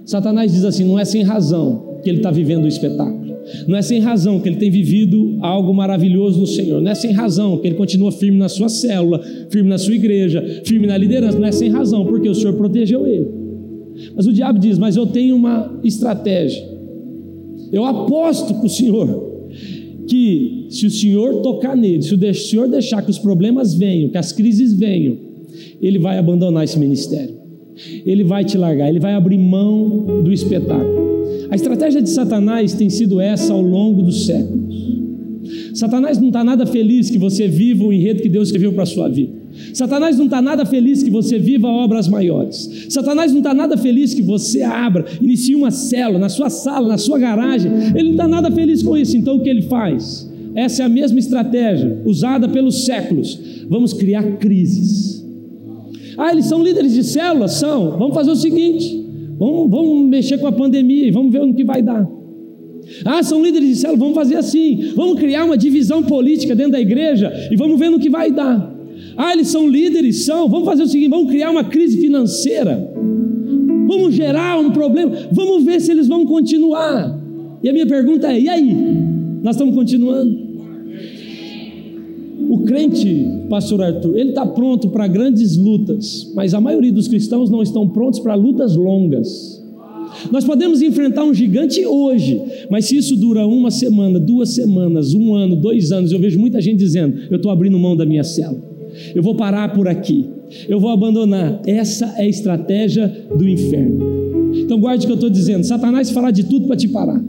Satanás 0.05 0.51
diz 0.51 0.65
assim: 0.65 0.83
não 0.83 0.99
é 0.99 1.05
sem 1.05 1.23
razão 1.23 1.90
que 2.01 2.09
ele 2.09 2.17
está 2.17 2.31
vivendo 2.31 2.65
o 2.65 2.67
espetáculo. 2.67 3.31
Não 3.67 3.77
é 3.77 3.81
sem 3.81 3.99
razão 3.99 4.39
que 4.39 4.47
ele 4.47 4.57
tem 4.57 4.69
vivido 4.69 5.37
algo 5.41 5.73
maravilhoso 5.73 6.39
no 6.39 6.47
Senhor. 6.47 6.81
Não 6.81 6.91
é 6.91 6.95
sem 6.95 7.11
razão 7.11 7.57
que 7.57 7.67
ele 7.67 7.75
continua 7.75 8.11
firme 8.11 8.37
na 8.37 8.49
sua 8.49 8.69
célula, 8.69 9.21
firme 9.49 9.69
na 9.69 9.77
sua 9.77 9.95
igreja, 9.95 10.61
firme 10.65 10.87
na 10.87 10.97
liderança. 10.97 11.39
Não 11.39 11.47
é 11.47 11.51
sem 11.51 11.69
razão, 11.69 12.05
porque 12.05 12.29
o 12.29 12.35
Senhor 12.35 12.53
protegeu 12.53 13.05
ele. 13.07 13.27
Mas 14.15 14.27
o 14.27 14.33
diabo 14.33 14.59
diz: 14.59 14.77
Mas 14.77 14.95
eu 14.95 15.05
tenho 15.05 15.35
uma 15.35 15.79
estratégia. 15.83 16.63
Eu 17.71 17.85
aposto 17.85 18.53
para 18.53 18.65
o 18.65 18.69
Senhor 18.69 19.31
que 20.07 20.67
se 20.69 20.85
o 20.85 20.89
Senhor 20.89 21.41
tocar 21.41 21.75
nele, 21.75 22.01
se 22.01 22.13
o 22.13 22.33
Senhor 22.33 22.67
deixar 22.67 23.01
que 23.01 23.09
os 23.09 23.19
problemas 23.19 23.73
venham, 23.73 24.09
que 24.09 24.17
as 24.17 24.31
crises 24.31 24.73
venham, 24.73 25.17
ele 25.81 25.99
vai 25.99 26.17
abandonar 26.17 26.63
esse 26.63 26.77
ministério. 26.77 27.35
Ele 28.05 28.23
vai 28.23 28.43
te 28.43 28.57
largar, 28.57 28.89
ele 28.89 28.99
vai 28.99 29.13
abrir 29.13 29.37
mão 29.37 30.21
do 30.23 30.31
espetáculo. 30.31 31.10
A 31.51 31.55
estratégia 31.55 32.01
de 32.01 32.09
Satanás 32.09 32.73
tem 32.73 32.89
sido 32.89 33.19
essa 33.19 33.51
ao 33.51 33.61
longo 33.61 34.01
dos 34.01 34.25
séculos. 34.25 34.73
Satanás 35.73 36.17
não 36.17 36.27
está 36.27 36.45
nada 36.45 36.65
feliz 36.65 37.09
que 37.09 37.17
você 37.17 37.45
viva 37.45 37.83
o 37.83 37.91
enredo 37.91 38.21
que 38.21 38.29
Deus 38.29 38.47
escreveu 38.47 38.71
para 38.71 38.83
a 38.83 38.85
sua 38.85 39.09
vida. 39.09 39.33
Satanás 39.73 40.17
não 40.17 40.25
está 40.25 40.41
nada 40.41 40.65
feliz 40.65 41.03
que 41.03 41.09
você 41.09 41.37
viva 41.37 41.67
obras 41.67 42.07
maiores. 42.07 42.87
Satanás 42.89 43.33
não 43.33 43.39
está 43.39 43.53
nada 43.53 43.75
feliz 43.77 44.13
que 44.13 44.21
você 44.21 44.61
abra, 44.61 45.05
inicie 45.21 45.53
uma 45.53 45.71
célula 45.71 46.19
na 46.19 46.29
sua 46.29 46.49
sala, 46.49 46.87
na 46.87 46.97
sua 46.97 47.19
garagem. 47.19 47.69
Ele 47.95 48.03
não 48.03 48.11
está 48.11 48.27
nada 48.29 48.49
feliz 48.49 48.81
com 48.81 48.97
isso. 48.97 49.17
Então 49.17 49.35
o 49.35 49.43
que 49.43 49.49
ele 49.49 49.63
faz? 49.63 50.31
Essa 50.55 50.83
é 50.83 50.85
a 50.85 50.89
mesma 50.89 51.19
estratégia 51.19 52.01
usada 52.05 52.47
pelos 52.47 52.85
séculos. 52.85 53.37
Vamos 53.69 53.91
criar 53.91 54.37
crises. 54.37 55.21
Ah, 56.17 56.31
eles 56.31 56.45
são 56.45 56.63
líderes 56.63 56.93
de 56.93 57.03
células? 57.03 57.53
São. 57.53 57.97
Vamos 57.97 58.13
fazer 58.13 58.31
o 58.31 58.35
seguinte: 58.35 59.00
Vamos, 59.37 59.69
vamos 59.69 60.09
mexer 60.09 60.37
com 60.37 60.47
a 60.47 60.51
pandemia 60.51 61.07
e 61.07 61.11
vamos 61.11 61.31
ver 61.31 61.45
no 61.45 61.53
que 61.53 61.63
vai 61.63 61.81
dar. 61.81 62.07
Ah, 63.05 63.21
são 63.23 63.43
líderes 63.43 63.69
de 63.69 63.75
célula, 63.75 63.99
vamos 63.99 64.15
fazer 64.15 64.35
assim. 64.35 64.91
Vamos 64.95 65.19
criar 65.19 65.45
uma 65.45 65.57
divisão 65.57 66.03
política 66.03 66.55
dentro 66.55 66.73
da 66.73 66.81
igreja 66.81 67.31
e 67.51 67.55
vamos 67.55 67.79
ver 67.79 67.89
no 67.89 67.99
que 67.99 68.09
vai 68.09 68.31
dar. 68.31 68.75
Ah, 69.17 69.33
eles 69.33 69.47
são 69.47 69.67
líderes, 69.67 70.25
são. 70.25 70.47
Vamos 70.47 70.65
fazer 70.65 70.83
o 70.83 70.87
seguinte: 70.87 71.09
vamos 71.09 71.29
criar 71.29 71.51
uma 71.51 71.63
crise 71.63 71.97
financeira. 71.99 72.91
Vamos 73.87 74.13
gerar 74.13 74.59
um 74.59 74.71
problema. 74.71 75.11
Vamos 75.31 75.63
ver 75.63 75.81
se 75.81 75.91
eles 75.91 76.07
vão 76.07 76.25
continuar. 76.25 77.19
E 77.63 77.69
a 77.69 77.73
minha 77.73 77.87
pergunta 77.87 78.31
é: 78.31 78.39
e 78.39 78.49
aí? 78.49 78.75
Nós 79.41 79.55
estamos 79.55 79.75
continuando? 79.75 80.50
O 82.51 82.65
crente, 82.65 83.25
pastor 83.49 83.81
Arthur, 83.81 84.17
ele 84.17 84.31
está 84.31 84.45
pronto 84.45 84.89
para 84.89 85.07
grandes 85.07 85.55
lutas, 85.55 86.29
mas 86.35 86.53
a 86.53 86.59
maioria 86.59 86.91
dos 86.91 87.07
cristãos 87.07 87.49
não 87.49 87.63
estão 87.63 87.87
prontos 87.87 88.19
para 88.19 88.35
lutas 88.35 88.75
longas. 88.75 89.63
Nós 90.29 90.43
podemos 90.43 90.81
enfrentar 90.81 91.23
um 91.23 91.33
gigante 91.33 91.85
hoje, 91.85 92.41
mas 92.69 92.83
se 92.83 92.97
isso 92.97 93.15
dura 93.15 93.47
uma 93.47 93.71
semana, 93.71 94.19
duas 94.19 94.49
semanas, 94.49 95.13
um 95.13 95.33
ano, 95.33 95.55
dois 95.55 95.93
anos, 95.93 96.11
eu 96.11 96.19
vejo 96.19 96.37
muita 96.37 96.59
gente 96.59 96.79
dizendo: 96.79 97.19
eu 97.29 97.37
estou 97.37 97.49
abrindo 97.49 97.79
mão 97.79 97.95
da 97.95 98.05
minha 98.05 98.23
célula, 98.25 98.61
eu 99.15 99.23
vou 99.23 99.35
parar 99.35 99.71
por 99.73 99.87
aqui, 99.87 100.29
eu 100.67 100.77
vou 100.77 100.89
abandonar. 100.89 101.61
Essa 101.65 102.15
é 102.17 102.23
a 102.23 102.27
estratégia 102.27 103.07
do 103.33 103.47
inferno. 103.47 103.97
Então 104.55 104.77
guarde 104.77 105.05
o 105.05 105.07
que 105.07 105.13
eu 105.13 105.15
estou 105.15 105.29
dizendo: 105.29 105.63
Satanás 105.63 106.11
fará 106.11 106.31
de 106.31 106.43
tudo 106.43 106.67
para 106.67 106.75
te 106.75 106.89
parar, 106.89 107.23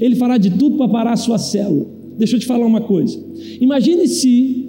ele 0.00 0.14
fará 0.14 0.38
de 0.38 0.50
tudo 0.50 0.76
para 0.76 0.86
parar 0.86 1.14
a 1.14 1.16
sua 1.16 1.38
célula. 1.38 1.99
Deixa 2.20 2.36
eu 2.36 2.40
te 2.40 2.44
falar 2.44 2.66
uma 2.66 2.82
coisa. 2.82 3.18
Imagine 3.62 4.06
se 4.06 4.68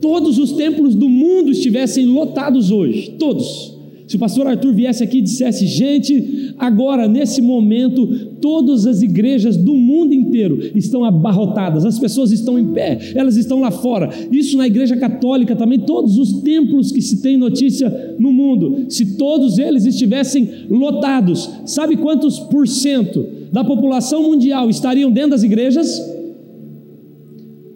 todos 0.00 0.38
os 0.38 0.52
templos 0.52 0.94
do 0.94 1.08
mundo 1.08 1.50
estivessem 1.50 2.06
lotados 2.06 2.70
hoje, 2.70 3.16
todos. 3.18 3.74
Se 4.06 4.14
o 4.14 4.20
pastor 4.20 4.46
Arthur 4.46 4.72
viesse 4.72 5.02
aqui 5.02 5.18
e 5.18 5.22
dissesse, 5.22 5.66
gente, 5.66 6.52
agora, 6.56 7.08
nesse 7.08 7.42
momento, 7.42 8.06
todas 8.40 8.86
as 8.86 9.02
igrejas 9.02 9.56
do 9.56 9.74
mundo 9.74 10.14
inteiro 10.14 10.60
estão 10.76 11.02
abarrotadas, 11.02 11.84
as 11.84 11.98
pessoas 11.98 12.30
estão 12.30 12.56
em 12.56 12.72
pé, 12.72 13.00
elas 13.16 13.36
estão 13.36 13.60
lá 13.60 13.72
fora. 13.72 14.10
Isso 14.30 14.56
na 14.56 14.68
igreja 14.68 14.96
católica 14.96 15.56
também, 15.56 15.80
todos 15.80 16.18
os 16.18 16.34
templos 16.42 16.92
que 16.92 17.02
se 17.02 17.20
tem 17.20 17.36
notícia 17.36 18.14
no 18.16 18.32
mundo, 18.32 18.86
se 18.90 19.16
todos 19.16 19.58
eles 19.58 19.86
estivessem 19.86 20.48
lotados, 20.70 21.50
sabe 21.66 21.96
quantos 21.96 22.38
por 22.38 22.68
cento 22.68 23.26
da 23.50 23.64
população 23.64 24.22
mundial 24.22 24.70
estariam 24.70 25.10
dentro 25.10 25.30
das 25.30 25.42
igrejas? 25.42 26.13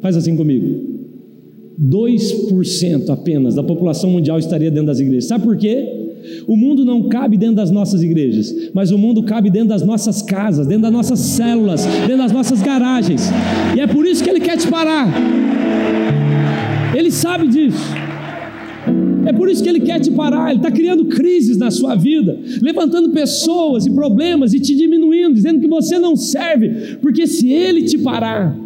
Faz 0.00 0.16
assim 0.16 0.36
comigo. 0.36 0.98
2% 1.80 3.08
apenas 3.10 3.54
da 3.54 3.62
população 3.62 4.10
mundial 4.10 4.38
estaria 4.38 4.70
dentro 4.70 4.86
das 4.86 4.98
igrejas. 4.98 5.26
Sabe 5.26 5.44
por 5.44 5.56
quê? 5.56 5.94
O 6.46 6.56
mundo 6.56 6.84
não 6.84 7.08
cabe 7.08 7.36
dentro 7.36 7.56
das 7.56 7.70
nossas 7.70 8.02
igrejas, 8.02 8.52
mas 8.74 8.90
o 8.90 8.98
mundo 8.98 9.22
cabe 9.22 9.50
dentro 9.50 9.68
das 9.68 9.82
nossas 9.82 10.20
casas, 10.20 10.66
dentro 10.66 10.82
das 10.82 10.92
nossas 10.92 11.20
células, 11.20 11.86
dentro 11.86 12.18
das 12.18 12.32
nossas 12.32 12.60
garagens. 12.60 13.30
E 13.76 13.80
é 13.80 13.86
por 13.86 14.04
isso 14.04 14.22
que 14.24 14.30
ele 14.30 14.40
quer 14.40 14.56
te 14.56 14.66
parar. 14.68 15.08
Ele 16.94 17.10
sabe 17.10 17.46
disso. 17.46 17.78
É 19.26 19.32
por 19.32 19.48
isso 19.48 19.62
que 19.62 19.68
ele 19.68 19.80
quer 19.80 20.00
te 20.00 20.10
parar. 20.10 20.50
Ele 20.50 20.58
está 20.58 20.70
criando 20.70 21.04
crises 21.04 21.56
na 21.56 21.70
sua 21.70 21.94
vida, 21.94 22.38
levantando 22.60 23.10
pessoas 23.10 23.86
e 23.86 23.90
problemas 23.90 24.52
e 24.54 24.60
te 24.60 24.74
diminuindo, 24.74 25.34
dizendo 25.34 25.60
que 25.60 25.68
você 25.68 25.98
não 25.98 26.16
serve, 26.16 26.96
porque 27.00 27.26
se 27.26 27.52
ele 27.52 27.82
te 27.82 27.98
parar, 27.98 28.58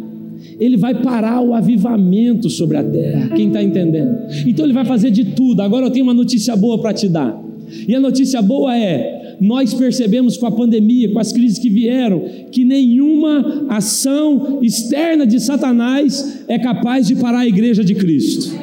ele 0.63 0.77
vai 0.77 0.95
parar 1.01 1.41
o 1.41 1.53
avivamento 1.53 2.49
sobre 2.49 2.77
a 2.77 2.83
terra. 2.83 3.35
Quem 3.35 3.47
está 3.47 3.61
entendendo? 3.61 4.17
Então 4.47 4.65
ele 4.65 4.73
vai 4.73 4.85
fazer 4.85 5.11
de 5.11 5.25
tudo. 5.25 5.61
Agora 5.61 5.87
eu 5.87 5.91
tenho 5.91 6.05
uma 6.05 6.13
notícia 6.13 6.55
boa 6.55 6.79
para 6.79 6.93
te 6.93 7.09
dar. 7.09 7.37
E 7.85 7.93
a 7.93 7.99
notícia 7.99 8.41
boa 8.41 8.77
é: 8.77 9.35
nós 9.41 9.73
percebemos 9.73 10.37
com 10.37 10.45
a 10.45 10.51
pandemia, 10.51 11.11
com 11.11 11.19
as 11.19 11.33
crises 11.33 11.59
que 11.59 11.69
vieram, 11.69 12.23
que 12.49 12.63
nenhuma 12.63 13.65
ação 13.67 14.59
externa 14.61 15.27
de 15.27 15.37
Satanás 15.37 16.45
é 16.47 16.57
capaz 16.57 17.07
de 17.07 17.15
parar 17.15 17.39
a 17.39 17.47
igreja 17.47 17.83
de 17.83 17.93
Cristo. 17.93 18.55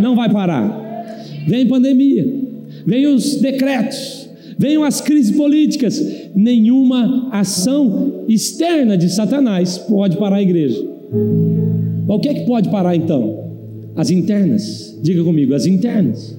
Não 0.00 0.16
vai 0.16 0.30
parar. 0.32 0.84
Vem 1.46 1.66
pandemia, 1.66 2.26
vem 2.86 3.06
os 3.06 3.36
decretos, 3.36 4.28
venham 4.58 4.82
as 4.82 5.02
crises 5.02 5.36
políticas, 5.36 6.02
nenhuma 6.34 7.28
ação 7.30 8.24
externa 8.26 8.96
de 8.96 9.10
Satanás 9.10 9.76
pode 9.76 10.16
parar 10.16 10.36
a 10.36 10.42
igreja. 10.42 10.95
O 12.08 12.18
que 12.18 12.28
é 12.28 12.34
que 12.34 12.46
pode 12.46 12.70
parar 12.70 12.96
então? 12.96 13.44
As 13.94 14.10
internas. 14.10 14.98
Diga 15.02 15.22
comigo, 15.24 15.54
as 15.54 15.66
internas. 15.66 16.36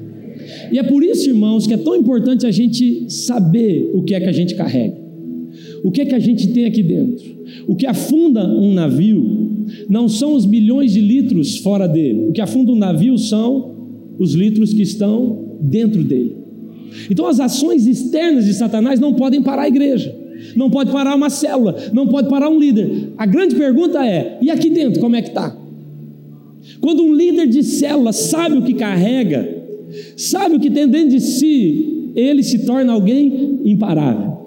E 0.71 0.79
é 0.79 0.83
por 0.83 1.03
isso, 1.03 1.29
irmãos, 1.29 1.67
que 1.67 1.73
é 1.73 1.77
tão 1.77 1.95
importante 1.95 2.45
a 2.45 2.51
gente 2.51 3.09
saber 3.09 3.91
o 3.93 4.03
que 4.03 4.13
é 4.13 4.19
que 4.19 4.27
a 4.27 4.31
gente 4.31 4.55
carrega. 4.55 4.97
O 5.83 5.91
que 5.91 6.01
é 6.01 6.05
que 6.05 6.15
a 6.15 6.19
gente 6.19 6.47
tem 6.49 6.65
aqui 6.65 6.83
dentro? 6.83 7.25
O 7.67 7.75
que 7.75 7.85
afunda 7.85 8.45
um 8.47 8.73
navio 8.73 9.65
não 9.89 10.07
são 10.07 10.33
os 10.33 10.45
milhões 10.45 10.93
de 10.93 11.01
litros 11.01 11.57
fora 11.57 11.87
dele. 11.87 12.27
O 12.27 12.31
que 12.31 12.41
afunda 12.41 12.71
um 12.71 12.75
navio 12.75 13.17
são 13.17 13.75
os 14.17 14.33
litros 14.33 14.73
que 14.73 14.81
estão 14.81 15.57
dentro 15.61 16.03
dele. 16.03 16.35
Então 17.09 17.27
as 17.27 17.39
ações 17.39 17.85
externas 17.85 18.45
de 18.45 18.53
Satanás 18.53 18.99
não 18.99 19.13
podem 19.13 19.41
parar 19.41 19.63
a 19.63 19.67
igreja, 19.67 20.15
não 20.55 20.69
pode 20.69 20.91
parar 20.91 21.15
uma 21.15 21.29
célula, 21.29 21.75
não 21.93 22.07
pode 22.07 22.29
parar 22.29 22.49
um 22.49 22.59
líder. 22.59 23.13
A 23.17 23.25
grande 23.25 23.55
pergunta 23.55 24.05
é: 24.05 24.37
e 24.41 24.49
aqui 24.49 24.69
dentro 24.69 24.99
como 24.99 25.15
é 25.15 25.21
que 25.21 25.29
está? 25.29 25.55
Quando 26.81 27.03
um 27.03 27.13
líder 27.13 27.47
de 27.47 27.63
célula 27.63 28.11
sabe 28.11 28.57
o 28.57 28.61
que 28.61 28.73
carrega, 28.73 29.47
sabe 30.15 30.55
o 30.55 30.59
que 30.59 30.69
tem 30.69 30.87
dentro 30.87 31.09
de 31.09 31.21
si, 31.21 32.11
ele 32.15 32.43
se 32.43 32.65
torna 32.65 32.93
alguém 32.93 33.59
imparável. 33.63 34.37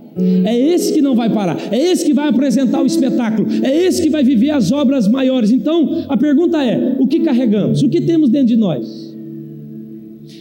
É 0.44 0.58
esse 0.58 0.92
que 0.92 1.00
não 1.00 1.14
vai 1.14 1.30
parar, 1.30 1.56
é 1.72 1.78
esse 1.78 2.04
que 2.04 2.12
vai 2.12 2.28
apresentar 2.28 2.82
o 2.82 2.86
espetáculo, 2.86 3.48
é 3.62 3.86
esse 3.86 4.02
que 4.02 4.10
vai 4.10 4.22
viver 4.22 4.50
as 4.50 4.70
obras 4.70 5.08
maiores. 5.08 5.50
Então, 5.50 6.04
a 6.08 6.16
pergunta 6.16 6.62
é: 6.62 6.96
o 6.98 7.06
que 7.06 7.20
carregamos? 7.20 7.82
O 7.82 7.88
que 7.88 8.00
temos 8.00 8.28
dentro 8.28 8.48
de 8.48 8.56
nós? 8.56 9.10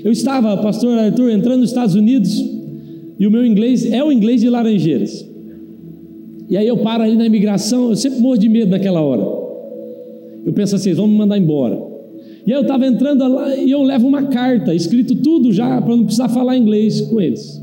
Eu 0.03 0.11
estava, 0.11 0.55
pastor 0.57 0.97
Arthur, 0.97 1.31
entrando 1.31 1.61
nos 1.61 1.69
Estados 1.69 1.95
Unidos 1.95 2.43
e 3.19 3.27
o 3.27 3.31
meu 3.31 3.45
inglês 3.45 3.85
é 3.91 4.03
o 4.03 4.11
inglês 4.11 4.41
de 4.41 4.49
Laranjeiras. 4.49 5.28
E 6.49 6.57
aí 6.57 6.67
eu 6.67 6.77
paro 6.77 7.03
ali 7.03 7.15
na 7.15 7.25
imigração, 7.25 7.89
eu 7.89 7.95
sempre 7.95 8.19
morro 8.19 8.37
de 8.37 8.49
medo 8.49 8.71
naquela 8.71 9.01
hora. 9.01 9.21
Eu 10.45 10.51
penso 10.53 10.75
assim, 10.75 10.93
vamos 10.93 11.11
me 11.11 11.17
mandar 11.17 11.37
embora. 11.37 11.79
E 12.45 12.51
aí 12.51 12.57
eu 12.57 12.63
estava 12.63 12.87
entrando 12.87 13.27
lá 13.27 13.55
e 13.55 13.69
eu 13.69 13.83
levo 13.83 14.07
uma 14.07 14.23
carta, 14.23 14.73
escrito 14.73 15.15
tudo 15.15 15.51
já, 15.53 15.79
para 15.79 15.95
não 15.95 16.05
precisar 16.05 16.29
falar 16.29 16.57
inglês 16.57 17.01
com 17.01 17.21
eles. 17.21 17.61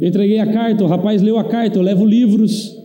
Eu 0.00 0.08
entreguei 0.08 0.40
a 0.40 0.52
carta, 0.52 0.82
o 0.82 0.88
rapaz 0.88 1.22
leu 1.22 1.38
a 1.38 1.44
carta, 1.44 1.78
eu 1.78 1.82
levo 1.82 2.04
livros, 2.04 2.76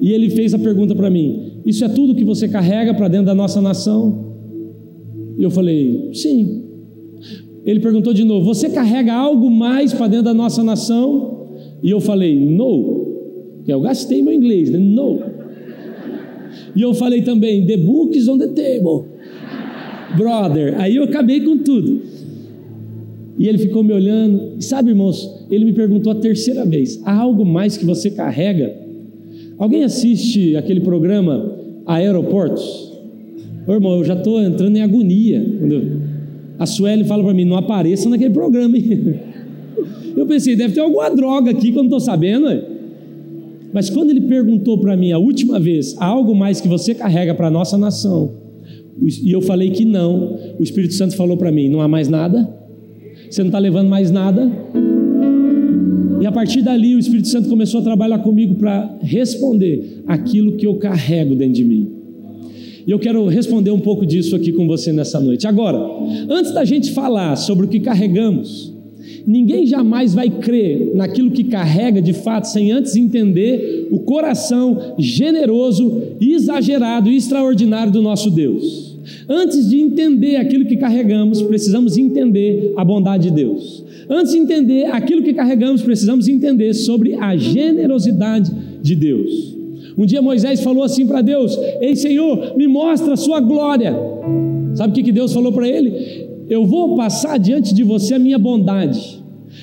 e 0.00 0.10
ele 0.10 0.30
fez 0.30 0.52
a 0.52 0.58
pergunta 0.58 0.92
para 0.96 1.08
mim: 1.08 1.60
Isso 1.64 1.84
é 1.84 1.88
tudo 1.88 2.16
que 2.16 2.24
você 2.24 2.48
carrega 2.48 2.92
para 2.92 3.06
dentro 3.06 3.26
da 3.26 3.34
nossa 3.36 3.60
nação? 3.60 4.34
E 5.38 5.42
eu 5.44 5.50
falei: 5.50 6.10
Sim. 6.12 6.64
Ele 7.64 7.78
perguntou 7.78 8.12
de 8.12 8.24
novo: 8.24 8.44
Você 8.46 8.68
carrega 8.70 9.14
algo 9.14 9.48
mais 9.48 9.92
para 9.92 10.08
dentro 10.08 10.24
da 10.24 10.34
nossa 10.34 10.64
nação? 10.64 11.46
E 11.80 11.88
eu 11.88 12.00
falei: 12.00 12.34
No. 12.34 13.11
Eu 13.66 13.80
gastei 13.80 14.22
meu 14.22 14.32
inglês, 14.32 14.70
né? 14.70 14.78
No. 14.78 15.20
E 16.74 16.82
eu 16.82 16.94
falei 16.94 17.22
também: 17.22 17.66
The 17.66 17.76
book 17.76 18.16
is 18.16 18.28
on 18.28 18.38
the 18.38 18.48
table. 18.48 19.08
Brother. 20.16 20.80
Aí 20.80 20.96
eu 20.96 21.04
acabei 21.04 21.40
com 21.40 21.58
tudo. 21.58 22.02
E 23.38 23.48
ele 23.48 23.58
ficou 23.58 23.82
me 23.82 23.92
olhando. 23.92 24.52
E 24.58 24.62
sabe, 24.62 24.90
irmãos, 24.90 25.46
ele 25.50 25.64
me 25.64 25.72
perguntou 25.72 26.12
a 26.12 26.16
terceira 26.16 26.64
vez: 26.64 27.00
Há 27.04 27.14
algo 27.14 27.44
mais 27.44 27.76
que 27.76 27.84
você 27.84 28.10
carrega? 28.10 28.74
Alguém 29.58 29.84
assiste 29.84 30.56
aquele 30.56 30.80
programa 30.80 31.56
Aeroportos? 31.86 32.92
Ô, 33.66 33.72
irmão, 33.72 33.98
eu 33.98 34.04
já 34.04 34.14
estou 34.14 34.42
entrando 34.42 34.76
em 34.76 34.82
agonia. 34.82 35.44
A 36.58 36.66
Sueli 36.66 37.04
fala 37.04 37.22
para 37.22 37.34
mim: 37.34 37.44
não 37.44 37.56
apareça 37.56 38.08
naquele 38.08 38.34
programa. 38.34 38.76
Hein? 38.76 39.14
Eu 40.16 40.26
pensei: 40.26 40.54
deve 40.54 40.74
ter 40.74 40.80
alguma 40.80 41.08
droga 41.10 41.50
aqui 41.50 41.72
que 41.72 41.78
eu 41.78 41.82
não 41.82 41.84
estou 41.84 42.00
sabendo. 42.00 42.50
Hein? 42.50 42.62
Mas 43.72 43.88
quando 43.88 44.10
ele 44.10 44.20
perguntou 44.22 44.78
para 44.78 44.96
mim 44.96 45.12
a 45.12 45.18
última 45.18 45.58
vez: 45.58 45.96
há 45.98 46.06
algo 46.06 46.34
mais 46.34 46.60
que 46.60 46.68
você 46.68 46.94
carrega 46.94 47.34
para 47.34 47.48
a 47.48 47.50
nossa 47.50 47.78
nação? 47.78 48.34
E 49.00 49.32
eu 49.32 49.40
falei 49.40 49.70
que 49.70 49.84
não. 49.84 50.38
O 50.58 50.62
Espírito 50.62 50.94
Santo 50.94 51.16
falou 51.16 51.36
para 51.36 51.50
mim: 51.50 51.68
não 51.68 51.80
há 51.80 51.88
mais 51.88 52.08
nada? 52.08 52.48
Você 53.30 53.42
não 53.42 53.48
está 53.48 53.58
levando 53.58 53.88
mais 53.88 54.10
nada? 54.10 54.50
E 56.20 56.26
a 56.26 56.30
partir 56.30 56.62
dali 56.62 56.94
o 56.94 56.98
Espírito 56.98 57.28
Santo 57.28 57.48
começou 57.48 57.80
a 57.80 57.82
trabalhar 57.82 58.18
comigo 58.18 58.54
para 58.54 58.98
responder 59.00 60.02
aquilo 60.06 60.56
que 60.56 60.66
eu 60.66 60.76
carrego 60.76 61.34
dentro 61.34 61.54
de 61.54 61.64
mim. 61.64 61.90
E 62.86 62.90
eu 62.90 62.98
quero 62.98 63.26
responder 63.26 63.70
um 63.70 63.80
pouco 63.80 64.04
disso 64.04 64.36
aqui 64.36 64.52
com 64.52 64.66
você 64.66 64.92
nessa 64.92 65.18
noite. 65.18 65.46
Agora, 65.46 65.78
antes 66.28 66.52
da 66.52 66.64
gente 66.64 66.92
falar 66.92 67.36
sobre 67.36 67.66
o 67.66 67.68
que 67.68 67.80
carregamos, 67.80 68.71
ninguém 69.26 69.66
jamais 69.66 70.14
vai 70.14 70.28
crer 70.28 70.92
naquilo 70.94 71.30
que 71.30 71.44
carrega 71.44 72.00
de 72.00 72.12
fato 72.12 72.44
sem 72.44 72.72
antes 72.72 72.96
entender 72.96 73.88
o 73.90 74.00
coração 74.00 74.94
generoso, 74.98 76.02
exagerado 76.20 77.10
e 77.10 77.16
extraordinário 77.16 77.92
do 77.92 78.02
nosso 78.02 78.30
Deus. 78.30 78.96
Antes 79.28 79.68
de 79.68 79.80
entender 79.80 80.36
aquilo 80.36 80.64
que 80.64 80.76
carregamos, 80.76 81.42
precisamos 81.42 81.96
entender 81.96 82.72
a 82.76 82.84
bondade 82.84 83.28
de 83.28 83.34
Deus. 83.34 83.84
Antes 84.08 84.32
de 84.32 84.38
entender 84.38 84.86
aquilo 84.86 85.22
que 85.22 85.32
carregamos, 85.32 85.82
precisamos 85.82 86.28
entender 86.28 86.74
sobre 86.74 87.14
a 87.14 87.36
generosidade 87.36 88.50
de 88.82 88.94
Deus. 88.94 89.56
Um 89.96 90.06
dia 90.06 90.22
Moisés 90.22 90.60
falou 90.60 90.82
assim 90.82 91.06
para 91.06 91.20
Deus: 91.20 91.56
Ei 91.80 91.94
Senhor, 91.96 92.56
me 92.56 92.66
mostra 92.66 93.14
a 93.14 93.16
sua 93.16 93.40
glória. 93.40 93.94
Sabe 94.74 95.00
o 95.00 95.04
que 95.04 95.12
Deus 95.12 95.32
falou 95.32 95.52
para 95.52 95.68
ele? 95.68 96.31
Eu 96.52 96.66
vou 96.66 96.94
passar 96.96 97.38
diante 97.38 97.74
de 97.74 97.82
você 97.82 98.12
a 98.12 98.18
minha 98.18 98.38
bondade, 98.38 99.00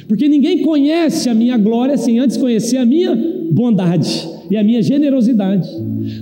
porque 0.07 0.27
ninguém 0.27 0.63
conhece 0.63 1.29
a 1.29 1.35
minha 1.35 1.55
glória 1.55 1.95
sem 1.95 2.17
antes 2.17 2.35
conhecer 2.35 2.77
a 2.77 2.85
minha 2.85 3.15
bondade 3.51 4.27
e 4.49 4.57
a 4.57 4.63
minha 4.63 4.81
generosidade. 4.81 5.69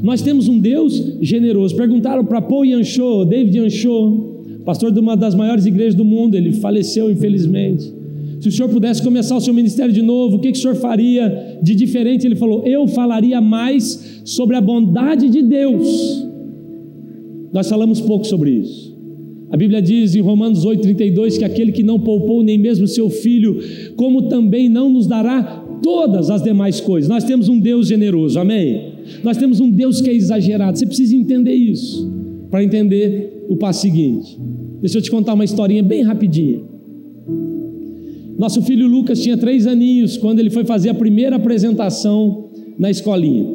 Nós 0.04 0.22
temos 0.22 0.50
um 0.50 0.60
Deus 0.60 1.20
generoso. 1.22 1.74
Perguntaram 1.74 2.26
para 2.26 2.42
Paul 2.42 2.66
Yanchou, 2.66 3.24
David 3.24 3.58
Yanchou, 3.60 4.44
pastor 4.66 4.92
de 4.92 5.00
uma 5.00 5.16
das 5.16 5.34
maiores 5.34 5.66
igrejas 5.66 5.96
do 5.96 6.04
mundo, 6.04 6.36
ele 6.36 6.52
faleceu 6.52 7.10
infelizmente. 7.10 7.90
Se 8.42 8.50
o 8.50 8.52
senhor 8.52 8.68
pudesse 8.68 9.02
começar 9.02 9.38
o 9.38 9.42
seu 9.42 9.54
ministério 9.54 9.94
de 9.94 10.02
novo, 10.02 10.36
o 10.36 10.40
que, 10.40 10.52
que 10.52 10.58
o 10.58 10.62
senhor 10.62 10.76
faria 10.76 11.60
de 11.64 11.76
diferente? 11.76 12.28
Ele 12.28 12.36
falou: 12.36 12.68
Eu 12.68 12.88
falaria 12.88 13.40
mais 13.40 14.22
sobre 14.26 14.58
a 14.58 14.60
bondade 14.60 15.30
de 15.30 15.42
Deus. 15.44 16.28
Nós 17.54 17.70
falamos 17.70 18.02
pouco 18.02 18.28
sobre 18.28 18.52
isso. 18.52 18.87
A 19.50 19.56
Bíblia 19.56 19.82
diz 19.82 20.14
em 20.16 20.22
Romanos 20.22 20.66
8,32 20.66 21.38
que 21.38 21.46
aquele 21.46 21.72
que 21.72 21.84
não 21.84 22.00
poupou 22.00 22.44
nem 22.44 22.58
mesmo 22.58 22.86
seu 22.88 23.10
filho, 23.10 23.60
como 23.96 24.24
também 24.24 24.68
não 24.68 24.90
nos 24.90 25.08
dará 25.08 25.66
todas 25.82 26.30
as 26.30 26.44
demais 26.44 26.82
coisas. 26.82 27.10
Nós 27.10 27.24
temos 27.24 27.48
um 27.48 27.58
Deus 27.58 27.88
generoso, 27.88 28.40
amém? 28.40 28.94
Nós 29.24 29.38
temos 29.38 29.60
um 29.62 29.70
Deus 29.70 30.02
que 30.02 30.10
é 30.10 30.14
exagerado. 30.14 30.78
Você 30.78 30.86
precisa 30.86 31.16
entender 31.16 31.54
isso 31.54 32.12
para 32.50 32.64
entender 32.64 33.46
o 33.50 33.56
passo 33.56 33.82
seguinte. 33.82 34.38
Deixa 34.82 34.98
eu 34.98 35.02
te 35.02 35.10
contar 35.10 35.34
uma 35.34 35.46
historinha 35.46 35.82
bem 35.82 36.04
rapidinha. 36.04 36.62
Nosso 38.38 38.62
filho 38.62 38.88
Lucas 38.88 39.22
tinha 39.22 39.38
três 39.38 39.66
aninhos 39.66 40.18
quando 40.18 40.40
ele 40.40 40.50
foi 40.50 40.64
fazer 40.66 40.90
a 40.90 40.94
primeira 40.94 41.38
apresentação 41.38 42.50
na 42.78 42.92
escolinha. 42.92 43.48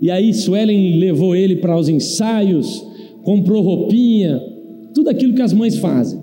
E 0.00 0.10
aí 0.10 0.32
Suelen 0.32 0.98
levou 0.98 1.34
ele 1.34 1.56
para 1.56 1.76
os 1.76 1.88
ensaios, 1.88 2.86
comprou 3.22 3.62
roupinha, 3.62 4.40
tudo 4.96 5.10
aquilo 5.10 5.34
que 5.34 5.42
as 5.42 5.52
mães 5.52 5.76
fazem. 5.76 6.18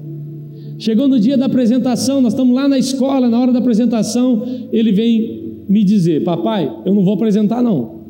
Chegou 0.80 1.08
no 1.08 1.20
dia 1.20 1.38
da 1.38 1.46
apresentação, 1.46 2.20
nós 2.20 2.34
estamos 2.34 2.56
lá 2.56 2.68
na 2.68 2.80
escola, 2.80 3.30
na 3.30 3.40
hora 3.40 3.54
da 3.54 3.60
apresentação, 3.60 4.44
ele 4.72 4.92
vem 4.92 5.64
me 5.70 5.84
dizer: 5.84 6.24
Papai, 6.24 6.76
eu 6.84 6.94
não 6.94 7.04
vou 7.04 7.14
apresentar, 7.14 7.62
não. 7.62 8.02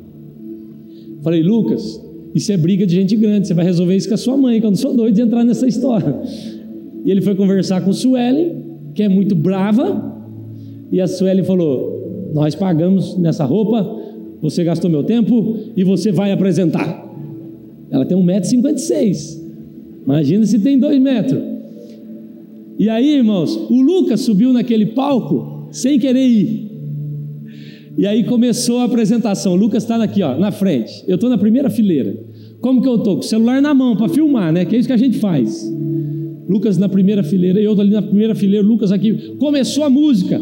Falei, 1.22 1.44
Lucas, 1.44 2.02
isso 2.34 2.50
é 2.54 2.58
briga 2.58 2.88
de 2.88 2.96
gente 2.96 3.16
grande, 3.18 3.48
você 3.48 3.54
vai 3.54 3.66
resolver 3.66 3.96
isso 3.96 4.08
com 4.08 4.14
a 4.14 4.18
sua 4.18 4.38
mãe, 4.38 4.62
que 4.62 4.66
eu 4.66 4.72
não 4.72 4.78
sou 4.78 4.96
doido 4.96 5.14
de 5.14 5.22
entrar 5.22 5.44
nessa 5.44 5.68
história. 5.68 6.22
E 7.04 7.12
ele 7.12 7.22
foi 7.22 7.36
conversar 7.36 7.82
com 7.82 7.92
Suelen, 7.92 8.64
que 8.96 9.04
é 9.04 9.10
muito 9.10 9.36
brava, 9.36 10.14
e 10.90 11.02
a 11.02 11.08
Sueli 11.08 11.44
falou: 11.44 12.32
Nós 12.34 12.56
pagamos 12.56 13.18
nessa 13.18 13.44
roupa, 13.44 13.86
você 14.42 14.64
gastou 14.64 14.90
meu 14.90 15.04
tempo 15.04 15.58
e 15.76 15.84
você 15.84 16.10
vai 16.10 16.32
apresentar. 16.32 17.04
Ela 17.92 18.06
tem 18.06 18.18
1,56m. 18.18 19.43
Imagina 20.06 20.46
se 20.46 20.60
tem 20.60 20.78
2 20.78 21.02
metros. 21.02 21.42
E 22.78 22.90
aí, 22.90 23.16
irmãos, 23.16 23.56
o 23.56 23.82
Lucas 23.82 24.22
subiu 24.22 24.52
naquele 24.52 24.88
palco 24.88 25.70
sem 25.72 26.00
querer 26.00 26.28
ir. 26.28 26.72
E 27.98 28.08
aí 28.08 28.24
começou 28.24 28.80
a 28.80 28.86
apresentação. 28.86 29.54
O 29.54 29.56
Lucas 29.56 29.84
está 29.84 30.02
aqui, 30.02 30.24
ó, 30.24 30.38
na 30.38 30.52
frente. 30.52 31.04
Eu 31.08 31.16
estou 31.16 31.30
na 31.30 31.38
primeira 31.38 31.70
fileira. 31.70 32.18
Como 32.60 32.82
que 32.82 32.88
eu 32.88 32.96
estou? 32.96 33.16
Com 33.16 33.22
o 33.22 33.24
celular 33.24 33.62
na 33.62 33.74
mão 33.74 33.96
para 33.96 34.10
filmar, 34.10 34.52
né? 34.52 34.66
Que 34.66 34.76
é 34.76 34.80
isso 34.80 34.88
que 34.88 34.94
a 34.94 34.98
gente 34.98 35.20
faz. 35.20 35.72
Lucas 36.50 36.78
na 36.78 36.90
primeira 36.90 37.24
fileira, 37.24 37.60
eu 37.60 37.80
ali 37.80 37.92
na 37.92 38.02
primeira 38.02 38.34
fileira, 38.34 38.66
Lucas 38.66 38.92
aqui. 38.92 39.36
Começou 39.38 39.84
a 39.84 39.90
música. 39.90 40.42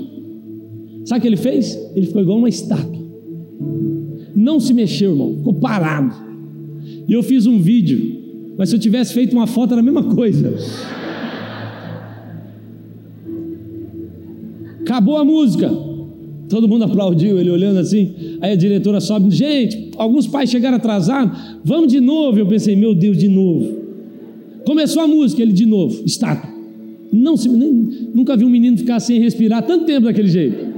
Sabe 1.03 1.19
o 1.19 1.21
que 1.21 1.27
ele 1.27 1.37
fez? 1.37 1.77
Ele 1.95 2.05
ficou 2.05 2.21
igual 2.21 2.37
uma 2.37 2.49
estátua. 2.49 3.01
Não 4.35 4.59
se 4.59 4.73
mexeu, 4.73 5.11
irmão. 5.11 5.35
Ficou 5.37 5.55
parado. 5.55 6.15
E 7.07 7.13
eu 7.13 7.21
fiz 7.21 7.45
um 7.45 7.59
vídeo. 7.59 8.20
Mas 8.57 8.69
se 8.69 8.75
eu 8.75 8.79
tivesse 8.79 9.13
feito 9.13 9.33
uma 9.33 9.47
foto, 9.47 9.71
era 9.71 9.81
a 9.81 9.83
mesma 9.83 10.03
coisa. 10.03 10.53
Acabou 14.81 15.17
a 15.17 15.25
música. 15.25 15.71
Todo 16.49 16.67
mundo 16.67 16.83
aplaudiu, 16.83 17.39
ele 17.39 17.49
olhando 17.49 17.79
assim. 17.79 18.13
Aí 18.41 18.51
a 18.51 18.55
diretora 18.55 18.99
sobe, 18.99 19.31
gente, 19.31 19.91
alguns 19.97 20.27
pais 20.27 20.49
chegaram 20.49 20.75
atrasados, 20.75 21.59
vamos 21.63 21.91
de 21.91 22.01
novo. 22.01 22.37
Eu 22.37 22.45
pensei, 22.45 22.75
meu 22.75 22.93
Deus, 22.93 23.17
de 23.17 23.29
novo. 23.29 23.79
Começou 24.65 25.01
a 25.01 25.07
música, 25.07 25.41
ele 25.41 25.53
de 25.53 25.65
novo, 25.65 26.03
estátua. 26.05 26.49
Não 27.11 27.35
nem, 27.35 28.09
nunca 28.13 28.35
vi 28.35 28.45
um 28.45 28.49
menino 28.49 28.77
ficar 28.77 28.99
sem 28.99 29.19
respirar 29.19 29.65
tanto 29.65 29.85
tempo 29.85 30.05
daquele 30.05 30.27
jeito. 30.27 30.71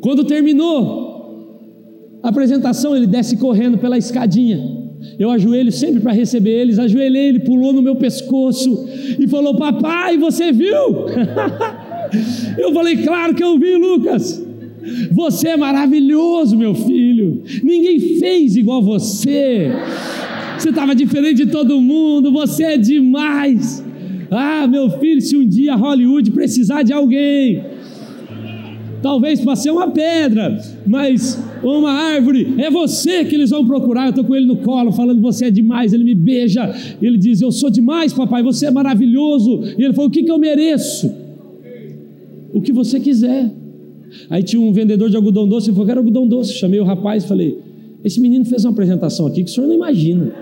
Quando 0.00 0.24
terminou 0.24 2.18
a 2.22 2.28
apresentação, 2.28 2.96
ele 2.96 3.06
desce 3.06 3.36
correndo 3.36 3.78
pela 3.78 3.96
escadinha. 3.96 4.85
Eu 5.18 5.30
ajoelho 5.30 5.72
sempre 5.72 6.00
para 6.00 6.12
receber 6.12 6.50
eles. 6.50 6.78
Ajoelhei, 6.78 7.28
ele 7.28 7.40
pulou 7.40 7.72
no 7.72 7.82
meu 7.82 7.96
pescoço 7.96 8.88
e 9.18 9.26
falou: 9.28 9.56
Papai, 9.56 10.16
você 10.16 10.52
viu? 10.52 11.06
eu 12.58 12.72
falei: 12.72 12.98
Claro 12.98 13.34
que 13.34 13.42
eu 13.42 13.58
vi, 13.58 13.74
Lucas. 13.76 14.44
Você 15.10 15.48
é 15.48 15.56
maravilhoso, 15.56 16.56
meu 16.56 16.74
filho. 16.74 17.42
Ninguém 17.62 17.98
fez 18.20 18.56
igual 18.56 18.82
você. 18.82 19.72
Você 20.56 20.70
estava 20.70 20.94
diferente 20.94 21.44
de 21.44 21.50
todo 21.50 21.80
mundo. 21.80 22.30
Você 22.32 22.62
é 22.64 22.76
demais. 22.76 23.84
Ah, 24.30 24.66
meu 24.66 24.90
filho, 24.98 25.20
se 25.20 25.36
um 25.36 25.46
dia 25.46 25.74
Hollywood 25.74 26.30
precisar 26.30 26.82
de 26.82 26.92
alguém 26.92 27.76
talvez 29.06 29.40
para 29.40 29.54
ser 29.54 29.70
uma 29.70 29.88
pedra, 29.88 30.60
mas 30.86 31.42
uma 31.62 31.90
árvore, 31.90 32.54
é 32.58 32.70
você 32.70 33.24
que 33.24 33.34
eles 33.34 33.50
vão 33.50 33.66
procurar. 33.66 34.06
Eu 34.06 34.10
estou 34.10 34.24
com 34.24 34.34
ele 34.34 34.46
no 34.46 34.58
colo, 34.58 34.92
falando: 34.92 35.20
Você 35.20 35.46
é 35.46 35.50
demais. 35.50 35.92
Ele 35.92 36.04
me 36.04 36.14
beija, 36.14 36.72
ele 37.02 37.18
diz: 37.18 37.40
Eu 37.40 37.50
sou 37.50 37.70
demais, 37.70 38.12
papai, 38.12 38.42
você 38.42 38.66
é 38.66 38.70
maravilhoso. 38.70 39.62
E 39.78 39.82
ele 39.82 39.92
falou: 39.92 40.08
O 40.08 40.12
que, 40.12 40.22
que 40.22 40.30
eu 40.30 40.38
mereço? 40.38 41.12
O 42.52 42.60
que 42.60 42.72
você 42.72 43.00
quiser. 43.00 43.52
Aí 44.30 44.42
tinha 44.42 44.60
um 44.60 44.72
vendedor 44.72 45.10
de 45.10 45.16
algodão 45.16 45.48
doce, 45.48 45.68
ele 45.68 45.74
falou: 45.74 45.86
Quero 45.86 46.00
algodão 46.00 46.26
doce. 46.26 46.52
Chamei 46.54 46.78
o 46.78 46.84
rapaz 46.84 47.24
e 47.24 47.28
falei: 47.28 47.58
Esse 48.04 48.20
menino 48.20 48.44
fez 48.44 48.64
uma 48.64 48.70
apresentação 48.70 49.26
aqui 49.26 49.42
que 49.42 49.50
o 49.50 49.52
senhor 49.52 49.66
não 49.66 49.74
imagina. 49.74 50.32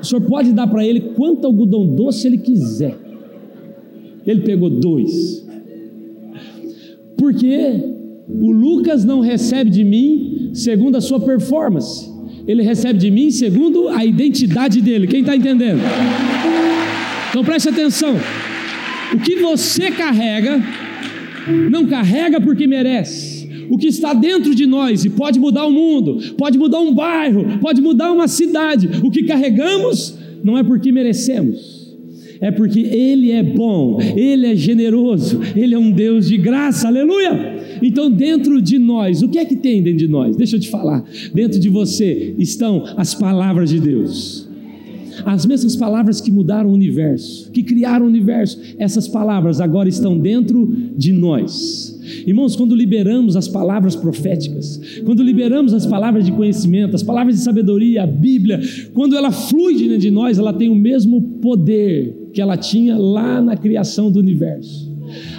O 0.00 0.04
senhor 0.04 0.22
pode 0.22 0.52
dar 0.52 0.66
para 0.66 0.84
ele 0.86 1.00
quanto 1.14 1.46
algodão 1.46 1.86
doce 1.86 2.26
ele 2.26 2.38
quiser. 2.38 2.96
Ele 4.26 4.40
pegou 4.40 4.70
dois. 4.70 5.46
Porque 7.16 7.99
o 8.40 8.52
Lucas 8.52 9.04
não 9.04 9.20
recebe 9.20 9.70
de 9.70 9.84
mim 9.84 10.50
segundo 10.52 10.96
a 10.96 11.00
sua 11.00 11.20
performance, 11.20 12.08
ele 12.46 12.62
recebe 12.62 12.98
de 12.98 13.10
mim 13.10 13.30
segundo 13.30 13.88
a 13.88 14.04
identidade 14.04 14.80
dele. 14.80 15.06
Quem 15.06 15.20
está 15.20 15.36
entendendo? 15.36 15.80
Então 17.28 17.44
preste 17.44 17.68
atenção: 17.68 18.16
o 19.14 19.18
que 19.18 19.36
você 19.36 19.90
carrega, 19.90 20.62
não 21.70 21.86
carrega 21.86 22.40
porque 22.40 22.66
merece. 22.66 23.40
O 23.70 23.78
que 23.78 23.86
está 23.86 24.12
dentro 24.12 24.52
de 24.52 24.66
nós 24.66 25.04
e 25.04 25.10
pode 25.10 25.38
mudar 25.38 25.64
o 25.64 25.70
mundo, 25.70 26.18
pode 26.36 26.58
mudar 26.58 26.80
um 26.80 26.92
bairro, 26.92 27.58
pode 27.60 27.80
mudar 27.80 28.10
uma 28.10 28.26
cidade. 28.26 28.88
O 29.00 29.10
que 29.12 29.22
carregamos 29.22 30.18
não 30.42 30.58
é 30.58 30.64
porque 30.64 30.90
merecemos 30.90 31.79
é 32.40 32.50
porque 32.50 32.80
Ele 32.80 33.30
é 33.30 33.42
bom, 33.42 33.98
Ele 34.16 34.46
é 34.46 34.56
generoso, 34.56 35.40
Ele 35.54 35.74
é 35.74 35.78
um 35.78 35.90
Deus 35.90 36.26
de 36.26 36.38
graça, 36.38 36.88
aleluia! 36.88 37.60
Então, 37.82 38.10
dentro 38.10 38.60
de 38.60 38.78
nós, 38.78 39.22
o 39.22 39.28
que 39.28 39.38
é 39.38 39.44
que 39.44 39.56
tem 39.56 39.82
dentro 39.82 39.98
de 39.98 40.08
nós? 40.08 40.36
Deixa 40.36 40.56
eu 40.56 40.60
te 40.60 40.68
falar, 40.68 41.04
dentro 41.34 41.60
de 41.60 41.68
você 41.68 42.34
estão 42.38 42.84
as 42.96 43.14
palavras 43.14 43.70
de 43.70 43.80
Deus. 43.80 44.48
As 45.24 45.44
mesmas 45.44 45.76
palavras 45.76 46.20
que 46.20 46.30
mudaram 46.30 46.70
o 46.70 46.72
universo, 46.72 47.50
que 47.52 47.62
criaram 47.62 48.06
o 48.06 48.08
universo, 48.08 48.58
essas 48.78 49.06
palavras 49.06 49.60
agora 49.60 49.88
estão 49.88 50.18
dentro 50.18 50.72
de 50.96 51.12
nós. 51.12 51.98
Irmãos, 52.26 52.56
quando 52.56 52.74
liberamos 52.74 53.36
as 53.36 53.46
palavras 53.46 53.94
proféticas, 53.94 54.80
quando 55.04 55.22
liberamos 55.22 55.74
as 55.74 55.86
palavras 55.86 56.24
de 56.24 56.32
conhecimento, 56.32 56.96
as 56.96 57.02
palavras 57.02 57.36
de 57.36 57.42
sabedoria, 57.42 58.02
a 58.02 58.06
Bíblia, 58.06 58.60
quando 58.94 59.14
ela 59.14 59.30
flui 59.30 59.76
dentro 59.76 59.98
de 59.98 60.10
nós, 60.10 60.38
ela 60.38 60.52
tem 60.52 60.70
o 60.70 60.74
mesmo 60.74 61.20
poder 61.40 62.19
que 62.32 62.40
ela 62.40 62.56
tinha 62.56 62.96
lá 62.96 63.40
na 63.40 63.56
criação 63.56 64.10
do 64.10 64.18
universo. 64.18 64.90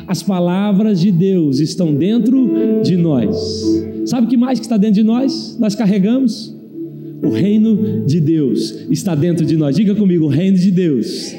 As 0.07 0.21
palavras 0.21 0.99
de 0.99 1.11
Deus 1.11 1.59
estão 1.59 1.93
dentro 1.93 2.81
de 2.83 2.97
nós. 2.97 3.63
Sabe 4.05 4.27
o 4.27 4.29
que 4.29 4.37
mais 4.37 4.59
que 4.59 4.65
está 4.65 4.77
dentro 4.77 4.95
de 4.95 5.03
nós? 5.03 5.57
Nós 5.59 5.75
carregamos 5.75 6.53
o 7.23 7.29
reino 7.29 8.03
de 8.05 8.19
Deus 8.19 8.73
está 8.89 9.13
dentro 9.13 9.45
de 9.45 9.55
nós. 9.55 9.75
Diga 9.75 9.93
comigo, 9.93 10.25
o 10.25 10.27
reino 10.27 10.57
de 10.57 10.71
Deus 10.71 11.33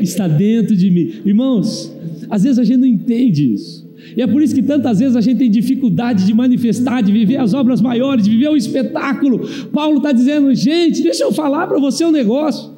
está 0.00 0.28
dentro 0.28 0.76
de 0.76 0.90
mim. 0.90 1.12
Irmãos, 1.24 1.92
às 2.30 2.44
vezes 2.44 2.58
a 2.58 2.64
gente 2.64 2.78
não 2.78 2.86
entende 2.86 3.52
isso. 3.52 3.86
E 4.16 4.22
é 4.22 4.26
por 4.26 4.40
isso 4.40 4.54
que 4.54 4.62
tantas 4.62 5.00
vezes 5.00 5.16
a 5.16 5.20
gente 5.20 5.38
tem 5.38 5.50
dificuldade 5.50 6.24
de 6.24 6.32
manifestar, 6.32 7.02
de 7.02 7.12
viver 7.12 7.36
as 7.36 7.52
obras 7.52 7.80
maiores, 7.80 8.24
de 8.24 8.30
viver 8.30 8.48
o 8.48 8.56
espetáculo. 8.56 9.40
Paulo 9.72 9.98
está 9.98 10.12
dizendo, 10.12 10.54
gente, 10.54 11.02
deixa 11.02 11.24
eu 11.24 11.32
falar 11.32 11.66
para 11.66 11.78
você 11.78 12.04
um 12.04 12.12
negócio. 12.12 12.75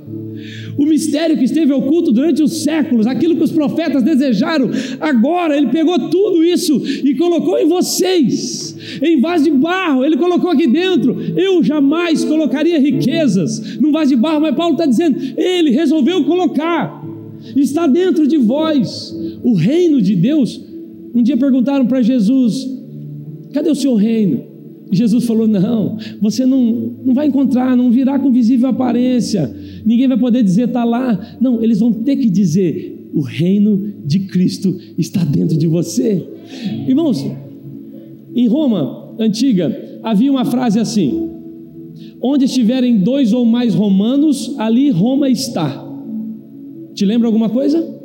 O 0.79 0.87
mistério 0.87 1.37
que 1.37 1.45
esteve 1.45 1.73
oculto 1.73 2.13
durante 2.13 2.41
os 2.41 2.63
séculos, 2.63 3.05
aquilo 3.05 3.35
que 3.35 3.43
os 3.43 3.51
profetas 3.51 4.01
desejaram, 4.01 4.71
agora 5.01 5.57
ele 5.57 5.67
pegou 5.67 6.09
tudo 6.09 6.45
isso 6.45 6.81
e 7.05 7.17
colocou 7.17 7.59
em 7.59 7.67
vocês, 7.67 8.77
em 9.03 9.21
vaso 9.21 9.43
de 9.43 9.51
barro, 9.51 10.05
ele 10.05 10.17
colocou 10.17 10.49
aqui 10.49 10.69
dentro. 10.69 11.17
Eu 11.37 11.65
jamais 11.65 12.25
colocaria 12.25 12.79
riquezas 12.79 13.77
num 13.81 13.91
vaso 13.91 14.11
de 14.11 14.17
barro, 14.17 14.41
mas 14.41 14.55
Paulo 14.55 14.75
está 14.75 14.87
dizendo, 14.87 15.19
ele 15.37 15.71
resolveu 15.71 16.25
colocar, 16.25 17.05
está 17.57 17.89
dentro 17.89 18.25
de 18.29 18.37
vós. 18.37 19.13
O 19.43 19.55
reino 19.55 20.01
de 20.01 20.15
Deus. 20.15 20.65
Um 21.13 21.23
dia 21.23 21.37
perguntaram 21.37 21.87
para 21.87 22.03
Jesus: 22.03 22.69
cadê 23.53 23.71
o 23.71 23.75
seu 23.75 23.97
reino? 23.97 24.47
Jesus 24.91 25.25
falou: 25.25 25.47
Não, 25.47 25.97
você 26.21 26.47
não, 26.47 26.93
não 27.05 27.15
vai 27.15 27.27
encontrar, 27.27 27.77
não 27.77 27.91
virá 27.91 28.19
com 28.19 28.33
visível 28.33 28.69
aparência, 28.69 29.55
ninguém 29.85 30.09
vai 30.09 30.19
poder 30.19 30.43
dizer 30.43 30.69
está 30.69 30.85
lá. 30.85 31.37
Não, 31.41 31.63
eles 31.63 31.81
vão 31.81 31.93
ter 31.93 32.17
que 32.17 32.31
dizer: 32.31 33.11
o 33.13 33.21
reino 33.21 33.93
de 34.05 34.21
Cristo 34.21 34.77
está 34.97 35.25
dentro 35.25 35.57
de 35.57 35.67
você. 35.67 36.25
Irmãos, 36.87 37.25
em 38.35 38.47
Roma 38.47 39.15
antiga 39.19 40.01
havia 40.03 40.31
uma 40.31 40.45
frase 40.45 40.79
assim: 40.79 41.31
Onde 42.21 42.45
estiverem 42.45 42.99
dois 42.99 43.33
ou 43.33 43.45
mais 43.45 43.75
romanos, 43.75 44.55
ali 44.59 44.91
Roma 44.91 45.29
está. 45.29 45.87
Te 46.95 47.05
lembra 47.05 47.29
alguma 47.29 47.49
coisa? 47.49 47.97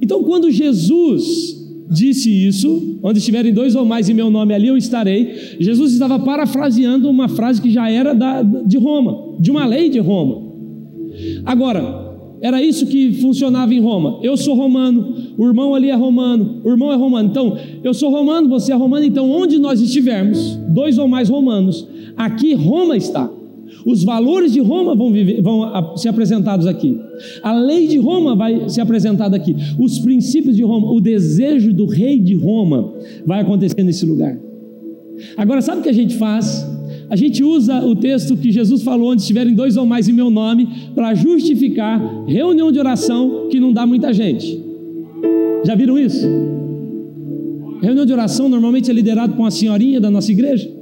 Então, 0.00 0.22
quando 0.22 0.50
Jesus 0.50 1.56
disse 1.90 2.30
isso, 2.30 2.98
onde 3.02 3.18
estiverem 3.18 3.52
dois 3.52 3.74
ou 3.74 3.84
mais 3.84 4.08
em 4.08 4.14
meu 4.14 4.30
nome, 4.30 4.54
ali 4.54 4.68
eu 4.68 4.76
estarei. 4.76 5.56
Jesus 5.60 5.92
estava 5.92 6.18
parafraseando 6.18 7.08
uma 7.08 7.28
frase 7.28 7.60
que 7.60 7.70
já 7.70 7.90
era 7.90 8.14
da, 8.14 8.42
de 8.42 8.76
Roma, 8.76 9.36
de 9.38 9.50
uma 9.50 9.64
lei 9.66 9.88
de 9.88 9.98
Roma. 9.98 10.45
Agora, 11.46 12.06
era 12.40 12.62
isso 12.62 12.86
que 12.86 13.12
funcionava 13.14 13.72
em 13.72 13.80
Roma. 13.80 14.18
Eu 14.22 14.36
sou 14.36 14.54
romano, 14.54 15.14
o 15.38 15.46
irmão 15.46 15.74
ali 15.74 15.90
é 15.90 15.94
romano, 15.94 16.60
o 16.64 16.70
irmão 16.70 16.92
é 16.92 16.96
romano. 16.96 17.28
Então, 17.30 17.56
eu 17.82 17.94
sou 17.94 18.10
romano, 18.10 18.48
você 18.48 18.72
é 18.72 18.74
romano. 18.74 19.04
Então, 19.04 19.30
onde 19.30 19.58
nós 19.58 19.80
estivermos, 19.80 20.56
dois 20.68 20.98
ou 20.98 21.08
mais 21.08 21.28
romanos, 21.28 21.86
aqui 22.16 22.52
Roma 22.54 22.96
está. 22.96 23.30
Os 23.84 24.02
valores 24.02 24.52
de 24.52 24.60
Roma 24.60 24.96
vão, 24.96 25.12
viver, 25.12 25.40
vão 25.40 25.96
ser 25.96 26.08
apresentados 26.08 26.66
aqui. 26.66 26.98
A 27.42 27.52
lei 27.52 27.86
de 27.86 27.96
Roma 27.96 28.34
vai 28.34 28.68
ser 28.68 28.80
apresentada 28.80 29.36
aqui. 29.36 29.54
Os 29.78 30.00
princípios 30.00 30.56
de 30.56 30.62
Roma, 30.62 30.90
o 30.90 31.00
desejo 31.00 31.72
do 31.72 31.86
rei 31.86 32.18
de 32.18 32.34
Roma 32.34 32.92
vai 33.24 33.40
acontecer 33.40 33.82
nesse 33.84 34.04
lugar. 34.04 34.36
Agora, 35.36 35.62
sabe 35.62 35.80
o 35.80 35.82
que 35.82 35.88
a 35.88 35.94
gente 35.94 36.16
faz? 36.16 36.66
A 37.08 37.16
gente 37.16 37.42
usa 37.42 37.84
o 37.84 37.94
texto 37.94 38.36
que 38.36 38.50
Jesus 38.50 38.82
falou, 38.82 39.12
onde 39.12 39.22
estiverem 39.22 39.54
dois 39.54 39.76
ou 39.76 39.86
mais 39.86 40.08
em 40.08 40.12
meu 40.12 40.30
nome, 40.30 40.68
para 40.94 41.14
justificar 41.14 42.00
reunião 42.26 42.72
de 42.72 42.78
oração 42.78 43.48
que 43.50 43.60
não 43.60 43.72
dá 43.72 43.86
muita 43.86 44.12
gente. 44.12 44.62
Já 45.64 45.74
viram 45.74 45.98
isso? 45.98 46.26
Reunião 47.80 48.06
de 48.06 48.12
oração 48.12 48.48
normalmente 48.48 48.90
é 48.90 48.94
liderado 48.94 49.34
por 49.34 49.42
uma 49.42 49.50
senhorinha 49.50 50.00
da 50.00 50.10
nossa 50.10 50.32
igreja 50.32 50.76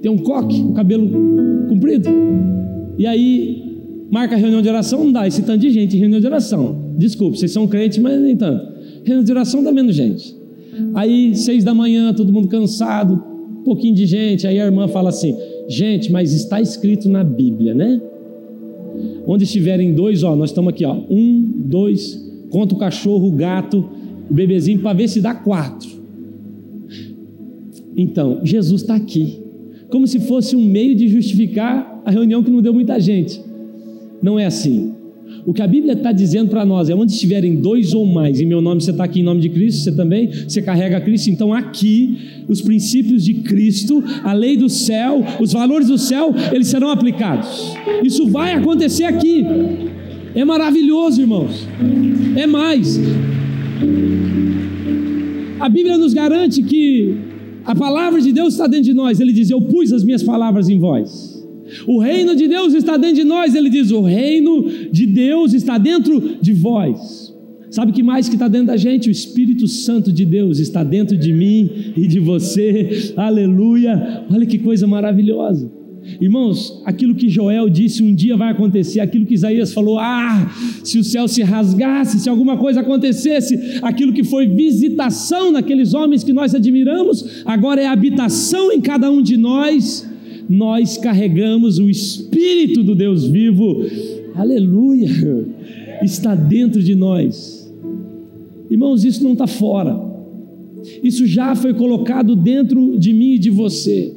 tem 0.00 0.10
um 0.10 0.18
coque, 0.18 0.56
um 0.60 0.72
cabelo 0.72 1.08
comprido. 1.68 2.08
E 2.96 3.06
aí, 3.06 3.80
marca 4.10 4.36
reunião 4.36 4.62
de 4.62 4.68
oração, 4.68 5.04
não 5.04 5.12
dá 5.12 5.26
esse 5.26 5.42
tanto 5.42 5.60
de 5.60 5.70
gente 5.70 5.96
em 5.96 6.00
reunião 6.00 6.20
de 6.20 6.26
oração. 6.26 6.94
Desculpe, 6.96 7.38
vocês 7.38 7.50
são 7.50 7.66
crentes, 7.66 7.98
mas 7.98 8.20
nem 8.20 8.36
tanto. 8.36 8.64
Reunião 9.04 9.24
de 9.24 9.32
oração 9.32 9.62
dá 9.62 9.72
menos 9.72 9.94
gente. 9.94 10.36
Aí, 10.94 11.34
seis 11.34 11.64
da 11.64 11.74
manhã, 11.74 12.12
todo 12.12 12.32
mundo 12.32 12.48
cansado, 12.48 13.22
um 13.58 13.62
pouquinho 13.62 13.94
de 13.94 14.06
gente. 14.06 14.46
Aí 14.46 14.58
a 14.60 14.64
irmã 14.64 14.88
fala 14.88 15.08
assim: 15.10 15.36
gente, 15.68 16.10
mas 16.10 16.32
está 16.32 16.60
escrito 16.60 17.08
na 17.08 17.22
Bíblia, 17.22 17.74
né? 17.74 18.00
Onde 19.26 19.44
estiverem 19.44 19.92
dois, 19.92 20.22
ó, 20.22 20.34
nós 20.34 20.50
estamos 20.50 20.70
aqui, 20.70 20.84
ó, 20.84 20.96
um, 21.10 21.52
dois, 21.66 22.26
conta 22.50 22.74
o 22.74 22.78
cachorro, 22.78 23.28
o 23.28 23.32
gato, 23.32 23.84
o 24.30 24.34
bebezinho, 24.34 24.80
para 24.80 24.92
ver 24.94 25.08
se 25.08 25.20
dá 25.20 25.34
quatro. 25.34 25.88
Então, 27.96 28.40
Jesus 28.42 28.82
está 28.82 28.94
aqui 28.94 29.48
como 29.88 30.06
se 30.06 30.20
fosse 30.20 30.54
um 30.54 30.64
meio 30.64 30.94
de 30.94 31.08
justificar 31.08 32.02
a 32.04 32.10
reunião 32.10 32.42
que 32.42 32.50
não 32.50 32.60
deu 32.60 32.72
muita 32.72 33.00
gente. 33.00 33.40
Não 34.22 34.38
é 34.38 34.46
assim. 34.46 34.94
O 35.46 35.52
que 35.52 35.62
a 35.62 35.66
Bíblia 35.66 35.94
está 35.94 36.12
dizendo 36.12 36.50
para 36.50 36.64
nós 36.64 36.88
é 36.88 36.94
onde 36.94 37.12
estiverem 37.12 37.56
dois 37.56 37.94
ou 37.94 38.06
mais, 38.06 38.40
em 38.40 38.46
meu 38.46 38.60
nome 38.60 38.80
você 38.80 38.90
está 38.90 39.04
aqui 39.04 39.20
em 39.20 39.22
nome 39.22 39.40
de 39.40 39.48
Cristo, 39.48 39.82
você 39.82 39.92
também, 39.92 40.30
você 40.46 40.60
carrega 40.62 41.00
Cristo, 41.00 41.30
então 41.30 41.52
aqui 41.52 42.18
os 42.48 42.60
princípios 42.60 43.24
de 43.24 43.34
Cristo, 43.34 44.02
a 44.22 44.32
lei 44.32 44.56
do 44.56 44.68
céu, 44.68 45.24
os 45.40 45.52
valores 45.52 45.88
do 45.88 45.98
céu, 45.98 46.34
eles 46.52 46.68
serão 46.68 46.90
aplicados. 46.90 47.74
Isso 48.02 48.26
vai 48.28 48.54
acontecer 48.54 49.04
aqui. 49.04 49.44
É 50.34 50.44
maravilhoso, 50.44 51.20
irmãos. 51.20 51.66
É 52.36 52.46
mais. 52.46 53.00
A 55.58 55.68
Bíblia 55.68 55.98
nos 55.98 56.14
garante 56.14 56.62
que 56.62 57.16
a 57.64 57.74
palavra 57.74 58.20
de 58.20 58.32
Deus 58.32 58.54
está 58.54 58.66
dentro 58.66 58.84
de 58.84 58.94
nós. 58.94 59.20
Ele 59.20 59.32
diz: 59.32 59.50
Eu 59.50 59.60
pus 59.60 59.92
as 59.92 60.04
minhas 60.04 60.22
palavras 60.22 60.68
em 60.68 60.78
vós. 60.78 61.27
O 61.86 61.98
reino 61.98 62.34
de 62.34 62.48
Deus 62.48 62.74
está 62.74 62.96
dentro 62.96 63.16
de 63.16 63.24
nós. 63.24 63.54
Ele 63.54 63.70
diz: 63.70 63.90
O 63.90 64.02
reino 64.02 64.66
de 64.92 65.06
Deus 65.06 65.52
está 65.52 65.78
dentro 65.78 66.36
de 66.40 66.52
vós. 66.52 67.34
Sabe 67.70 67.90
o 67.92 67.94
que 67.94 68.02
mais 68.02 68.28
que 68.28 68.34
está 68.34 68.48
dentro 68.48 68.68
da 68.68 68.76
gente? 68.76 69.08
O 69.08 69.12
Espírito 69.12 69.66
Santo 69.66 70.10
de 70.10 70.24
Deus 70.24 70.58
está 70.58 70.82
dentro 70.82 71.16
de 71.16 71.32
mim 71.32 71.70
e 71.96 72.06
de 72.06 72.18
você. 72.18 73.12
Aleluia! 73.16 74.24
Olha 74.30 74.46
que 74.46 74.58
coisa 74.58 74.86
maravilhosa. 74.86 75.78
Irmãos, 76.20 76.80
aquilo 76.86 77.14
que 77.14 77.28
Joel 77.28 77.68
disse 77.68 78.02
um 78.02 78.14
dia 78.14 78.36
vai 78.36 78.50
acontecer, 78.50 79.00
aquilo 79.00 79.26
que 79.26 79.34
Isaías 79.34 79.74
falou, 79.74 79.98
ah, 79.98 80.50
se 80.82 80.98
o 80.98 81.04
céu 81.04 81.28
se 81.28 81.42
rasgasse, 81.42 82.18
se 82.18 82.30
alguma 82.30 82.56
coisa 82.56 82.80
acontecesse, 82.80 83.78
aquilo 83.82 84.14
que 84.14 84.24
foi 84.24 84.46
visitação 84.46 85.52
naqueles 85.52 85.92
homens 85.92 86.24
que 86.24 86.32
nós 86.32 86.54
admiramos, 86.54 87.42
agora 87.44 87.82
é 87.82 87.86
habitação 87.86 88.72
em 88.72 88.80
cada 88.80 89.10
um 89.10 89.20
de 89.20 89.36
nós 89.36 90.07
nós 90.48 90.96
carregamos 90.96 91.78
o 91.78 91.90
Espírito 91.90 92.82
do 92.82 92.94
Deus 92.94 93.26
vivo, 93.26 93.84
aleluia, 94.34 95.08
está 96.02 96.34
dentro 96.34 96.82
de 96.82 96.94
nós. 96.94 97.72
Irmãos, 98.70 99.04
isso 99.04 99.22
não 99.22 99.32
está 99.32 99.46
fora, 99.46 99.98
isso 101.02 101.26
já 101.26 101.54
foi 101.54 101.74
colocado 101.74 102.34
dentro 102.34 102.98
de 102.98 103.12
mim 103.12 103.34
e 103.34 103.38
de 103.38 103.50
você. 103.50 104.14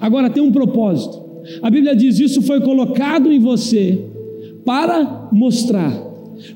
Agora 0.00 0.30
tem 0.30 0.42
um 0.42 0.52
propósito, 0.52 1.22
a 1.60 1.70
Bíblia 1.70 1.94
diz: 1.94 2.18
isso 2.18 2.40
foi 2.42 2.60
colocado 2.60 3.32
em 3.32 3.38
você 3.38 3.98
para 4.64 5.28
mostrar, 5.32 5.92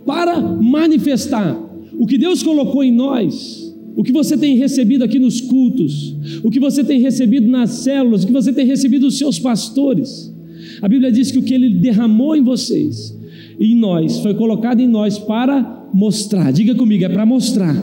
para 0.06 0.40
manifestar 0.40 1.58
o 1.98 2.06
que 2.06 2.16
Deus 2.16 2.42
colocou 2.42 2.82
em 2.84 2.92
nós 2.92 3.67
o 3.96 4.02
que 4.02 4.12
você 4.12 4.36
tem 4.36 4.56
recebido 4.56 5.02
aqui 5.02 5.18
nos 5.18 5.40
cultos, 5.40 6.16
o 6.42 6.50
que 6.50 6.60
você 6.60 6.84
tem 6.84 7.00
recebido 7.00 7.48
nas 7.48 7.70
células, 7.70 8.22
o 8.22 8.26
que 8.26 8.32
você 8.32 8.52
tem 8.52 8.66
recebido 8.66 9.02
dos 9.02 9.18
seus 9.18 9.38
pastores. 9.38 10.32
A 10.80 10.88
Bíblia 10.88 11.10
diz 11.10 11.30
que 11.30 11.38
o 11.38 11.42
que 11.42 11.54
Ele 11.54 11.70
derramou 11.70 12.36
em 12.36 12.42
vocês 12.42 13.16
em 13.58 13.74
nós 13.74 14.20
foi 14.20 14.34
colocado 14.34 14.80
em 14.80 14.86
nós 14.86 15.18
para 15.18 15.88
mostrar. 15.92 16.52
Diga 16.52 16.74
comigo, 16.74 17.04
é 17.04 17.08
para 17.08 17.26
mostrar. 17.26 17.74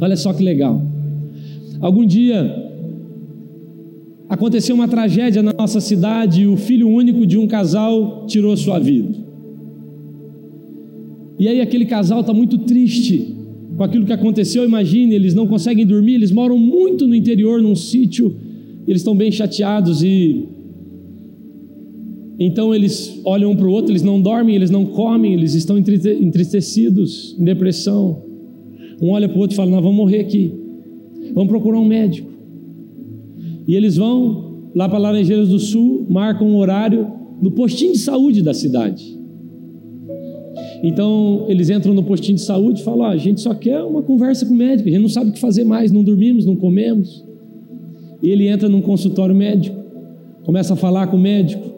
Olha 0.00 0.16
só 0.16 0.32
que 0.32 0.42
legal. 0.42 0.82
Algum 1.80 2.04
dia 2.04 2.64
aconteceu 4.28 4.74
uma 4.74 4.88
tragédia 4.88 5.42
na 5.42 5.52
nossa 5.52 5.80
cidade 5.80 6.42
e 6.42 6.46
o 6.46 6.56
filho 6.56 6.88
único 6.88 7.24
de 7.24 7.38
um 7.38 7.46
casal 7.46 8.26
tirou 8.26 8.56
sua 8.56 8.78
vida. 8.78 9.14
E 11.38 11.46
aí 11.46 11.60
aquele 11.60 11.84
casal 11.84 12.22
está 12.22 12.32
muito 12.32 12.58
triste 12.58 13.35
com 13.76 13.84
aquilo 13.84 14.06
que 14.06 14.12
aconteceu, 14.12 14.64
imagine, 14.64 15.14
eles 15.14 15.34
não 15.34 15.46
conseguem 15.46 15.84
dormir, 15.84 16.14
eles 16.14 16.32
moram 16.32 16.58
muito 16.58 17.06
no 17.06 17.14
interior, 17.14 17.60
num 17.60 17.76
sítio, 17.76 18.34
eles 18.86 19.00
estão 19.00 19.14
bem 19.14 19.30
chateados 19.30 20.02
e 20.02 20.46
então 22.38 22.74
eles 22.74 23.18
olham 23.24 23.52
um 23.52 23.56
para 23.56 23.66
o 23.66 23.70
outro, 23.70 23.92
eles 23.92 24.02
não 24.02 24.20
dormem, 24.20 24.54
eles 24.54 24.70
não 24.70 24.84
comem, 24.84 25.32
eles 25.32 25.54
estão 25.54 25.76
entristecidos, 25.78 27.34
em 27.38 27.44
depressão. 27.44 28.22
Um 29.00 29.10
olha 29.10 29.28
para 29.28 29.38
o 29.38 29.40
outro 29.40 29.54
e 29.54 29.56
fala: 29.56 29.70
Nós 29.70 29.82
vamos 29.82 29.96
morrer 29.96 30.20
aqui, 30.20 30.52
vamos 31.34 31.48
procurar 31.48 31.80
um 31.80 31.86
médico. 31.86 32.30
E 33.66 33.74
eles 33.74 33.96
vão 33.96 34.68
lá 34.74 34.86
para 34.88 34.98
Laranjeiras 34.98 35.48
do 35.48 35.58
Sul, 35.58 36.06
marcam 36.10 36.46
um 36.46 36.56
horário 36.56 37.10
no 37.40 37.50
postinho 37.50 37.92
de 37.92 37.98
saúde 37.98 38.42
da 38.42 38.52
cidade. 38.52 39.15
Então 40.82 41.46
eles 41.48 41.70
entram 41.70 41.94
no 41.94 42.02
postinho 42.02 42.36
de 42.36 42.42
saúde 42.42 42.80
e 42.80 42.84
falam: 42.84 43.06
ah, 43.06 43.10
a 43.10 43.16
gente 43.16 43.40
só 43.40 43.54
quer 43.54 43.82
uma 43.82 44.02
conversa 44.02 44.44
com 44.44 44.52
o 44.52 44.56
médico, 44.56 44.88
a 44.88 44.92
gente 44.92 45.02
não 45.02 45.08
sabe 45.08 45.30
o 45.30 45.32
que 45.32 45.38
fazer 45.38 45.64
mais, 45.64 45.90
não 45.90 46.02
dormimos, 46.02 46.44
não 46.44 46.56
comemos. 46.56 47.24
E 48.22 48.30
ele 48.30 48.48
entra 48.48 48.68
num 48.68 48.80
consultório 48.80 49.34
médico, 49.34 49.76
começa 50.44 50.74
a 50.74 50.76
falar 50.76 51.06
com 51.08 51.16
o 51.16 51.20
médico. 51.20 51.74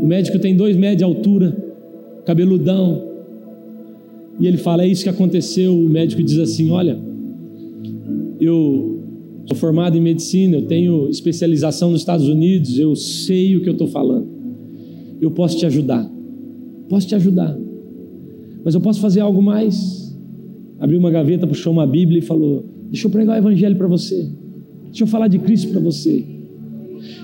O 0.00 0.06
médico 0.06 0.38
tem 0.38 0.56
dois 0.56 0.76
metros 0.76 0.98
de 0.98 1.04
altura, 1.04 1.56
cabeludão. 2.24 3.10
E 4.40 4.46
ele 4.46 4.56
fala: 4.56 4.84
é 4.84 4.88
isso 4.88 5.02
que 5.02 5.10
aconteceu. 5.10 5.76
O 5.76 5.88
médico 5.88 6.22
diz 6.22 6.38
assim: 6.38 6.70
olha, 6.70 6.98
eu 8.40 9.00
sou 9.46 9.56
formado 9.56 9.96
em 9.96 10.00
medicina, 10.00 10.56
eu 10.56 10.62
tenho 10.62 11.08
especialização 11.08 11.90
nos 11.90 12.00
Estados 12.00 12.28
Unidos, 12.28 12.78
eu 12.78 12.94
sei 12.96 13.56
o 13.56 13.60
que 13.60 13.68
eu 13.68 13.72
estou 13.72 13.88
falando. 13.88 14.28
Eu 15.20 15.30
posso 15.30 15.56
te 15.56 15.66
ajudar. 15.66 16.10
Posso 16.88 17.06
te 17.06 17.14
ajudar. 17.14 17.56
Mas 18.64 18.74
eu 18.74 18.80
posso 18.80 19.00
fazer 19.00 19.20
algo 19.20 19.42
mais? 19.42 20.16
Abriu 20.78 20.98
uma 20.98 21.10
gaveta, 21.10 21.46
puxou 21.46 21.72
uma 21.72 21.86
Bíblia 21.86 22.18
e 22.18 22.22
falou: 22.22 22.64
Deixa 22.90 23.06
eu 23.06 23.10
pregar 23.10 23.36
o 23.36 23.38
Evangelho 23.38 23.76
para 23.76 23.86
você. 23.86 24.28
Deixa 24.86 25.04
eu 25.04 25.06
falar 25.06 25.28
de 25.28 25.38
Cristo 25.38 25.70
para 25.70 25.80
você. 25.80 26.24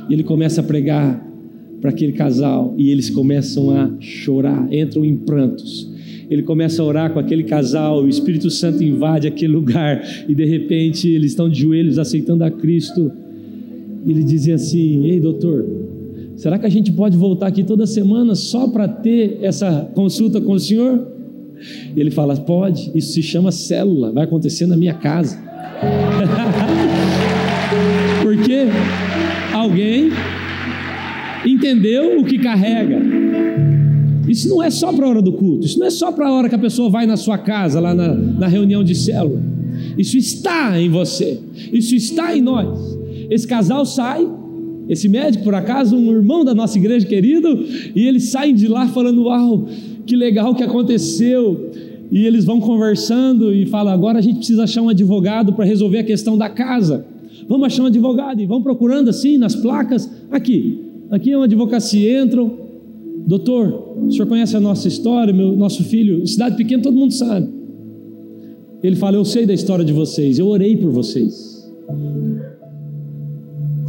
E 0.09 0.12
ele 0.12 0.22
começa 0.22 0.61
a 0.61 0.64
pregar 0.64 1.26
para 1.80 1.91
aquele 1.91 2.12
casal 2.12 2.74
e 2.76 2.91
eles 2.91 3.11
começam 3.11 3.70
a 3.70 3.91
chorar, 4.01 4.72
entram 4.72 5.05
em 5.05 5.16
prantos. 5.16 5.93
Ele 6.30 6.43
começa 6.43 6.82
a 6.82 6.84
orar 6.84 7.12
com 7.12 7.18
aquele 7.18 7.45
casal, 7.45 8.03
o 8.03 8.09
Espírito 8.09 8.51
Santo 8.51 8.84
invade 8.84 9.26
aquele 9.26 9.53
lugar 9.53 10.03
e 10.28 10.34
de 10.34 10.45
repente 10.45 11.09
eles 11.09 11.32
estão 11.32 11.49
de 11.49 11.61
joelhos 11.61 11.99
aceitando 11.99 12.45
a 12.45 12.51
Cristo. 12.51 13.11
Ele 14.07 14.22
dizia 14.22 14.55
assim: 14.55 15.05
Ei, 15.07 15.20
doutor, 15.20 15.66
será 16.36 16.59
que 16.59 16.66
a 16.66 16.70
gente 16.70 16.93
pode 16.93 17.16
voltar 17.16 17.47
aqui 17.47 17.64
toda 17.64 17.86
semana 17.86 18.34
só 18.34 18.68
para 18.68 18.86
ter 18.86 19.39
essa 19.43 19.91
consulta 19.95 20.41
com 20.41 20.53
o 20.53 20.59
senhor? 20.59 21.17
Ele 21.96 22.11
fala: 22.11 22.36
pode, 22.36 22.90
isso 22.94 23.12
se 23.12 23.22
chama 23.22 23.50
célula, 23.50 24.12
vai 24.12 24.24
acontecer 24.24 24.66
na 24.66 24.76
minha 24.76 24.94
casa. 24.94 25.38
Porque 28.22 28.66
alguém 29.52 30.11
entendeu 31.44 32.20
o 32.20 32.24
que 32.24 32.38
carrega. 32.38 33.00
Isso 34.28 34.48
não 34.48 34.62
é 34.62 34.70
só 34.70 34.92
para 34.92 35.06
a 35.06 35.09
hora 35.09 35.22
do 35.22 35.32
culto, 35.32 35.64
isso 35.64 35.78
não 35.78 35.86
é 35.86 35.90
só 35.90 36.12
para 36.12 36.28
a 36.28 36.32
hora 36.32 36.48
que 36.48 36.54
a 36.54 36.59
pessoa 36.59 36.90
vai 36.90 37.06
na 37.06 37.16
sua 37.16 37.38
casa, 37.38 37.80
lá 37.80 37.94
na, 37.94 38.14
na 38.14 38.46
reunião 38.46 38.84
de 38.84 38.94
célula. 38.94 39.40
Isso 39.96 40.18
está 40.18 40.80
em 40.80 40.90
você, 40.90 41.40
isso 41.72 41.94
está 41.94 42.36
em 42.36 42.42
nós. 42.42 42.98
Esse 43.30 43.46
casal 43.46 43.86
sai, 43.86 44.28
esse 44.88 45.09
médico, 45.09 45.44
por 45.44 45.54
acaso, 45.54 45.96
um 45.96 46.12
irmão 46.12 46.44
da 46.44 46.54
nossa 46.54 46.78
igreja 46.78 47.06
querido, 47.06 47.64
e 47.94 48.06
eles 48.06 48.30
saem 48.30 48.54
de 48.54 48.68
lá 48.68 48.86
falando: 48.88 49.24
Uau, 49.24 49.66
que 50.09 50.16
legal 50.16 50.54
que 50.54 50.64
aconteceu. 50.64 51.70
E 52.11 52.24
eles 52.24 52.44
vão 52.44 52.59
conversando 52.59 53.52
e 53.52 53.66
falam: 53.66 53.92
agora 53.92 54.18
a 54.18 54.22
gente 54.22 54.38
precisa 54.38 54.64
achar 54.64 54.80
um 54.80 54.88
advogado 54.88 55.52
para 55.52 55.64
resolver 55.64 55.98
a 55.98 56.04
questão 56.04 56.38
da 56.38 56.48
casa. 56.48 57.04
Vamos 57.46 57.66
achar 57.66 57.82
um 57.82 57.86
advogado 57.86 58.40
e 58.40 58.46
vão 58.46 58.62
procurando 58.62 59.11
assim 59.11 59.36
nas 59.36 59.54
placas. 59.54 60.11
Aqui, 60.30 60.84
aqui 61.11 61.30
é 61.30 61.36
uma 61.36 61.44
advocacia. 61.44 62.22
Entram, 62.22 62.50
doutor, 63.26 64.06
o 64.06 64.11
senhor 64.11 64.26
conhece 64.26 64.56
a 64.56 64.61
nossa 64.61 64.88
história, 64.88 65.32
meu, 65.32 65.54
nosso 65.54 65.84
filho, 65.84 66.26
cidade 66.26 66.56
pequena, 66.56 66.82
todo 66.82 66.96
mundo 66.96 67.12
sabe. 67.12 67.46
Ele 68.82 68.96
fala: 68.96 69.16
Eu 69.16 69.24
sei 69.24 69.44
da 69.44 69.52
história 69.52 69.84
de 69.84 69.92
vocês, 69.92 70.38
eu 70.38 70.46
orei 70.46 70.76
por 70.76 70.90
vocês. 70.90 71.59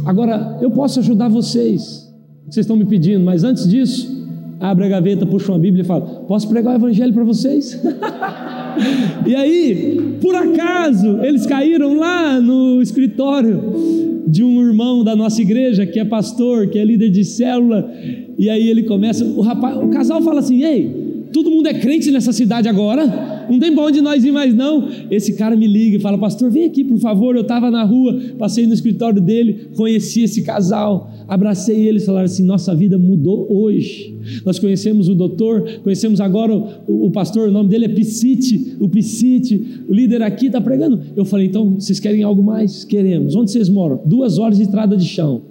Agora, 0.04 0.58
eu 0.60 0.70
posso 0.70 1.00
ajudar 1.00 1.28
vocês, 1.28 2.10
vocês 2.46 2.64
estão 2.64 2.76
me 2.76 2.84
pedindo, 2.84 3.22
mas 3.22 3.44
antes 3.44 3.68
disso, 3.68 4.19
abre 4.60 4.84
a 4.84 4.88
gaveta, 4.88 5.24
puxa 5.24 5.50
uma 5.50 5.58
Bíblia 5.58 5.82
e 5.82 5.86
fala: 5.86 6.02
Posso 6.28 6.48
pregar 6.48 6.74
o 6.74 6.76
Evangelho 6.76 7.12
para 7.12 7.24
vocês? 7.24 7.80
e 9.26 9.34
aí, 9.34 10.18
por 10.20 10.34
acaso, 10.34 11.18
eles 11.22 11.46
caíram 11.46 11.98
lá 11.98 12.38
no 12.38 12.82
escritório 12.82 14.22
de 14.26 14.44
um 14.44 14.60
irmão 14.64 15.02
da 15.02 15.16
nossa 15.16 15.40
igreja, 15.40 15.86
que 15.86 15.98
é 15.98 16.04
pastor, 16.04 16.68
que 16.68 16.78
é 16.78 16.84
líder 16.84 17.10
de 17.10 17.24
célula, 17.24 17.90
e 18.38 18.48
aí 18.48 18.68
ele 18.68 18.84
começa, 18.84 19.24
o 19.24 19.40
rapaz, 19.40 19.76
o 19.76 19.88
casal 19.88 20.20
fala 20.20 20.40
assim: 20.40 20.62
Ei, 20.62 21.09
todo 21.32 21.50
mundo 21.50 21.66
é 21.66 21.74
crente 21.74 22.10
nessa 22.10 22.32
cidade 22.32 22.68
agora? 22.68 23.40
não 23.50 23.58
tem 23.58 23.74
para 23.74 23.84
onde 23.84 24.00
nós 24.00 24.24
ir 24.24 24.30
mais 24.30 24.54
não. 24.54 24.88
Esse 25.10 25.32
cara 25.32 25.56
me 25.56 25.66
liga 25.66 25.96
e 25.96 26.00
fala, 26.00 26.16
pastor, 26.16 26.50
vem 26.50 26.64
aqui 26.64 26.84
por 26.84 26.98
favor. 26.98 27.34
Eu 27.34 27.42
estava 27.42 27.70
na 27.70 27.82
rua, 27.82 28.18
passei 28.38 28.66
no 28.66 28.72
escritório 28.72 29.20
dele, 29.20 29.70
conheci 29.74 30.22
esse 30.22 30.42
casal, 30.42 31.10
abracei 31.26 31.76
eles, 31.86 32.06
falaram 32.06 32.26
assim, 32.26 32.44
nossa 32.44 32.74
vida 32.74 32.96
mudou 32.96 33.48
hoje. 33.50 34.16
Nós 34.44 34.58
conhecemos 34.58 35.08
o 35.08 35.14
doutor, 35.14 35.80
conhecemos 35.82 36.20
agora 36.20 36.54
o, 36.54 37.06
o 37.06 37.10
pastor, 37.10 37.48
o 37.48 37.52
nome 37.52 37.68
dele 37.68 37.86
é 37.86 37.88
Piscite, 37.88 38.76
o 38.78 38.88
Piscite, 38.88 39.82
o 39.88 39.92
líder 39.92 40.22
aqui 40.22 40.46
está 40.46 40.60
pregando. 40.60 41.00
Eu 41.16 41.24
falei, 41.24 41.46
então, 41.46 41.74
vocês 41.74 41.98
querem 41.98 42.22
algo 42.22 42.42
mais? 42.42 42.84
Queremos. 42.84 43.34
Onde 43.34 43.50
vocês 43.50 43.68
moram? 43.68 44.00
Duas 44.04 44.38
horas 44.38 44.58
de 44.58 44.64
estrada 44.64 44.96
de 44.96 45.06
chão. 45.06 45.49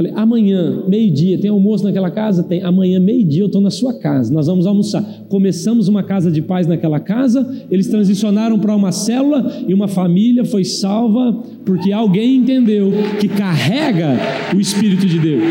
Falei, 0.00 0.14
amanhã, 0.16 0.82
meio-dia, 0.88 1.36
tem 1.36 1.50
almoço 1.50 1.84
naquela 1.84 2.10
casa? 2.10 2.42
Tem. 2.42 2.62
Amanhã, 2.62 2.98
meio-dia, 2.98 3.42
eu 3.42 3.48
estou 3.48 3.60
na 3.60 3.68
sua 3.68 3.92
casa. 3.92 4.32
Nós 4.32 4.46
vamos 4.46 4.66
almoçar. 4.66 5.02
Começamos 5.28 5.88
uma 5.88 6.02
casa 6.02 6.30
de 6.30 6.40
paz 6.40 6.66
naquela 6.66 6.98
casa. 6.98 7.46
Eles 7.70 7.86
transicionaram 7.86 8.58
para 8.58 8.74
uma 8.74 8.92
célula 8.92 9.62
e 9.68 9.74
uma 9.74 9.86
família 9.86 10.42
foi 10.42 10.64
salva 10.64 11.42
porque 11.66 11.92
alguém 11.92 12.36
entendeu 12.36 12.90
que 13.20 13.28
carrega 13.28 14.16
o 14.56 14.58
Espírito 14.58 15.04
de 15.04 15.18
Deus. 15.18 15.44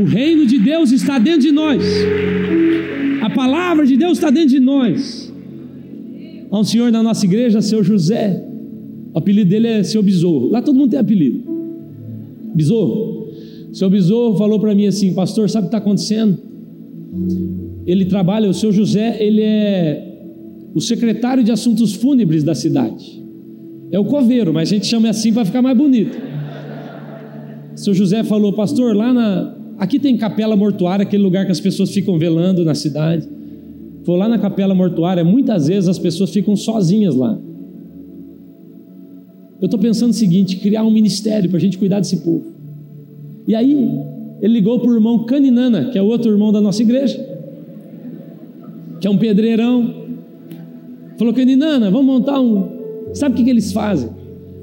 O 0.00 0.04
reino 0.04 0.46
de 0.46 0.58
Deus 0.58 0.90
está 0.90 1.18
dentro 1.18 1.42
de 1.42 1.52
nós. 1.52 1.84
A 3.20 3.28
palavra 3.28 3.84
de 3.84 3.98
Deus 3.98 4.12
está 4.12 4.30
dentro 4.30 4.48
de 4.48 4.60
nós. 4.60 5.30
Há 6.50 6.58
um 6.58 6.64
senhor 6.64 6.90
na 6.90 7.02
nossa 7.02 7.26
igreja, 7.26 7.60
seu 7.60 7.84
José. 7.84 8.42
O 9.12 9.18
apelido 9.18 9.50
dele 9.50 9.66
é 9.66 9.82
seu 9.82 10.02
Besouro. 10.02 10.48
Lá 10.48 10.62
todo 10.62 10.78
mundo 10.78 10.92
tem 10.92 10.98
apelido. 10.98 11.42
Besouro. 12.54 13.21
Seu 13.72 13.88
Besouro 13.88 14.36
falou 14.36 14.60
para 14.60 14.74
mim 14.74 14.86
assim, 14.86 15.14
pastor, 15.14 15.48
sabe 15.48 15.66
o 15.66 15.70
que 15.70 15.76
está 15.76 15.78
acontecendo? 15.78 16.38
Ele 17.86 18.04
trabalha, 18.04 18.48
o 18.48 18.54
seu 18.54 18.70
José, 18.70 19.16
ele 19.18 19.40
é 19.42 20.12
o 20.74 20.80
secretário 20.80 21.42
de 21.42 21.50
assuntos 21.50 21.94
fúnebres 21.94 22.44
da 22.44 22.54
cidade. 22.54 23.22
É 23.90 23.98
o 23.98 24.04
coveiro, 24.04 24.52
mas 24.52 24.70
a 24.70 24.74
gente 24.74 24.86
chama 24.86 25.08
assim 25.08 25.32
para 25.32 25.44
ficar 25.44 25.62
mais 25.62 25.76
bonito. 25.76 26.16
Seu 27.74 27.94
José 27.94 28.22
falou, 28.22 28.52
pastor, 28.52 28.94
lá 28.94 29.12
na. 29.12 29.56
Aqui 29.78 29.98
tem 29.98 30.16
capela 30.16 30.54
mortuária, 30.54 31.02
aquele 31.02 31.22
lugar 31.22 31.44
que 31.44 31.52
as 31.52 31.60
pessoas 31.60 31.90
ficam 31.90 32.18
velando 32.18 32.64
na 32.64 32.74
cidade. 32.74 33.28
Foi 34.04 34.16
lá 34.16 34.28
na 34.28 34.38
capela 34.38 34.74
mortuária, 34.74 35.24
muitas 35.24 35.66
vezes 35.66 35.88
as 35.88 35.98
pessoas 35.98 36.30
ficam 36.30 36.54
sozinhas 36.56 37.14
lá. 37.14 37.38
Eu 39.60 39.66
estou 39.66 39.80
pensando 39.80 40.10
o 40.10 40.14
seguinte: 40.14 40.56
criar 40.56 40.84
um 40.84 40.90
ministério 40.90 41.48
para 41.48 41.58
a 41.58 41.60
gente 41.60 41.78
cuidar 41.78 42.00
desse 42.00 42.18
povo. 42.18 42.51
E 43.46 43.54
aí, 43.54 43.88
ele 44.40 44.54
ligou 44.54 44.80
para 44.80 44.90
o 44.90 44.94
irmão 44.94 45.20
Caninana, 45.24 45.86
que 45.86 45.98
é 45.98 46.02
outro 46.02 46.30
irmão 46.30 46.52
da 46.52 46.60
nossa 46.60 46.82
igreja, 46.82 47.24
que 49.00 49.06
é 49.06 49.10
um 49.10 49.16
pedreirão. 49.16 50.02
Falou: 51.16 51.32
Caninana, 51.32 51.90
vamos 51.90 52.06
montar 52.06 52.40
um. 52.40 52.68
Sabe 53.14 53.34
o 53.34 53.36
que, 53.36 53.44
que 53.44 53.50
eles 53.50 53.72
fazem? 53.72 54.10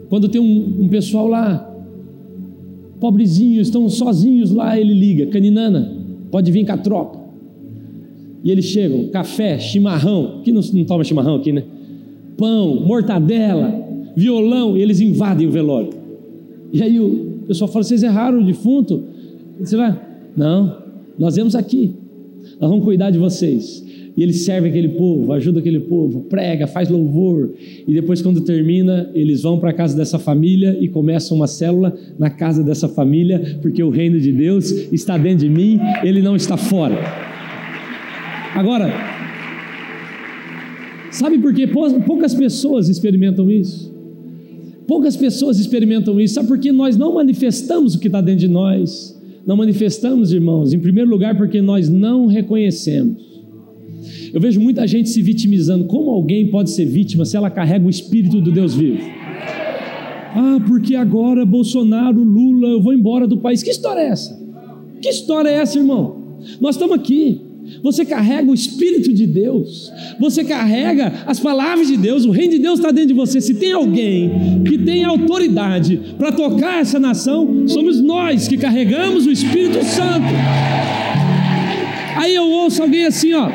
Quando 0.09 0.27
tem 0.27 0.41
um, 0.41 0.83
um 0.83 0.89
pessoal 0.89 1.27
lá, 1.27 1.65
pobrezinhos, 2.99 3.67
estão 3.67 3.87
sozinhos 3.87 4.51
lá, 4.51 4.77
ele 4.77 4.93
liga: 4.93 5.27
Caninana, 5.27 5.95
pode 6.29 6.51
vir 6.51 6.65
com 6.65 6.73
a 6.73 6.77
tropa. 6.77 7.19
E 8.43 8.51
eles 8.51 8.65
chegam: 8.65 9.07
café, 9.09 9.59
chimarrão. 9.59 10.41
Quem 10.43 10.53
não, 10.53 10.61
não 10.73 10.83
toma 10.83 11.03
chimarrão 11.03 11.35
aqui, 11.35 11.51
né? 11.51 11.63
Pão, 12.37 12.81
mortadela, 12.85 13.73
violão, 14.15 14.75
e 14.77 14.81
eles 14.81 14.99
invadem 14.99 15.47
o 15.47 15.51
velório. 15.51 15.89
E 16.71 16.81
aí 16.81 16.99
o, 16.99 17.28
pessoal 17.49 17.69
fala: 17.69 17.83
vocês 17.83 18.03
erraram 18.03 18.41
o 18.41 18.45
defunto? 18.45 19.03
Você 19.59 19.75
vai, 19.75 19.99
não, 20.37 20.77
nós 21.17 21.35
vemos 21.35 21.55
aqui, 21.55 21.95
nós 22.61 22.69
vamos 22.69 22.85
cuidar 22.85 23.09
de 23.09 23.17
vocês. 23.17 23.85
E 24.15 24.23
ele 24.23 24.33
serve 24.33 24.67
aquele 24.67 24.89
povo, 24.89 25.31
ajuda 25.31 25.59
aquele 25.59 25.79
povo, 25.79 26.21
prega, 26.21 26.67
faz 26.67 26.89
louvor. 26.89 27.53
E 27.87 27.93
depois, 27.93 28.21
quando 28.21 28.41
termina, 28.41 29.09
eles 29.13 29.43
vão 29.43 29.59
para 29.59 29.69
a 29.69 29.73
casa 29.73 29.95
dessa 29.95 30.19
família 30.19 30.77
e 30.79 30.89
começam 30.89 31.37
uma 31.37 31.47
célula 31.47 31.97
na 32.17 32.29
casa 32.29 32.61
dessa 32.61 32.89
família, 32.89 33.57
porque 33.61 33.81
o 33.81 33.89
reino 33.89 34.19
de 34.19 34.31
Deus 34.31 34.71
está 34.91 35.17
dentro 35.17 35.47
de 35.47 35.49
mim, 35.49 35.79
ele 36.03 36.21
não 36.21 36.35
está 36.35 36.57
fora. 36.57 36.97
Agora, 38.53 38.91
sabe 41.11 41.37
por 41.39 41.53
que 41.53 41.65
poucas 41.65 42.35
pessoas 42.35 42.89
experimentam 42.89 43.49
isso? 43.49 43.98
Poucas 44.89 45.15
pessoas 45.15 45.59
experimentam 45.59 46.19
isso, 46.19 46.33
sabe 46.33 46.47
porque 46.47 46.71
nós 46.71 46.97
não 46.97 47.13
manifestamos 47.13 47.93
o 47.93 47.99
que 47.99 48.07
está 48.07 48.21
dentro 48.21 48.39
de 48.39 48.47
nós. 48.47 49.15
Não 49.45 49.55
manifestamos, 49.55 50.33
irmãos, 50.33 50.73
em 50.73 50.79
primeiro 50.79 51.07
lugar, 51.07 51.37
porque 51.37 51.61
nós 51.61 51.87
não 51.87 52.25
reconhecemos. 52.25 53.21
Eu 54.33 54.41
vejo 54.41 54.59
muita 54.59 54.87
gente 54.87 55.09
se 55.09 55.21
vitimizando. 55.21 55.85
Como 55.85 56.09
alguém 56.09 56.47
pode 56.47 56.71
ser 56.71 56.85
vítima 56.85 57.23
se 57.23 57.37
ela 57.37 57.51
carrega 57.51 57.85
o 57.85 57.89
espírito 57.89 58.41
do 58.41 58.51
Deus 58.51 58.73
vivo? 58.73 59.03
Ah, 60.33 60.59
porque 60.67 60.95
agora 60.95 61.45
Bolsonaro, 61.45 62.23
Lula, 62.23 62.69
eu 62.69 62.81
vou 62.81 62.91
embora 62.91 63.27
do 63.27 63.37
país. 63.37 63.61
Que 63.61 63.69
história 63.69 64.01
é 64.01 64.07
essa? 64.07 64.41
Que 64.99 65.09
história 65.09 65.49
é 65.49 65.59
essa, 65.59 65.77
irmão? 65.77 66.39
Nós 66.59 66.73
estamos 66.73 66.95
aqui 66.95 67.39
você 67.81 68.05
carrega 68.05 68.49
o 68.49 68.53
Espírito 68.53 69.13
de 69.13 69.25
Deus, 69.25 69.91
você 70.19 70.43
carrega 70.43 71.13
as 71.25 71.39
palavras 71.39 71.87
de 71.87 71.97
Deus, 71.97 72.25
o 72.25 72.31
Reino 72.31 72.51
de 72.51 72.59
Deus 72.59 72.79
está 72.79 72.91
dentro 72.91 73.09
de 73.09 73.13
você. 73.13 73.39
Se 73.41 73.53
tem 73.55 73.71
alguém 73.71 74.63
que 74.65 74.77
tem 74.77 75.03
autoridade 75.03 75.99
para 76.17 76.31
tocar 76.31 76.81
essa 76.81 76.99
nação, 76.99 77.67
somos 77.67 78.01
nós 78.01 78.47
que 78.47 78.57
carregamos 78.57 79.25
o 79.25 79.31
Espírito 79.31 79.83
Santo. 79.83 80.27
Aí 82.15 82.35
eu 82.35 82.49
ouço 82.49 82.81
alguém 82.81 83.05
assim, 83.05 83.33
ó. 83.33 83.49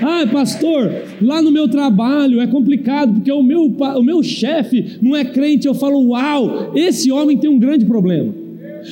Ah, 0.00 0.26
pastor, 0.30 0.92
lá 1.20 1.42
no 1.42 1.50
meu 1.50 1.68
trabalho 1.68 2.40
é 2.40 2.46
complicado 2.46 3.14
porque 3.14 3.32
o 3.32 3.42
meu, 3.42 3.64
o 3.64 4.02
meu 4.02 4.22
chefe 4.22 4.98
não 5.02 5.16
é 5.16 5.24
crente. 5.24 5.66
Eu 5.66 5.74
falo, 5.74 6.10
uau, 6.10 6.72
esse 6.74 7.10
homem 7.10 7.36
tem 7.36 7.50
um 7.50 7.58
grande 7.58 7.84
problema. 7.84 8.32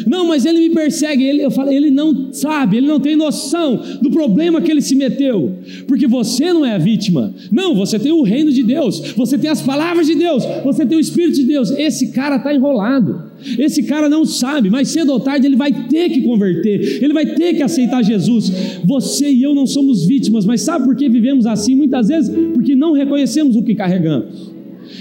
Não, 0.06 0.26
mas 0.26 0.44
ele 0.44 0.60
me 0.60 0.70
persegue. 0.70 1.24
Ele, 1.24 1.42
eu 1.42 1.50
falo, 1.50 1.70
ele 1.70 1.90
não 1.90 2.32
sabe, 2.32 2.76
ele 2.76 2.86
não 2.86 3.00
tem 3.00 3.16
noção 3.16 3.80
do 4.00 4.10
problema 4.10 4.60
que 4.60 4.70
ele 4.70 4.82
se 4.82 4.94
meteu, 4.94 5.54
porque 5.86 6.06
você 6.06 6.52
não 6.52 6.64
é 6.64 6.74
a 6.74 6.78
vítima. 6.78 7.34
Não, 7.50 7.74
você 7.74 7.98
tem 7.98 8.12
o 8.12 8.22
reino 8.22 8.50
de 8.52 8.62
Deus, 8.62 9.12
você 9.16 9.38
tem 9.38 9.50
as 9.50 9.62
palavras 9.62 10.06
de 10.06 10.14
Deus, 10.14 10.44
você 10.64 10.84
tem 10.84 10.96
o 10.96 11.00
Espírito 11.00 11.36
de 11.36 11.44
Deus. 11.44 11.70
Esse 11.70 12.12
cara 12.12 12.36
está 12.36 12.54
enrolado. 12.54 13.26
Esse 13.58 13.82
cara 13.82 14.08
não 14.08 14.24
sabe, 14.24 14.70
mas 14.70 14.88
cedo 14.88 15.12
ou 15.12 15.20
tarde 15.20 15.46
ele 15.46 15.56
vai 15.56 15.70
ter 15.88 16.08
que 16.08 16.22
converter, 16.22 17.02
ele 17.02 17.12
vai 17.12 17.26
ter 17.26 17.54
que 17.54 17.62
aceitar 17.62 18.02
Jesus. 18.02 18.50
Você 18.84 19.30
e 19.30 19.42
eu 19.42 19.54
não 19.54 19.66
somos 19.66 20.04
vítimas, 20.06 20.46
mas 20.46 20.62
sabe 20.62 20.86
por 20.86 20.96
que 20.96 21.08
vivemos 21.08 21.46
assim? 21.46 21.74
Muitas 21.74 22.08
vezes 22.08 22.34
porque 22.54 22.74
não 22.74 22.92
reconhecemos 22.92 23.56
o 23.56 23.62
que 23.62 23.74
carregamos. 23.74 24.55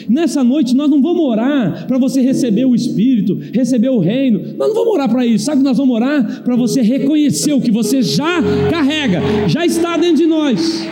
Nessa 0.10 0.44
noite 0.44 0.76
nós 0.76 0.90
não 0.90 1.02
vamos 1.02 1.22
orar 1.22 1.88
para 1.88 1.98
você 1.98 2.22
receber 2.22 2.66
o 2.66 2.76
Espírito, 2.76 3.40
receber 3.54 3.90
o 3.90 4.00
reino. 4.00 4.40
Nós 4.58 4.70
não 4.70 4.76
vamos 4.76 4.94
orar 4.94 5.10
para 5.10 5.26
isso. 5.26 5.46
Sabe 5.46 5.60
que 5.60 5.64
nós 5.64 5.78
vamos 5.78 5.96
orar 5.96 6.44
para 6.44 6.56
você 6.56 6.82
reconhecer 6.82 7.54
o 7.54 7.62
que 7.62 7.72
você 7.72 8.02
já 8.02 8.42
carrega, 8.70 9.22
já 9.48 9.66
está 9.66 9.98
dentro 9.98 10.18
de 10.18 10.26
nós. 10.26 10.86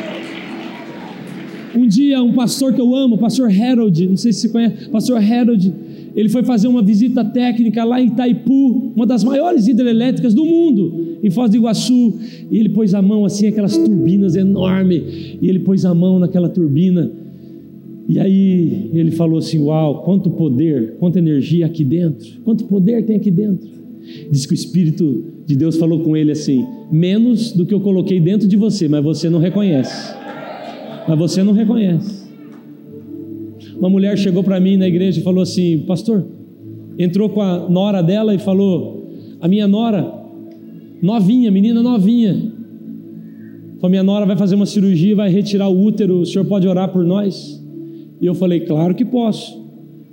Um 1.76 1.88
dia, 1.88 2.22
um 2.22 2.34
pastor 2.34 2.74
que 2.74 2.80
eu 2.80 2.95
amo, 2.95 3.16
o 3.16 3.18
pastor 3.18 3.49
Harold, 3.51 4.07
não 4.07 4.18
sei 4.18 4.32
se 4.32 4.41
você 4.41 4.49
conhece, 4.49 4.89
pastor 4.89 5.18
Harold, 5.18 5.74
ele 6.16 6.30
foi 6.30 6.43
fazer 6.43 6.68
uma 6.68 6.84
visita 6.84 7.26
técnica 7.26 7.84
lá 7.84 7.99
em 7.99 8.07
Itaipu, 8.07 8.91
uma 8.95 9.05
das 9.05 9.24
maiores 9.24 9.68
hidrelétricas 9.68 10.34
do 10.34 10.45
mundo, 10.45 11.18
em 11.24 11.30
Foz 11.32 11.49
do 11.49 11.57
Iguaçu, 11.57 12.14
e 12.51 12.59
ele 12.59 12.70
pôs 12.70 12.93
a 12.93 13.01
mão 13.01 13.26
assim, 13.26 13.47
aquelas 13.47 13.76
turbinas 13.76 14.36
enormes, 14.36 15.01
e 15.41 15.49
ele 15.49 15.59
pôs 15.59 15.84
a 15.86 15.93
mão 15.93 16.20
naquela 16.20 16.47
turbina, 16.47 17.11
e 18.08 18.20
aí 18.20 18.89
ele 18.93 19.12
falou 19.12 19.38
assim: 19.39 19.60
Uau, 19.60 20.04
quanto 20.04 20.30
poder, 20.30 20.95
quanta 20.99 21.20
energia 21.20 21.66
aqui 21.66 21.84
dentro, 21.84 22.28
quanto 22.43 22.66
poder 22.66 23.06
tem 23.06 23.16
aqui 23.16 23.32
dentro. 23.32 23.70
Diz 24.30 24.45
que 24.45 24.54
o 24.54 24.56
Espírito 24.56 25.24
de 25.45 25.56
Deus 25.56 25.78
falou 25.78 26.01
com 26.01 26.16
ele 26.16 26.32
assim: 26.32 26.66
menos 26.91 27.54
do 27.54 27.66
que 27.66 27.74
eu 27.74 27.80
coloquei 27.80 28.20
dentro 28.20 28.47
de 28.47 28.58
você, 28.58 28.88
mas 28.88 29.04
você 29.04 29.30
não 29.30 29.39
reconhece. 29.39 30.14
Mas 31.08 31.18
você 31.18 31.43
não 31.43 31.54
reconhece. 31.54 32.24
Uma 33.78 33.89
mulher 33.89 34.18
chegou 34.18 34.43
para 34.43 34.60
mim 34.60 34.78
na 34.78 34.88
igreja 34.88 35.20
e 35.20 35.24
falou 35.24 35.41
assim: 35.41 35.80
Pastor, 35.88 36.26
entrou 36.99 37.30
com 37.30 37.41
a 37.41 37.70
nora 37.70 38.01
dela 38.01 38.36
e 38.36 38.39
falou: 38.39 39.10
A 39.39 39.47
minha 39.47 39.68
nora, 39.68 40.14
novinha, 41.01 41.49
menina 41.49 41.82
novinha, 41.82 42.51
a 43.82 43.89
minha 43.89 44.04
nora 44.04 44.26
vai 44.26 44.38
fazer 44.38 44.56
uma 44.56 44.66
cirurgia, 44.66 45.16
vai 45.16 45.30
retirar 45.30 45.68
o 45.68 45.78
útero, 45.78 46.20
o 46.20 46.26
senhor 46.26 46.45
pode 46.45 46.68
orar 46.68 46.91
por 46.91 47.04
nós? 47.04 47.62
E 48.24 48.26
eu 48.26 48.34
falei, 48.34 48.61
claro 48.61 48.95
que 48.95 49.03
posso. 49.03 49.61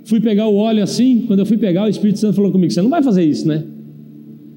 Fui 0.03 0.19
pegar 0.19 0.45
o 0.45 0.57
óleo 0.57 0.83
assim, 0.83 1.23
quando 1.27 1.39
eu 1.39 1.45
fui 1.45 1.57
pegar, 1.57 1.85
o 1.85 1.87
Espírito 1.87 2.19
Santo 2.19 2.35
falou 2.35 2.51
comigo: 2.51 2.69
Você 2.69 2.81
não 2.81 2.89
vai 2.89 3.01
fazer 3.01 3.23
isso, 3.23 3.47
né? 3.47 3.63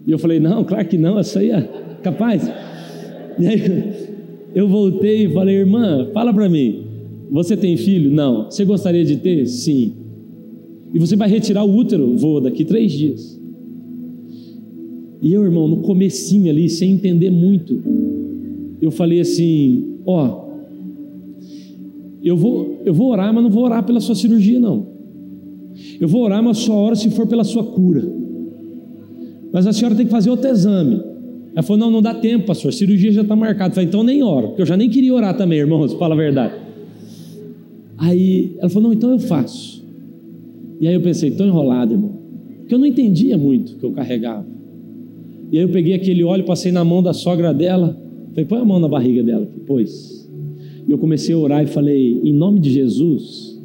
E 0.05 0.11
eu 0.11 0.19
falei: 0.19 0.41
Não, 0.41 0.65
claro 0.65 0.89
que 0.89 0.99
não, 0.99 1.21
isso 1.21 1.39
aí 1.39 1.51
é 1.51 1.63
capaz. 2.03 2.43
E 3.37 3.49
aí 3.49 3.93
eu 4.57 4.69
voltei 4.69 5.27
e 5.27 5.33
falei: 5.33 5.57
Irmã, 5.57 6.09
fala 6.13 6.35
para 6.35 6.49
mim, 6.49 6.85
você 7.31 7.57
tem 7.57 7.77
filho? 7.77 8.11
Não. 8.11 8.51
Você 8.51 8.65
gostaria 8.65 9.05
de 9.05 9.19
ter? 9.19 9.47
Sim. 9.47 9.93
E 10.93 10.99
você 10.99 11.15
vai 11.15 11.29
retirar 11.29 11.65
o 11.65 11.77
útero? 11.77 12.17
Vou, 12.17 12.41
daqui 12.41 12.65
três 12.65 12.91
dias. 12.91 13.41
E 15.23 15.33
eu, 15.33 15.45
irmão, 15.45 15.69
no 15.69 15.79
comecinho 15.79 16.51
ali, 16.51 16.69
sem 16.69 16.93
entender 16.93 17.31
muito, 17.31 17.81
eu 18.83 18.91
falei 18.91 19.21
assim: 19.21 19.99
Ó, 20.05 20.44
eu 22.29 22.37
vou, 22.37 22.81
eu 22.85 22.95
vou 22.95 23.11
orar, 23.11 23.33
mas 23.33 23.43
não 23.43 23.51
vou 23.51 23.65
orar 23.65 23.85
pela 23.85 24.01
sua 24.01 24.15
cirurgia, 24.15 24.59
não. 24.59 24.87
Eu 26.01 26.09
vou 26.09 26.23
orar, 26.23 26.43
mas 26.43 26.59
só 26.59 26.75
oro 26.75 26.97
se 26.97 27.11
for 27.11 27.27
pela 27.27 27.45
sua 27.45 27.65
cura. 27.65 28.03
Mas 29.53 29.67
a 29.67 29.73
senhora 29.73 29.95
tem 29.95 30.07
que 30.07 30.11
fazer 30.11 30.31
outro 30.31 30.49
exame. 30.49 31.01
Ela 31.53 31.63
falou: 31.63 31.79
não, 31.79 31.91
não 31.91 32.03
dá 32.03 32.15
tempo, 32.15 32.47
pastor, 32.47 32.71
a 32.71 32.73
cirurgia 32.73 33.13
já 33.13 33.23
está 33.23 33.37
marcada. 33.37 33.71
Eu 33.71 33.75
falei, 33.75 33.89
então 33.89 34.03
nem 34.03 34.23
oro, 34.23 34.49
porque 34.49 34.63
eu 34.63 34.67
já 34.67 34.77
nem 34.77 34.89
queria 34.89 35.15
orar 35.15 35.37
também, 35.37 35.59
irmãos, 35.59 35.93
fala 35.95 36.15
a 36.15 36.19
verdade. 36.19 36.55
Aí 37.99 38.57
ela 38.59 38.69
falou: 38.69 38.89
não, 38.89 38.95
então 38.95 39.11
eu 39.11 39.19
faço. 39.19 39.85
E 40.81 40.89
aí 40.89 40.95
eu 40.95 41.01
pensei, 41.01 41.31
estou 41.31 41.47
enrolado, 41.47 41.95
irmão. 41.95 42.13
Porque 42.61 42.75
eu 42.75 42.79
não 42.79 42.87
entendia 42.87 43.39
muito 43.39 43.75
o 43.75 43.77
que 43.77 43.85
eu 43.85 43.93
carregava. 43.93 44.47
E 45.53 45.59
aí 45.59 45.63
eu 45.63 45.69
peguei 45.69 45.95
aquele 45.95 46.25
óleo, 46.25 46.45
passei 46.45 46.73
na 46.73 46.85
mão 46.85 47.03
da 47.03 47.13
sogra 47.13 47.55
dela. 47.55 47.97
Falei, 48.31 48.45
põe 48.45 48.59
a 48.59 48.65
mão 48.65 48.81
na 48.81 48.89
barriga 48.89 49.23
dela. 49.23 49.47
Pois. 49.67 50.24
E 50.87 50.93
eu 50.93 50.99
comecei 50.99 51.35
a 51.35 51.39
orar 51.39 51.63
e 51.63 51.67
falei, 51.67 52.21
em 52.23 52.33
nome 52.33 52.61
de 52.61 52.71
Jesus, 52.71 53.59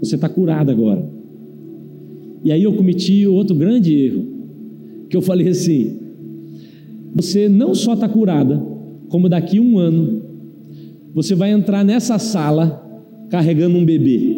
você 0.00 0.14
está 0.14 0.28
curada 0.28 0.72
agora. 0.72 1.08
E 2.44 2.52
aí 2.52 2.62
eu 2.62 2.72
cometi 2.74 3.26
outro 3.26 3.56
grande 3.56 3.94
erro. 3.94 4.24
Que 5.08 5.16
eu 5.16 5.22
falei 5.22 5.48
assim: 5.48 5.98
você 7.14 7.48
não 7.48 7.74
só 7.74 7.94
está 7.94 8.08
curada, 8.08 8.62
como 9.08 9.28
daqui 9.28 9.58
um 9.58 9.78
ano, 9.78 10.22
você 11.14 11.34
vai 11.34 11.50
entrar 11.50 11.84
nessa 11.84 12.18
sala 12.18 12.82
carregando 13.30 13.76
um 13.76 13.84
bebê. 13.84 14.36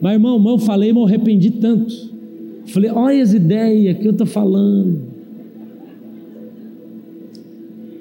Mas 0.00 0.14
irmão, 0.14 0.36
irmão 0.36 0.54
eu 0.54 0.58
falei, 0.58 0.92
mas 0.92 1.02
eu 1.02 1.06
arrependi 1.06 1.50
tanto. 1.50 2.12
Falei, 2.66 2.90
olha 2.90 3.22
as 3.22 3.32
ideias 3.32 3.98
que 3.98 4.06
eu 4.06 4.12
estou 4.12 4.26
falando 4.26 5.12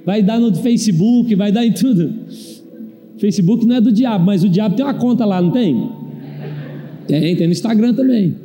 vai 0.06 0.22
dar 0.22 0.40
no 0.40 0.54
Facebook, 0.56 1.34
vai 1.36 1.52
dar 1.52 1.66
em 1.66 1.72
tudo. 1.72 2.12
Facebook 3.22 3.68
não 3.68 3.76
é 3.76 3.82
do 3.82 3.92
diabo, 3.92 4.26
mas 4.26 4.44
o 4.44 4.50
diabo 4.50 4.76
tem 4.76 4.84
uma 4.84 4.96
conta 4.96 5.24
lá, 5.26 5.40
não 5.40 5.52
tem? 5.52 5.92
Tem, 7.08 7.36
tem 7.36 7.46
no 7.46 7.54
Instagram 7.54 7.94
também. 7.94 8.36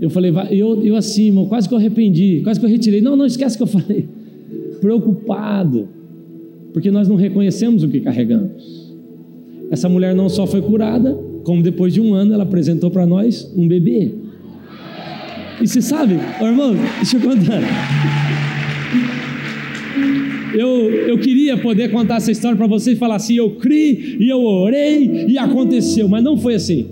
Eu 0.00 0.08
falei, 0.08 0.32
eu, 0.50 0.82
eu 0.82 0.96
assim, 0.96 1.26
irmão, 1.26 1.44
quase 1.46 1.68
que 1.68 1.74
eu 1.74 1.78
arrependi, 1.78 2.40
quase 2.42 2.58
que 2.58 2.64
eu 2.64 2.70
retirei. 2.70 3.02
Não, 3.02 3.14
não, 3.14 3.26
esquece 3.26 3.58
que 3.58 3.62
eu 3.62 3.66
falei. 3.66 4.08
Preocupado, 4.80 5.86
porque 6.72 6.90
nós 6.90 7.06
não 7.08 7.14
reconhecemos 7.14 7.82
o 7.82 7.88
que 7.88 8.00
carregamos. 8.00 8.90
Essa 9.70 9.86
mulher 9.86 10.14
não 10.14 10.30
só 10.30 10.46
foi 10.46 10.62
curada, 10.62 11.14
como 11.44 11.62
depois 11.62 11.92
de 11.92 12.00
um 12.00 12.14
ano 12.14 12.32
ela 12.32 12.44
apresentou 12.44 12.90
para 12.90 13.04
nós 13.04 13.52
um 13.54 13.68
bebê. 13.68 14.14
E 15.60 15.68
você 15.68 15.82
sabe, 15.82 16.18
oh, 16.40 16.46
irmão, 16.46 16.74
deixa 16.98 17.18
eu 17.18 17.20
contar. 17.20 17.60
Eu, 20.54 20.90
eu 20.90 21.18
queria 21.18 21.56
poder 21.56 21.90
contar 21.90 22.16
essa 22.16 22.30
história 22.30 22.56
para 22.56 22.66
você 22.66 22.92
e 22.92 22.96
falar 22.96 23.16
assim: 23.16 23.34
eu 23.34 23.52
criei 23.52 24.16
e 24.20 24.28
eu 24.28 24.42
orei 24.42 25.26
e 25.28 25.38
aconteceu, 25.38 26.08
mas 26.08 26.22
não 26.22 26.36
foi 26.36 26.54
assim. 26.54 26.86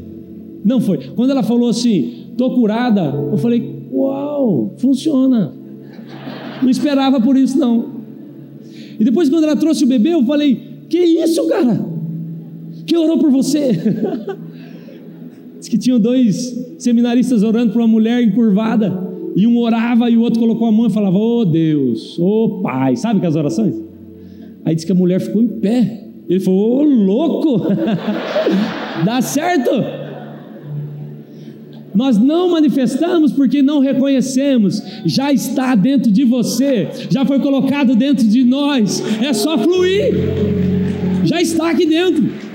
Não 0.64 0.80
foi. 0.80 0.98
Quando 1.14 1.30
ela 1.30 1.42
falou 1.42 1.68
assim, 1.68 2.26
estou 2.30 2.54
curada, 2.54 3.14
eu 3.30 3.38
falei: 3.38 3.62
uau, 3.92 4.74
funciona. 4.78 5.52
Não 6.62 6.70
esperava 6.70 7.20
por 7.20 7.36
isso, 7.36 7.58
não. 7.58 8.00
E 8.98 9.04
depois, 9.04 9.28
quando 9.28 9.44
ela 9.44 9.56
trouxe 9.56 9.84
o 9.84 9.88
bebê, 9.88 10.11
eu 10.11 10.24
falei: 10.24 10.58
que 10.88 10.98
isso, 10.98 11.46
cara? 11.48 11.80
Quem 12.86 12.98
orou 12.98 13.18
por 13.18 13.30
você? 13.30 13.72
Diz 15.58 15.68
que 15.68 15.78
tinham 15.78 16.00
dois 16.00 16.74
seminaristas 16.78 17.42
orando 17.42 17.72
por 17.72 17.80
uma 17.80 17.88
mulher 17.88 18.22
encurvada. 18.22 19.09
E 19.37 19.47
um 19.47 19.59
orava 19.59 20.11
e 20.11 20.16
o 20.16 20.20
outro 20.20 20.41
colocou 20.41 20.68
a 20.68 20.72
mão 20.72 20.87
e 20.87 20.91
falava: 20.91 21.16
Oh 21.16 21.45
Deus, 21.45 22.18
oh 22.18 22.61
Pai. 22.62 22.97
Sabe 22.97 23.18
aquelas 23.18 23.37
orações? 23.37 23.74
Aí 24.64 24.74
disse 24.74 24.87
que 24.87 24.93
a 24.93 24.95
mulher 24.95 25.20
ficou 25.20 25.43
em 25.43 25.49
pé. 25.49 26.09
Ele 26.28 26.41
falou: 26.41 26.61
Ô 26.61 26.81
oh, 26.81 26.85
louco, 26.85 27.66
dá 29.05 29.20
certo? 29.20 29.70
Nós 31.95 32.18
não 32.18 32.51
manifestamos 32.51 33.33
porque 33.33 33.62
não 33.62 33.81
reconhecemos, 33.81 34.81
já 35.05 35.33
está 35.33 35.74
dentro 35.74 36.11
de 36.11 36.24
você, 36.24 36.89
já 37.11 37.24
foi 37.24 37.41
colocado 37.41 37.97
dentro 37.97 38.24
de 38.24 38.45
nós, 38.45 39.03
é 39.20 39.33
só 39.33 39.59
fluir, 39.59 40.14
já 41.24 41.43
está 41.43 41.70
aqui 41.70 41.87
dentro. 41.87 42.49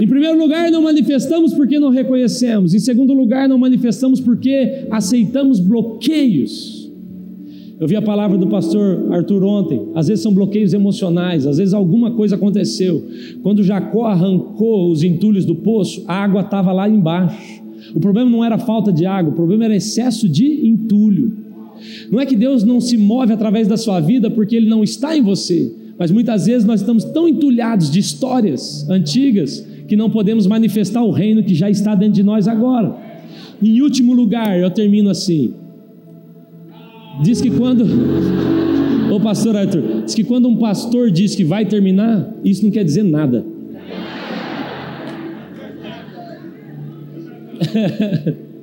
Em 0.00 0.08
primeiro 0.08 0.38
lugar, 0.38 0.70
não 0.70 0.82
manifestamos 0.82 1.54
porque 1.54 1.78
não 1.78 1.90
reconhecemos. 1.90 2.74
Em 2.74 2.78
segundo 2.78 3.12
lugar, 3.12 3.48
não 3.48 3.58
manifestamos 3.58 4.20
porque 4.20 4.86
aceitamos 4.90 5.60
bloqueios. 5.60 6.90
Eu 7.78 7.88
vi 7.88 7.96
a 7.96 8.02
palavra 8.02 8.38
do 8.38 8.46
pastor 8.46 9.12
Arthur 9.12 9.44
ontem. 9.44 9.80
Às 9.94 10.08
vezes 10.08 10.22
são 10.22 10.32
bloqueios 10.32 10.72
emocionais, 10.72 11.46
às 11.46 11.58
vezes 11.58 11.74
alguma 11.74 12.12
coisa 12.12 12.36
aconteceu. 12.36 13.04
Quando 13.42 13.62
Jacó 13.62 14.06
arrancou 14.06 14.90
os 14.90 15.02
entulhos 15.02 15.44
do 15.44 15.56
poço, 15.56 16.04
a 16.06 16.14
água 16.14 16.40
estava 16.40 16.72
lá 16.72 16.88
embaixo. 16.88 17.62
O 17.94 18.00
problema 18.00 18.30
não 18.30 18.44
era 18.44 18.58
falta 18.58 18.92
de 18.92 19.06
água, 19.06 19.32
o 19.32 19.36
problema 19.36 19.64
era 19.64 19.76
excesso 19.76 20.28
de 20.28 20.66
entulho. 20.66 21.32
Não 22.10 22.20
é 22.20 22.26
que 22.26 22.36
Deus 22.36 22.64
não 22.64 22.80
se 22.80 22.96
move 22.96 23.32
através 23.32 23.68
da 23.68 23.76
sua 23.76 24.00
vida 24.00 24.30
porque 24.30 24.56
Ele 24.56 24.68
não 24.68 24.82
está 24.82 25.16
em 25.16 25.22
você, 25.22 25.72
mas 25.98 26.10
muitas 26.10 26.46
vezes 26.46 26.64
nós 26.64 26.80
estamos 26.80 27.04
tão 27.04 27.28
entulhados 27.28 27.90
de 27.90 27.98
histórias 27.98 28.88
antigas 28.88 29.66
que 29.86 29.96
não 29.96 30.08
podemos 30.10 30.46
manifestar 30.46 31.02
o 31.02 31.10
reino 31.10 31.42
que 31.42 31.54
já 31.54 31.68
está 31.70 31.94
dentro 31.94 32.14
de 32.14 32.22
nós 32.22 32.48
agora. 32.48 32.96
Em 33.62 33.80
último 33.80 34.12
lugar, 34.12 34.58
eu 34.58 34.70
termino 34.70 35.10
assim. 35.10 35.54
Diz 37.22 37.40
que 37.40 37.50
quando. 37.50 37.84
Ô 39.12 39.20
pastor 39.20 39.56
Arthur, 39.56 40.02
diz 40.04 40.14
que 40.14 40.24
quando 40.24 40.48
um 40.48 40.56
pastor 40.56 41.10
diz 41.10 41.34
que 41.34 41.44
vai 41.44 41.64
terminar, 41.64 42.34
isso 42.44 42.64
não 42.64 42.70
quer 42.70 42.84
dizer 42.84 43.04
nada. 43.04 43.44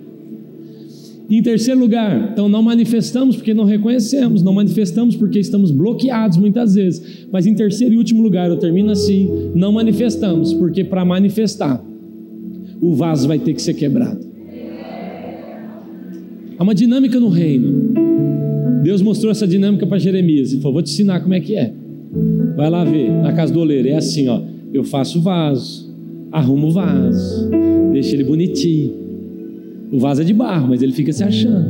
Em 1.32 1.42
terceiro 1.42 1.80
lugar, 1.80 2.32
então 2.34 2.50
não 2.50 2.62
manifestamos 2.62 3.38
porque 3.38 3.54
não 3.54 3.64
reconhecemos, 3.64 4.44
não 4.44 4.52
manifestamos 4.52 5.16
porque 5.16 5.40
estamos 5.40 5.72
bloqueados 5.72 6.36
muitas 6.36 6.76
vezes. 6.76 7.26
Mas 7.32 7.48
em 7.48 7.56
terceiro 7.56 7.94
e 7.94 7.98
último 7.98 8.22
lugar, 8.22 8.50
eu 8.50 8.58
termino 8.58 8.92
assim: 8.92 9.30
não 9.56 9.72
manifestamos 9.72 10.54
porque 10.54 10.84
para 10.84 11.06
manifestar, 11.06 11.82
o 12.82 12.94
vaso 12.94 13.30
vai 13.30 13.40
ter 13.40 13.54
que 13.54 13.62
ser 13.62 13.76
quebrado. 13.76 14.20
Há 16.60 16.64
uma 16.64 16.76
dinâmica 16.76 17.18
no 17.18 17.30
reino. 17.30 17.94
Deus 18.84 19.02
mostrou 19.02 19.32
essa 19.32 19.48
dinâmica 19.48 19.88
para 19.88 20.00
Jeremias 20.00 20.52
e 20.52 20.58
falou: 20.58 20.74
Vou 20.74 20.82
te 20.82 20.92
ensinar 20.92 21.22
como 21.22 21.34
é 21.34 21.40
que 21.40 21.56
é. 21.56 21.74
Vai 22.58 22.70
lá 22.70 22.84
ver, 22.84 23.10
na 23.10 23.32
casa 23.32 23.54
do 23.54 23.62
oleiro. 23.62 23.88
É 23.88 23.96
assim: 23.96 24.28
ó, 24.28 24.42
eu 24.74 24.84
faço 24.84 25.20
o 25.20 25.22
vaso, 25.22 25.96
arrumo 26.30 26.68
o 26.68 26.72
vaso, 26.72 27.50
deixo 27.94 28.14
ele 28.16 28.26
bonitinho 28.26 29.11
o 29.92 30.00
vaso 30.00 30.22
é 30.22 30.24
de 30.24 30.34
barro, 30.34 30.70
mas 30.70 30.82
ele 30.82 30.94
fica 30.94 31.12
se 31.12 31.24
achando. 31.24 31.68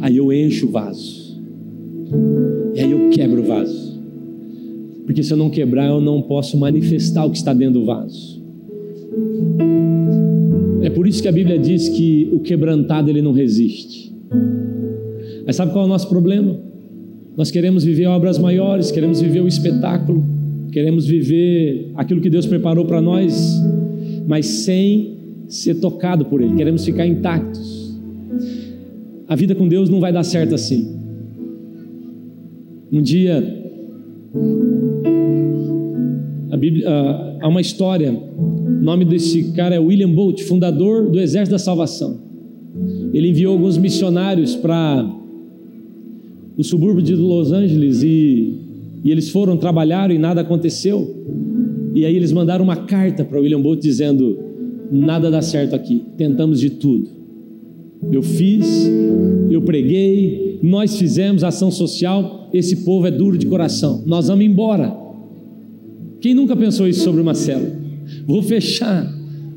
Aí 0.00 0.16
eu 0.16 0.32
encho 0.32 0.66
o 0.66 0.70
vaso. 0.70 1.40
E 2.74 2.80
aí 2.80 2.90
eu 2.90 3.08
quebro 3.10 3.40
o 3.40 3.44
vaso. 3.44 4.00
Porque 5.06 5.22
se 5.22 5.32
eu 5.32 5.36
não 5.36 5.48
quebrar, 5.48 5.86
eu 5.86 6.00
não 6.00 6.20
posso 6.20 6.56
manifestar 6.58 7.24
o 7.24 7.30
que 7.30 7.38
está 7.38 7.54
dentro 7.54 7.80
do 7.80 7.86
vaso. 7.86 8.42
É 10.82 10.90
por 10.90 11.06
isso 11.06 11.22
que 11.22 11.28
a 11.28 11.32
Bíblia 11.32 11.58
diz 11.58 11.88
que 11.88 12.28
o 12.32 12.40
quebrantado 12.40 13.08
ele 13.08 13.22
não 13.22 13.32
resiste. 13.32 14.12
Mas 15.46 15.54
sabe 15.54 15.72
qual 15.72 15.84
é 15.84 15.86
o 15.86 15.88
nosso 15.88 16.08
problema? 16.08 16.58
Nós 17.36 17.52
queremos 17.52 17.84
viver 17.84 18.06
obras 18.06 18.38
maiores, 18.38 18.90
queremos 18.90 19.20
viver 19.20 19.40
o 19.40 19.46
espetáculo, 19.46 20.24
queremos 20.72 21.06
viver 21.06 21.92
aquilo 21.94 22.20
que 22.20 22.30
Deus 22.30 22.46
preparou 22.46 22.84
para 22.84 23.00
nós, 23.00 23.62
mas 24.26 24.46
sem 24.46 25.15
ser 25.48 25.76
tocado 25.76 26.24
por 26.24 26.40
Ele, 26.40 26.54
queremos 26.54 26.84
ficar 26.84 27.06
intactos. 27.06 27.96
A 29.28 29.34
vida 29.34 29.54
com 29.54 29.66
Deus 29.68 29.88
não 29.88 30.00
vai 30.00 30.12
dar 30.12 30.22
certo 30.22 30.54
assim. 30.54 30.94
Um 32.92 33.02
dia, 33.02 33.42
Bíblia, 36.56 36.88
uh, 36.88 37.38
há 37.42 37.48
uma 37.48 37.60
história, 37.60 38.12
o 38.12 38.82
nome 38.82 39.04
desse 39.04 39.52
cara 39.52 39.74
é 39.74 39.78
William 39.78 40.10
Bolt, 40.10 40.42
fundador 40.42 41.08
do 41.08 41.20
Exército 41.20 41.52
da 41.52 41.58
Salvação. 41.58 42.20
Ele 43.14 43.28
enviou 43.28 43.52
alguns 43.52 43.78
missionários 43.78 44.56
para 44.56 45.08
o 46.56 46.64
subúrbio 46.64 47.02
de 47.02 47.14
Los 47.14 47.52
Angeles 47.52 48.02
e, 48.02 48.54
e 49.04 49.10
eles 49.12 49.30
foram, 49.30 49.56
trabalharam 49.56 50.12
e 50.12 50.18
nada 50.18 50.40
aconteceu. 50.40 51.24
E 51.94 52.04
aí 52.04 52.16
eles 52.16 52.32
mandaram 52.32 52.64
uma 52.64 52.76
carta 52.76 53.24
para 53.24 53.40
William 53.40 53.60
Bolt 53.60 53.80
dizendo: 53.80 54.38
nada 54.90 55.30
dá 55.30 55.42
certo 55.42 55.74
aqui, 55.74 56.02
tentamos 56.16 56.60
de 56.60 56.70
tudo. 56.70 57.08
Eu 58.12 58.22
fiz, 58.22 58.66
eu 59.50 59.62
preguei, 59.62 60.58
nós 60.62 60.96
fizemos 60.96 61.42
ação 61.42 61.70
social, 61.70 62.48
esse 62.52 62.84
povo 62.84 63.06
é 63.06 63.10
duro 63.10 63.36
de 63.36 63.46
coração, 63.46 64.02
nós 64.06 64.28
vamos 64.28 64.44
embora. 64.44 64.94
Quem 66.20 66.34
nunca 66.34 66.56
pensou 66.56 66.88
isso 66.88 67.02
sobre 67.02 67.20
uma 67.20 67.34
célula? 67.34 67.72
Vou 68.26 68.42
fechar, 68.42 69.12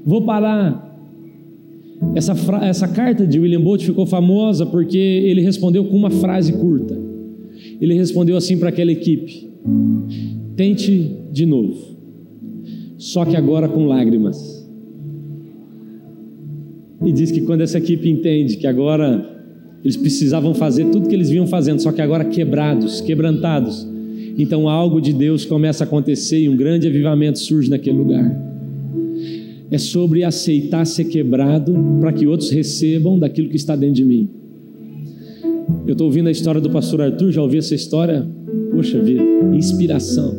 vou 0.05 0.23
parar. 0.23 0.87
Essa, 2.15 2.33
essa 2.61 2.87
carta 2.87 3.27
de 3.27 3.39
William 3.39 3.61
Bolt 3.61 3.83
ficou 3.83 4.05
famosa 4.05 4.65
porque 4.65 4.97
ele 4.97 5.41
respondeu 5.41 5.85
com 5.85 5.95
uma 5.95 6.09
frase 6.09 6.53
curta. 6.53 6.97
Ele 7.79 7.93
respondeu 7.93 8.37
assim 8.37 8.57
para 8.57 8.69
aquela 8.69 8.91
equipe: 8.91 9.49
tente 10.55 11.17
de 11.31 11.45
novo, 11.45 11.77
só 12.97 13.25
que 13.25 13.35
agora 13.35 13.67
com 13.67 13.85
lágrimas. 13.85 14.58
E 17.05 17.11
diz 17.11 17.31
que 17.31 17.41
quando 17.41 17.61
essa 17.61 17.77
equipe 17.77 18.09
entende 18.09 18.57
que 18.57 18.67
agora 18.67 19.37
eles 19.83 19.95
precisavam 19.95 20.53
fazer 20.53 20.85
tudo 20.85 21.07
que 21.07 21.15
eles 21.15 21.29
vinham 21.29 21.47
fazendo, 21.47 21.81
só 21.81 21.91
que 21.91 22.01
agora 22.01 22.25
quebrados, 22.25 22.99
quebrantados, 22.99 23.87
então 24.37 24.67
algo 24.67 24.99
de 24.99 25.13
Deus 25.13 25.45
começa 25.45 25.83
a 25.83 25.87
acontecer 25.87 26.39
e 26.39 26.49
um 26.49 26.55
grande 26.55 26.87
avivamento 26.87 27.39
surge 27.39 27.69
naquele 27.69 27.97
lugar. 27.97 28.49
é 29.71 29.77
sobre 29.77 30.23
aceitar 30.23 30.83
ser 30.85 31.05
quebrado 31.05 31.75
para 31.99 32.11
que 32.11 32.25
outros 32.25 32.49
recebam 32.49 33.19
daquilo 33.19 33.49
que 33.49 33.55
está 33.55 33.75
dentro 33.75 33.95
de 33.95 34.05
mim. 34.05 34.27
Eu 35.85 35.91
estou 35.91 36.07
ouvindo 36.07 36.27
a 36.27 36.31
história 36.31 36.59
do 36.59 36.69
pastor 36.71 37.01
Arthur, 37.01 37.31
já 37.31 37.41
ouvi 37.41 37.59
essa 37.59 37.75
história? 37.75 38.27
Poxa 38.71 38.99
vida, 38.99 39.23
inspiração. 39.53 40.35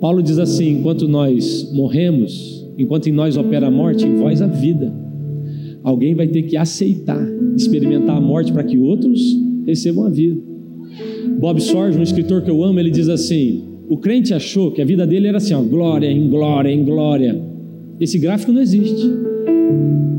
Paulo 0.00 0.22
diz 0.22 0.38
assim: 0.38 0.78
enquanto 0.78 1.08
nós 1.08 1.68
morremos, 1.72 2.57
enquanto 2.78 3.08
em 3.08 3.12
nós 3.12 3.36
opera 3.36 3.66
a 3.66 3.70
morte, 3.70 4.06
em 4.06 4.14
vós 4.14 4.40
a 4.40 4.46
vida. 4.46 4.94
Alguém 5.82 6.14
vai 6.14 6.28
ter 6.28 6.42
que 6.42 6.56
aceitar, 6.56 7.20
experimentar 7.56 8.16
a 8.16 8.20
morte 8.20 8.52
para 8.52 8.62
que 8.62 8.78
outros 8.78 9.20
recebam 9.66 10.04
a 10.04 10.10
vida. 10.10 10.40
Bob 11.40 11.60
Sorge, 11.60 11.98
um 11.98 12.02
escritor 12.02 12.42
que 12.42 12.50
eu 12.50 12.62
amo, 12.62 12.78
ele 12.78 12.90
diz 12.90 13.08
assim: 13.08 13.64
o 13.88 13.96
crente 13.96 14.32
achou 14.32 14.70
que 14.70 14.82
a 14.82 14.84
vida 14.84 15.06
dele 15.06 15.26
era 15.28 15.38
assim, 15.38 15.54
ó, 15.54 15.62
glória 15.62 16.10
em 16.10 16.28
glória 16.28 16.70
em 16.70 16.84
glória. 16.84 17.40
Esse 17.98 18.18
gráfico 18.18 18.52
não 18.52 18.60
existe. 18.60 19.08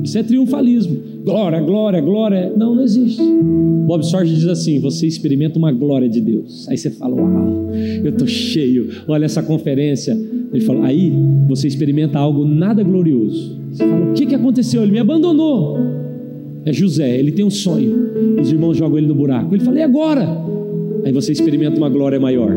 Isso 0.10 0.18
é 0.18 0.24
triunfalismo. 0.24 0.98
Glória, 1.24 1.62
glória, 1.62 2.02
glória. 2.02 2.52
Não, 2.58 2.74
não 2.74 2.84
existe. 2.84 3.22
Bob 3.86 4.04
Sorge 4.04 4.34
diz 4.34 4.48
assim: 4.48 4.80
você 4.80 5.06
experimenta 5.06 5.60
uma 5.60 5.72
glória 5.72 6.10
de 6.10 6.20
Deus. 6.20 6.68
Aí 6.68 6.76
você 6.76 6.90
fala: 6.90 7.14
Uau, 7.16 7.70
eu 8.04 8.10
estou 8.10 8.26
cheio. 8.26 8.90
Olha 9.08 9.26
essa 9.26 9.44
conferência. 9.44 10.18
Ele 10.52 10.66
fala: 10.66 10.88
Aí 10.88 11.14
você 11.48 11.68
experimenta 11.68 12.18
algo 12.18 12.44
nada 12.44 12.82
glorioso. 12.82 13.56
Você 13.72 13.88
fala: 13.88 14.10
O 14.10 14.14
que, 14.14 14.26
que 14.26 14.34
aconteceu? 14.34 14.82
Ele 14.82 14.94
me 14.94 14.98
abandonou. 14.98 15.78
É 16.66 16.74
José, 16.74 17.16
ele 17.16 17.32
tem 17.32 17.46
um 17.46 17.52
sonho. 17.52 17.96
Os 18.42 18.52
irmãos 18.52 18.76
jogam 18.76 18.98
ele 18.98 19.06
no 19.06 19.14
buraco. 19.14 19.54
Ele 19.54 19.64
fala: 19.64 19.78
E 19.78 19.84
agora? 19.84 20.28
Aí 21.06 21.12
você 21.12 21.34
experimenta 21.34 21.78
uma 21.78 21.90
glória 21.90 22.20
maior. 22.20 22.52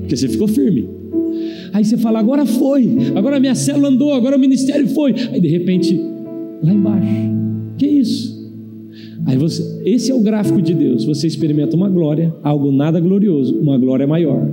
Porque 0.00 0.16
você 0.16 0.26
ficou 0.26 0.48
firme. 0.48 0.88
Aí 1.70 1.84
você 1.84 1.96
fala, 1.96 2.20
agora 2.20 2.46
foi, 2.46 2.88
agora 3.16 3.40
minha 3.40 3.54
célula 3.56 3.88
andou, 3.88 4.12
agora 4.12 4.36
o 4.36 4.38
ministério 4.38 4.86
foi. 4.88 5.12
Aí 5.32 5.40
de 5.40 5.48
repente, 5.48 6.00
lá 6.64 6.72
embaixo, 6.72 7.08
que 7.78 7.86
isso? 7.86 8.34
Aí 9.26 9.36
você, 9.38 9.82
esse 9.84 10.10
é 10.10 10.14
o 10.14 10.20
gráfico 10.20 10.60
de 10.60 10.74
Deus. 10.74 11.04
Você 11.04 11.26
experimenta 11.26 11.76
uma 11.76 11.88
glória, 11.88 12.34
algo 12.42 12.70
nada 12.70 13.00
glorioso, 13.00 13.58
uma 13.58 13.78
glória 13.78 14.06
maior. 14.06 14.46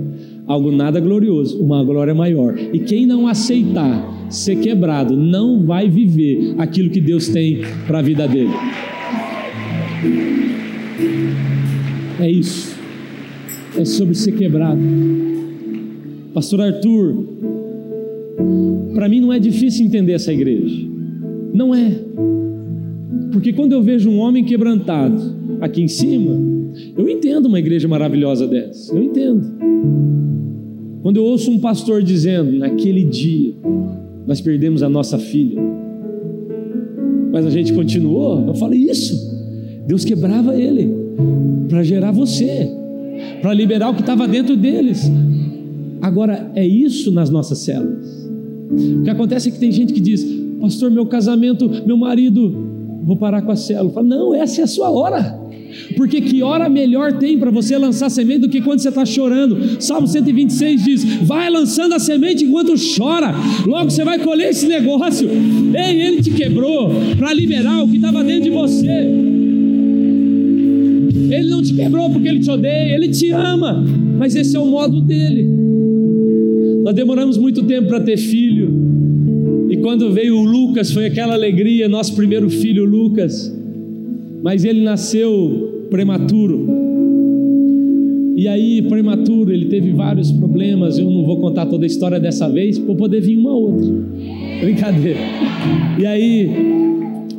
Algo 0.46 0.72
nada 0.72 0.98
glorioso, 0.98 1.62
uma 1.62 1.84
glória 1.84 2.14
maior. 2.14 2.58
E 2.72 2.78
quem 2.80 3.06
não 3.06 3.28
aceitar 3.28 4.26
ser 4.28 4.56
quebrado, 4.56 5.16
não 5.16 5.64
vai 5.64 5.88
viver 5.88 6.54
aquilo 6.58 6.90
que 6.90 7.00
Deus 7.00 7.28
tem 7.28 7.60
para 7.86 7.98
a 7.98 8.02
vida 8.02 8.26
dele. 8.26 8.50
É 12.18 12.30
isso. 12.30 12.74
É 13.76 13.84
sobre 13.84 14.14
ser 14.14 14.32
quebrado. 14.32 14.80
Pastor 16.32 16.62
Arthur, 16.62 17.26
para 18.94 19.08
mim 19.08 19.20
não 19.20 19.32
é 19.32 19.38
difícil 19.38 19.86
entender 19.86 20.12
essa 20.12 20.32
igreja. 20.32 20.91
Não 21.52 21.74
é. 21.74 21.94
Porque 23.32 23.52
quando 23.52 23.72
eu 23.72 23.82
vejo 23.82 24.10
um 24.10 24.18
homem 24.18 24.44
quebrantado 24.44 25.34
aqui 25.60 25.82
em 25.82 25.88
cima, 25.88 26.32
eu 26.96 27.08
entendo 27.08 27.46
uma 27.46 27.58
igreja 27.58 27.88
maravilhosa 27.88 28.46
dessa. 28.46 28.94
Eu 28.94 29.02
entendo. 29.02 29.46
Quando 31.02 31.16
eu 31.16 31.24
ouço 31.24 31.50
um 31.50 31.58
pastor 31.58 32.02
dizendo, 32.02 32.52
naquele 32.52 33.04
dia, 33.04 33.54
nós 34.26 34.40
perdemos 34.40 34.82
a 34.82 34.88
nossa 34.88 35.18
filha, 35.18 35.60
mas 37.32 37.46
a 37.46 37.50
gente 37.50 37.72
continuou, 37.72 38.46
eu 38.46 38.54
falo, 38.54 38.74
isso. 38.74 39.32
Deus 39.86 40.04
quebrava 40.04 40.54
ele 40.54 40.94
para 41.68 41.82
gerar 41.82 42.12
você, 42.12 42.68
para 43.40 43.52
liberar 43.52 43.90
o 43.90 43.94
que 43.94 44.00
estava 44.00 44.28
dentro 44.28 44.56
deles. 44.56 45.10
Agora, 46.00 46.50
é 46.54 46.66
isso 46.66 47.10
nas 47.10 47.30
nossas 47.30 47.58
células. 47.58 48.30
O 49.00 49.02
que 49.02 49.10
acontece 49.10 49.48
é 49.48 49.52
que 49.52 49.58
tem 49.58 49.72
gente 49.72 49.92
que 49.92 50.00
diz: 50.00 50.24
Pastor, 50.62 50.92
meu 50.92 51.04
casamento, 51.04 51.68
meu 51.84 51.96
marido, 51.96 52.54
vou 53.02 53.16
parar 53.16 53.42
com 53.42 53.50
a 53.50 53.56
célula. 53.56 53.92
Fala, 53.92 54.06
não, 54.06 54.32
essa 54.32 54.60
é 54.60 54.64
a 54.64 54.66
sua 54.68 54.90
hora. 54.90 55.36
Porque 55.96 56.20
que 56.20 56.40
hora 56.40 56.68
melhor 56.68 57.14
tem 57.14 57.36
para 57.36 57.50
você 57.50 57.76
lançar 57.76 58.08
semente 58.08 58.42
do 58.42 58.48
que 58.48 58.60
quando 58.60 58.78
você 58.78 58.88
está 58.88 59.04
chorando? 59.04 59.82
Salmo 59.82 60.06
126 60.06 60.84
diz: 60.84 61.04
Vai 61.24 61.50
lançando 61.50 61.94
a 61.94 61.98
semente 61.98 62.44
enquanto 62.44 62.74
chora, 62.96 63.34
logo 63.66 63.90
você 63.90 64.04
vai 64.04 64.20
colher 64.20 64.50
esse 64.50 64.68
negócio. 64.68 65.28
Ei, 65.28 66.00
ele 66.00 66.22
te 66.22 66.30
quebrou 66.30 66.92
para 67.18 67.32
liberar 67.32 67.82
o 67.82 67.88
que 67.88 67.96
estava 67.96 68.22
dentro 68.22 68.44
de 68.44 68.50
você. 68.50 68.86
Ele 71.28 71.50
não 71.50 71.60
te 71.60 71.74
quebrou 71.74 72.08
porque 72.08 72.28
ele 72.28 72.38
te 72.38 72.50
odeia, 72.50 72.94
ele 72.94 73.08
te 73.08 73.30
ama, 73.30 73.84
mas 74.16 74.36
esse 74.36 74.54
é 74.54 74.60
o 74.60 74.66
modo 74.66 75.00
dele. 75.00 75.48
Nós 76.84 76.94
demoramos 76.94 77.36
muito 77.36 77.64
tempo 77.64 77.88
para 77.88 77.98
ter 77.98 78.16
filho. 78.16 78.71
Quando 79.82 80.12
veio 80.12 80.38
o 80.38 80.44
Lucas, 80.44 80.92
foi 80.92 81.06
aquela 81.06 81.34
alegria, 81.34 81.88
nosso 81.88 82.14
primeiro 82.14 82.48
filho, 82.48 82.84
Lucas. 82.84 83.52
Mas 84.42 84.64
ele 84.64 84.80
nasceu 84.80 85.86
prematuro. 85.90 86.68
E 88.36 88.46
aí, 88.46 88.80
prematuro, 88.82 89.52
ele 89.52 89.66
teve 89.66 89.90
vários 89.90 90.30
problemas. 90.30 90.98
Eu 90.98 91.10
não 91.10 91.24
vou 91.24 91.40
contar 91.40 91.66
toda 91.66 91.84
a 91.84 91.86
história 91.86 92.20
dessa 92.20 92.48
vez, 92.48 92.78
para 92.78 92.94
poder 92.94 93.20
vir 93.20 93.36
uma 93.36 93.52
outra. 93.52 93.92
Brincadeira. 94.60 95.18
E 95.98 96.06
aí, 96.06 96.48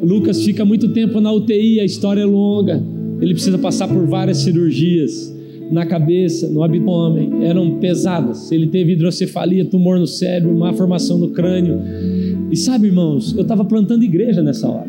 Lucas 0.02 0.44
fica 0.44 0.66
muito 0.66 0.90
tempo 0.90 1.22
na 1.22 1.32
UTI, 1.32 1.80
a 1.80 1.86
história 1.86 2.22
é 2.22 2.26
longa. 2.26 2.84
Ele 3.22 3.34
precisa 3.34 3.58
passar 3.58 3.88
por 3.88 4.06
várias 4.06 4.38
cirurgias 4.40 5.33
na 5.74 5.88
cabeça, 5.88 6.48
no 6.48 6.64
abdômen, 6.64 7.44
eram 7.44 7.80
pesadas. 7.80 8.52
Ele 8.52 8.68
teve 8.68 8.94
hidrocefalia, 8.94 9.66
tumor 9.66 10.00
no 10.00 10.06
cérebro, 10.06 10.56
má 10.56 10.72
formação 10.72 11.18
no 11.18 11.30
crânio. 11.30 11.82
E 12.52 12.56
sabe, 12.56 12.88
irmãos, 12.88 13.34
eu 13.36 13.42
estava 13.42 13.66
plantando 13.66 14.04
igreja 14.04 14.44
nessa 14.44 14.70
hora. 14.70 14.88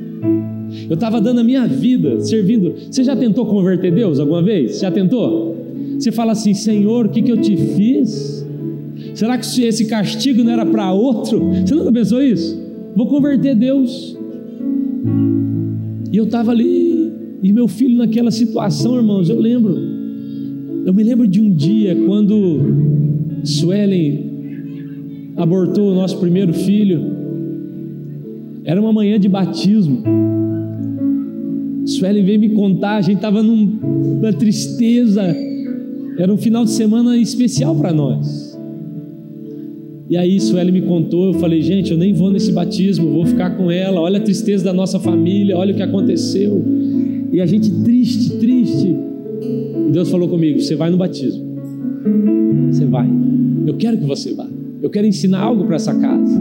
Eu 0.88 0.94
estava 0.94 1.22
dando 1.22 1.40
a 1.40 1.44
minha 1.44 1.66
vida 1.66 2.20
servindo. 2.20 2.74
Você 2.90 3.02
já 3.02 3.16
tentou 3.16 3.46
converter 3.46 3.94
Deus 3.94 4.20
alguma 4.20 4.42
vez? 4.42 4.80
Já 4.80 4.90
tentou? 4.90 5.56
Você 5.98 6.12
fala 6.12 6.32
assim, 6.32 6.52
Senhor, 6.52 7.06
o 7.06 7.08
que, 7.08 7.22
que 7.22 7.32
eu 7.32 7.40
te 7.40 7.56
fiz? 7.56 8.46
Será 9.14 9.38
que 9.38 9.64
esse 9.64 9.86
castigo 9.86 10.44
não 10.44 10.52
era 10.52 10.66
para 10.66 10.92
outro? 10.92 11.40
Você 11.64 11.74
nunca 11.74 11.92
pensou 11.92 12.22
isso? 12.22 12.60
Vou 12.94 13.06
converter 13.06 13.54
Deus. 13.54 14.14
E 16.12 16.16
eu 16.16 16.24
estava 16.24 16.50
ali, 16.50 17.10
e 17.42 17.52
meu 17.54 17.66
filho 17.66 17.96
naquela 17.96 18.30
situação, 18.30 18.96
irmãos, 18.96 19.30
eu 19.30 19.40
lembro. 19.40 19.93
Eu 20.84 20.92
me 20.92 21.02
lembro 21.02 21.26
de 21.26 21.40
um 21.40 21.50
dia 21.50 21.96
quando 22.04 22.60
Suelen 23.42 25.32
abortou 25.34 25.90
o 25.90 25.94
nosso 25.94 26.18
primeiro 26.18 26.52
filho. 26.52 27.00
Era 28.64 28.80
uma 28.80 28.92
manhã 28.92 29.18
de 29.18 29.28
batismo. 29.28 30.02
Suelen 31.86 32.24
veio 32.24 32.38
me 32.38 32.50
contar, 32.50 32.96
a 32.96 33.00
gente 33.00 33.16
estava 33.16 33.42
numa 33.42 34.32
tristeza. 34.34 35.34
Era 36.18 36.30
um 36.30 36.36
final 36.36 36.64
de 36.64 36.70
semana 36.70 37.16
especial 37.16 37.74
para 37.74 37.92
nós. 37.92 38.54
E 40.08 40.18
aí 40.18 40.38
Sueli 40.38 40.70
me 40.70 40.82
contou, 40.82 41.32
eu 41.32 41.34
falei, 41.40 41.62
gente, 41.62 41.92
eu 41.92 41.96
nem 41.96 42.12
vou 42.12 42.30
nesse 42.30 42.52
batismo, 42.52 43.10
vou 43.10 43.24
ficar 43.24 43.56
com 43.56 43.70
ela. 43.70 44.02
Olha 44.02 44.18
a 44.18 44.22
tristeza 44.22 44.62
da 44.62 44.72
nossa 44.72 45.00
família, 45.00 45.56
olha 45.56 45.72
o 45.72 45.76
que 45.76 45.82
aconteceu. 45.82 46.62
E 47.32 47.40
a 47.40 47.46
gente 47.46 47.70
triste, 47.82 48.36
triste. 48.36 49.13
E 49.86 49.90
Deus 49.90 50.10
falou 50.10 50.28
comigo: 50.28 50.60
você 50.60 50.76
vai 50.76 50.90
no 50.90 50.96
batismo. 50.96 51.44
Você 52.70 52.84
vai. 52.84 53.08
Eu 53.66 53.74
quero 53.74 53.98
que 53.98 54.04
você 54.04 54.34
vá. 54.34 54.46
Eu 54.82 54.90
quero 54.90 55.06
ensinar 55.06 55.40
algo 55.40 55.64
para 55.64 55.76
essa 55.76 55.94
casa. 55.94 56.40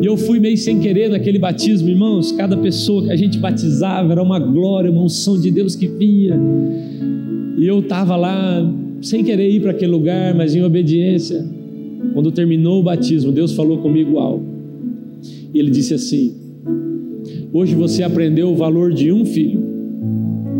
E 0.00 0.06
eu 0.06 0.16
fui 0.16 0.38
meio 0.38 0.56
sem 0.56 0.78
querer 0.78 1.10
naquele 1.10 1.38
batismo, 1.38 1.88
irmãos. 1.88 2.32
Cada 2.32 2.56
pessoa 2.56 3.04
que 3.04 3.10
a 3.10 3.16
gente 3.16 3.38
batizava 3.38 4.12
era 4.12 4.22
uma 4.22 4.38
glória, 4.38 4.90
uma 4.90 5.02
unção 5.02 5.38
de 5.38 5.50
Deus 5.50 5.74
que 5.74 5.86
vinha. 5.86 6.40
E 7.58 7.66
eu 7.66 7.80
estava 7.80 8.16
lá 8.16 8.72
sem 9.02 9.24
querer 9.24 9.50
ir 9.50 9.60
para 9.60 9.72
aquele 9.72 9.90
lugar, 9.90 10.34
mas 10.34 10.54
em 10.54 10.62
obediência. 10.62 11.44
Quando 12.14 12.30
terminou 12.30 12.80
o 12.80 12.82
batismo, 12.82 13.32
Deus 13.32 13.52
falou 13.52 13.78
comigo 13.78 14.18
algo. 14.18 14.44
E 15.52 15.58
Ele 15.58 15.70
disse 15.70 15.94
assim: 15.94 16.34
Hoje 17.52 17.74
você 17.74 18.02
aprendeu 18.02 18.50
o 18.50 18.56
valor 18.56 18.92
de 18.92 19.12
um 19.12 19.24
filho. 19.24 19.67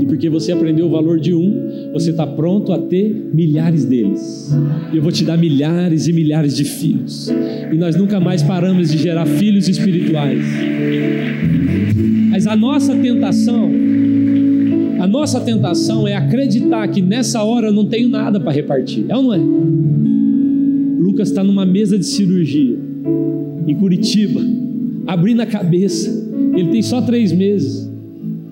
Porque 0.09 0.31
você 0.31 0.51
aprendeu 0.51 0.87
o 0.87 0.91
valor 0.91 1.21
de 1.21 1.35
um, 1.35 1.91
você 1.93 2.11
está 2.11 2.27
pronto 2.27 2.73
a 2.73 2.79
ter 2.79 3.31
milhares 3.33 3.85
deles. 3.85 4.51
E 4.93 4.97
eu 4.97 5.03
vou 5.03 5.13
te 5.13 5.23
dar 5.23 5.37
milhares 5.37 6.09
e 6.09 6.13
milhares 6.13 6.57
de 6.57 6.65
filhos. 6.65 7.31
E 7.71 7.77
nós 7.77 7.95
nunca 7.95 8.19
mais 8.19 8.43
paramos 8.43 8.91
de 8.91 8.99
gerar 8.99 9.27
filhos 9.27 9.69
espirituais. 9.69 10.45
Mas 12.31 12.47
a 12.47 12.57
nossa 12.57 12.95
tentação, 12.97 13.71
a 14.99 15.07
nossa 15.07 15.41
tentação 15.41 16.09
é 16.09 16.17
acreditar 16.17 16.89
que 16.89 17.03
nessa 17.03 17.43
hora 17.43 17.69
eu 17.69 17.73
não 17.73 17.85
tenho 17.85 18.09
nada 18.09 18.41
para 18.41 18.53
repartir. 18.53 19.05
É 19.09 19.17
ou 19.17 19.23
não 19.23 19.35
é? 19.35 19.39
Lucas 20.99 21.29
está 21.29 21.45
numa 21.45 21.67
mesa 21.67 21.99
de 21.99 22.07
cirurgia 22.07 22.79
em 23.67 23.75
Curitiba, 23.75 24.41
abrindo 25.07 25.41
a 25.41 25.47
cabeça. 25.47 26.27
Ele 26.57 26.71
tem 26.71 26.83
só 26.83 27.03
três 27.03 27.33
meses. 27.33 27.88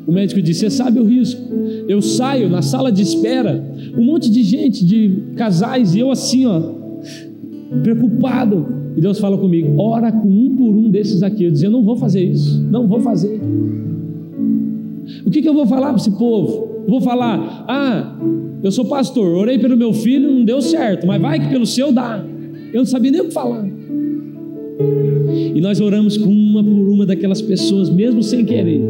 O 0.06 0.12
médico 0.12 0.40
disse: 0.40 0.60
Você 0.60 0.70
sabe 0.70 1.00
o 1.00 1.04
risco. 1.04 1.42
Eu 1.88 2.00
saio 2.00 2.48
na 2.48 2.62
sala 2.62 2.92
de 2.92 3.02
espera, 3.02 3.62
um 3.96 4.04
monte 4.04 4.30
de 4.30 4.42
gente, 4.42 4.84
de 4.84 5.22
casais, 5.34 5.94
e 5.94 6.00
eu 6.00 6.10
assim, 6.10 6.46
ó, 6.46 6.60
preocupado. 7.82 8.66
E 8.96 9.00
Deus 9.00 9.18
fala 9.18 9.36
comigo: 9.36 9.80
ora 9.80 10.12
com 10.12 10.28
um 10.28 10.56
por 10.56 10.74
um 10.74 10.88
desses 10.88 11.22
aqui. 11.22 11.44
Eu 11.44 11.50
dizia: 11.50 11.66
eu 11.68 11.72
não 11.72 11.82
vou 11.82 11.96
fazer 11.96 12.22
isso, 12.22 12.62
não 12.70 12.86
vou 12.86 13.00
fazer. 13.00 13.40
O 15.24 15.30
que, 15.30 15.42
que 15.42 15.48
eu 15.48 15.54
vou 15.54 15.66
falar 15.66 15.88
para 15.88 15.96
esse 15.96 16.10
povo? 16.12 16.84
Vou 16.86 17.00
falar: 17.00 17.64
ah, 17.68 18.16
eu 18.62 18.70
sou 18.70 18.84
pastor, 18.84 19.36
orei 19.36 19.58
pelo 19.58 19.76
meu 19.76 19.92
filho, 19.92 20.30
não 20.30 20.44
deu 20.44 20.62
certo, 20.62 21.06
mas 21.06 21.20
vai 21.20 21.40
que 21.40 21.48
pelo 21.48 21.66
seu 21.66 21.92
dá. 21.92 22.24
Eu 22.72 22.78
não 22.78 22.86
sabia 22.86 23.10
nem 23.10 23.20
o 23.20 23.24
que 23.26 23.32
falar. 23.32 23.66
E 25.54 25.60
nós 25.60 25.80
oramos 25.80 26.16
com 26.16 26.30
uma 26.30 26.62
por 26.62 26.88
uma 26.88 27.06
daquelas 27.06 27.40
pessoas, 27.40 27.88
mesmo 27.90 28.22
sem 28.22 28.44
querer. 28.44 28.80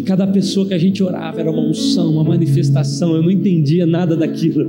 E 0.00 0.02
cada 0.02 0.26
pessoa 0.26 0.66
que 0.66 0.72
a 0.72 0.78
gente 0.78 1.02
orava 1.02 1.42
era 1.42 1.50
uma 1.50 1.60
unção, 1.60 2.10
uma 2.12 2.24
manifestação. 2.24 3.14
Eu 3.14 3.22
não 3.22 3.30
entendia 3.30 3.84
nada 3.84 4.16
daquilo. 4.16 4.66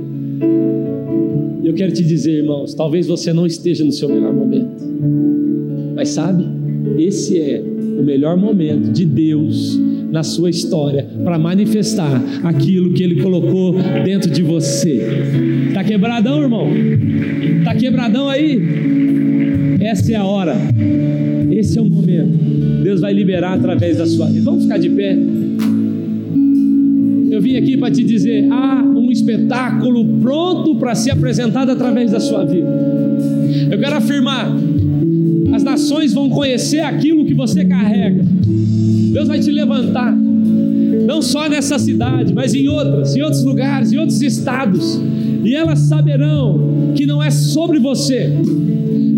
Eu 1.64 1.72
quero 1.72 1.90
te 1.90 2.04
dizer, 2.04 2.40
irmãos, 2.40 2.74
talvez 2.74 3.06
você 3.06 3.32
não 3.32 3.46
esteja 3.46 3.82
no 3.82 3.92
seu 3.92 4.10
melhor 4.10 4.34
momento. 4.34 4.84
Mas 5.94 6.10
sabe, 6.10 6.44
esse 6.98 7.40
é 7.40 7.62
o 7.62 8.02
melhor 8.02 8.36
momento 8.36 8.92
de 8.92 9.06
Deus 9.06 9.80
na 10.10 10.22
sua 10.22 10.50
história 10.50 11.08
para 11.24 11.38
manifestar 11.38 12.22
aquilo 12.44 12.92
que 12.92 13.02
Ele 13.02 13.22
colocou 13.22 13.74
dentro 14.04 14.30
de 14.30 14.42
você. 14.42 15.00
Tá 15.72 15.82
quebradão, 15.82 16.42
irmão? 16.42 16.66
Tá 17.64 17.74
quebradão 17.74 18.28
aí? 18.28 18.60
Essa 19.82 20.12
é 20.12 20.14
a 20.14 20.24
hora. 20.24 20.54
Esse 21.50 21.78
é 21.78 21.82
o 21.82 21.84
momento. 21.84 22.38
Deus 22.82 23.00
vai 23.00 23.12
liberar 23.12 23.54
através 23.54 23.98
da 23.98 24.06
sua 24.06 24.26
vida. 24.26 24.44
Vamos 24.44 24.62
ficar 24.62 24.78
de 24.78 24.88
pé. 24.90 25.18
Eu 27.30 27.40
vim 27.40 27.56
aqui 27.56 27.76
para 27.76 27.90
te 27.92 28.04
dizer: 28.04 28.46
há 28.50 28.82
um 28.82 29.10
espetáculo 29.10 30.04
pronto 30.20 30.76
para 30.76 30.94
ser 30.94 31.10
apresentado 31.10 31.70
através 31.70 32.12
da 32.12 32.20
sua 32.20 32.44
vida. 32.44 32.68
Eu 33.70 33.78
quero 33.78 33.96
afirmar: 33.96 34.52
as 35.52 35.62
nações 35.64 36.14
vão 36.14 36.30
conhecer 36.30 36.80
aquilo 36.80 37.24
que 37.24 37.34
você 37.34 37.64
carrega. 37.64 38.24
Deus 39.12 39.28
vai 39.28 39.40
te 39.40 39.50
levantar, 39.50 40.14
não 41.06 41.20
só 41.20 41.48
nessa 41.48 41.78
cidade, 41.78 42.32
mas 42.32 42.54
em 42.54 42.68
outras, 42.68 43.16
em 43.16 43.20
outros 43.20 43.44
lugares, 43.44 43.92
em 43.92 43.98
outros 43.98 44.22
estados, 44.22 45.00
e 45.44 45.54
elas 45.54 45.80
saberão 45.80 46.92
que 46.94 47.04
não 47.04 47.22
é 47.22 47.30
sobre 47.30 47.78
você, 47.78 48.32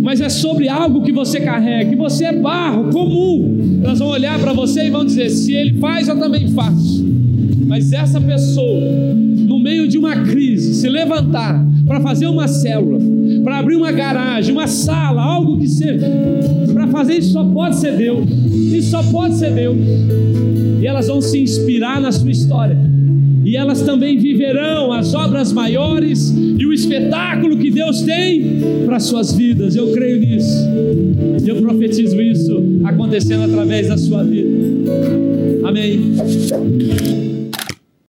mas 0.05 0.21
é 0.21 0.29
sobre 0.29 0.69
algo 0.69 1.01
que 1.01 1.11
você 1.11 1.41
carrega, 1.41 1.89
que 1.89 1.97
você 1.97 2.27
é 2.27 2.33
barro 2.35 2.91
comum. 2.91 3.81
Elas 3.83 4.01
vão 4.01 4.09
olhar 4.09 4.39
para 4.39 4.53
você 4.53 4.87
e 4.87 4.91
vão 4.91 5.03
dizer: 5.03 5.31
se 5.31 5.55
ele 5.55 5.79
faz, 5.79 6.09
eu 6.09 6.19
também 6.19 6.47
faço. 6.49 7.03
Mas 7.67 7.91
essa 7.91 8.21
pessoa, 8.21 8.83
no 9.15 9.59
meio 9.59 9.89
de 9.89 9.97
uma 9.97 10.15
crise, 10.17 10.75
se 10.75 10.91
levantar 10.91 11.67
para 11.87 12.03
fazer 12.03 12.27
uma 12.27 12.47
célula, 12.47 12.99
para 13.43 13.59
abrir 13.59 13.77
uma 13.77 13.91
garagem, 13.93 14.53
uma 14.53 14.67
sala, 14.67 15.23
algo 15.23 15.59
que 15.59 15.69
seja, 15.69 16.07
para 16.71 16.87
fazer 16.89 17.15
isso 17.15 17.33
só 17.33 17.43
pode 17.43 17.77
ser 17.77 17.97
Deus. 17.97 18.29
Isso 18.53 18.91
só 18.91 19.03
pode 19.05 19.37
ser 19.37 19.55
Deus. 19.55 19.79
E 20.83 20.87
elas 20.87 21.07
vão 21.07 21.23
se 21.23 21.39
inspirar 21.39 21.99
na 21.99 22.13
sua 22.13 22.31
história. 22.31 22.77
Elas 23.57 23.83
também 23.83 24.17
viverão 24.17 24.93
as 24.93 25.15
obras 25.15 25.53
maiores 25.53 26.35
e 26.59 26.65
o 26.67 26.73
espetáculo 26.73 27.57
que 27.57 27.71
Deus 27.71 28.03
tem 28.03 28.59
para 28.85 29.01
suas 29.01 29.33
vidas. 29.33 29.77
Eu 29.77 29.93
creio 29.93 30.21
nisso. 30.21 30.69
Eu 31.47 31.57
profetizo 31.57 32.21
isso 32.21 32.63
acontecendo 32.85 33.45
através 33.45 33.89
da 33.89 33.97
sua 33.97 34.23
vida. 34.23 34.49
Amém. 35.65 37.24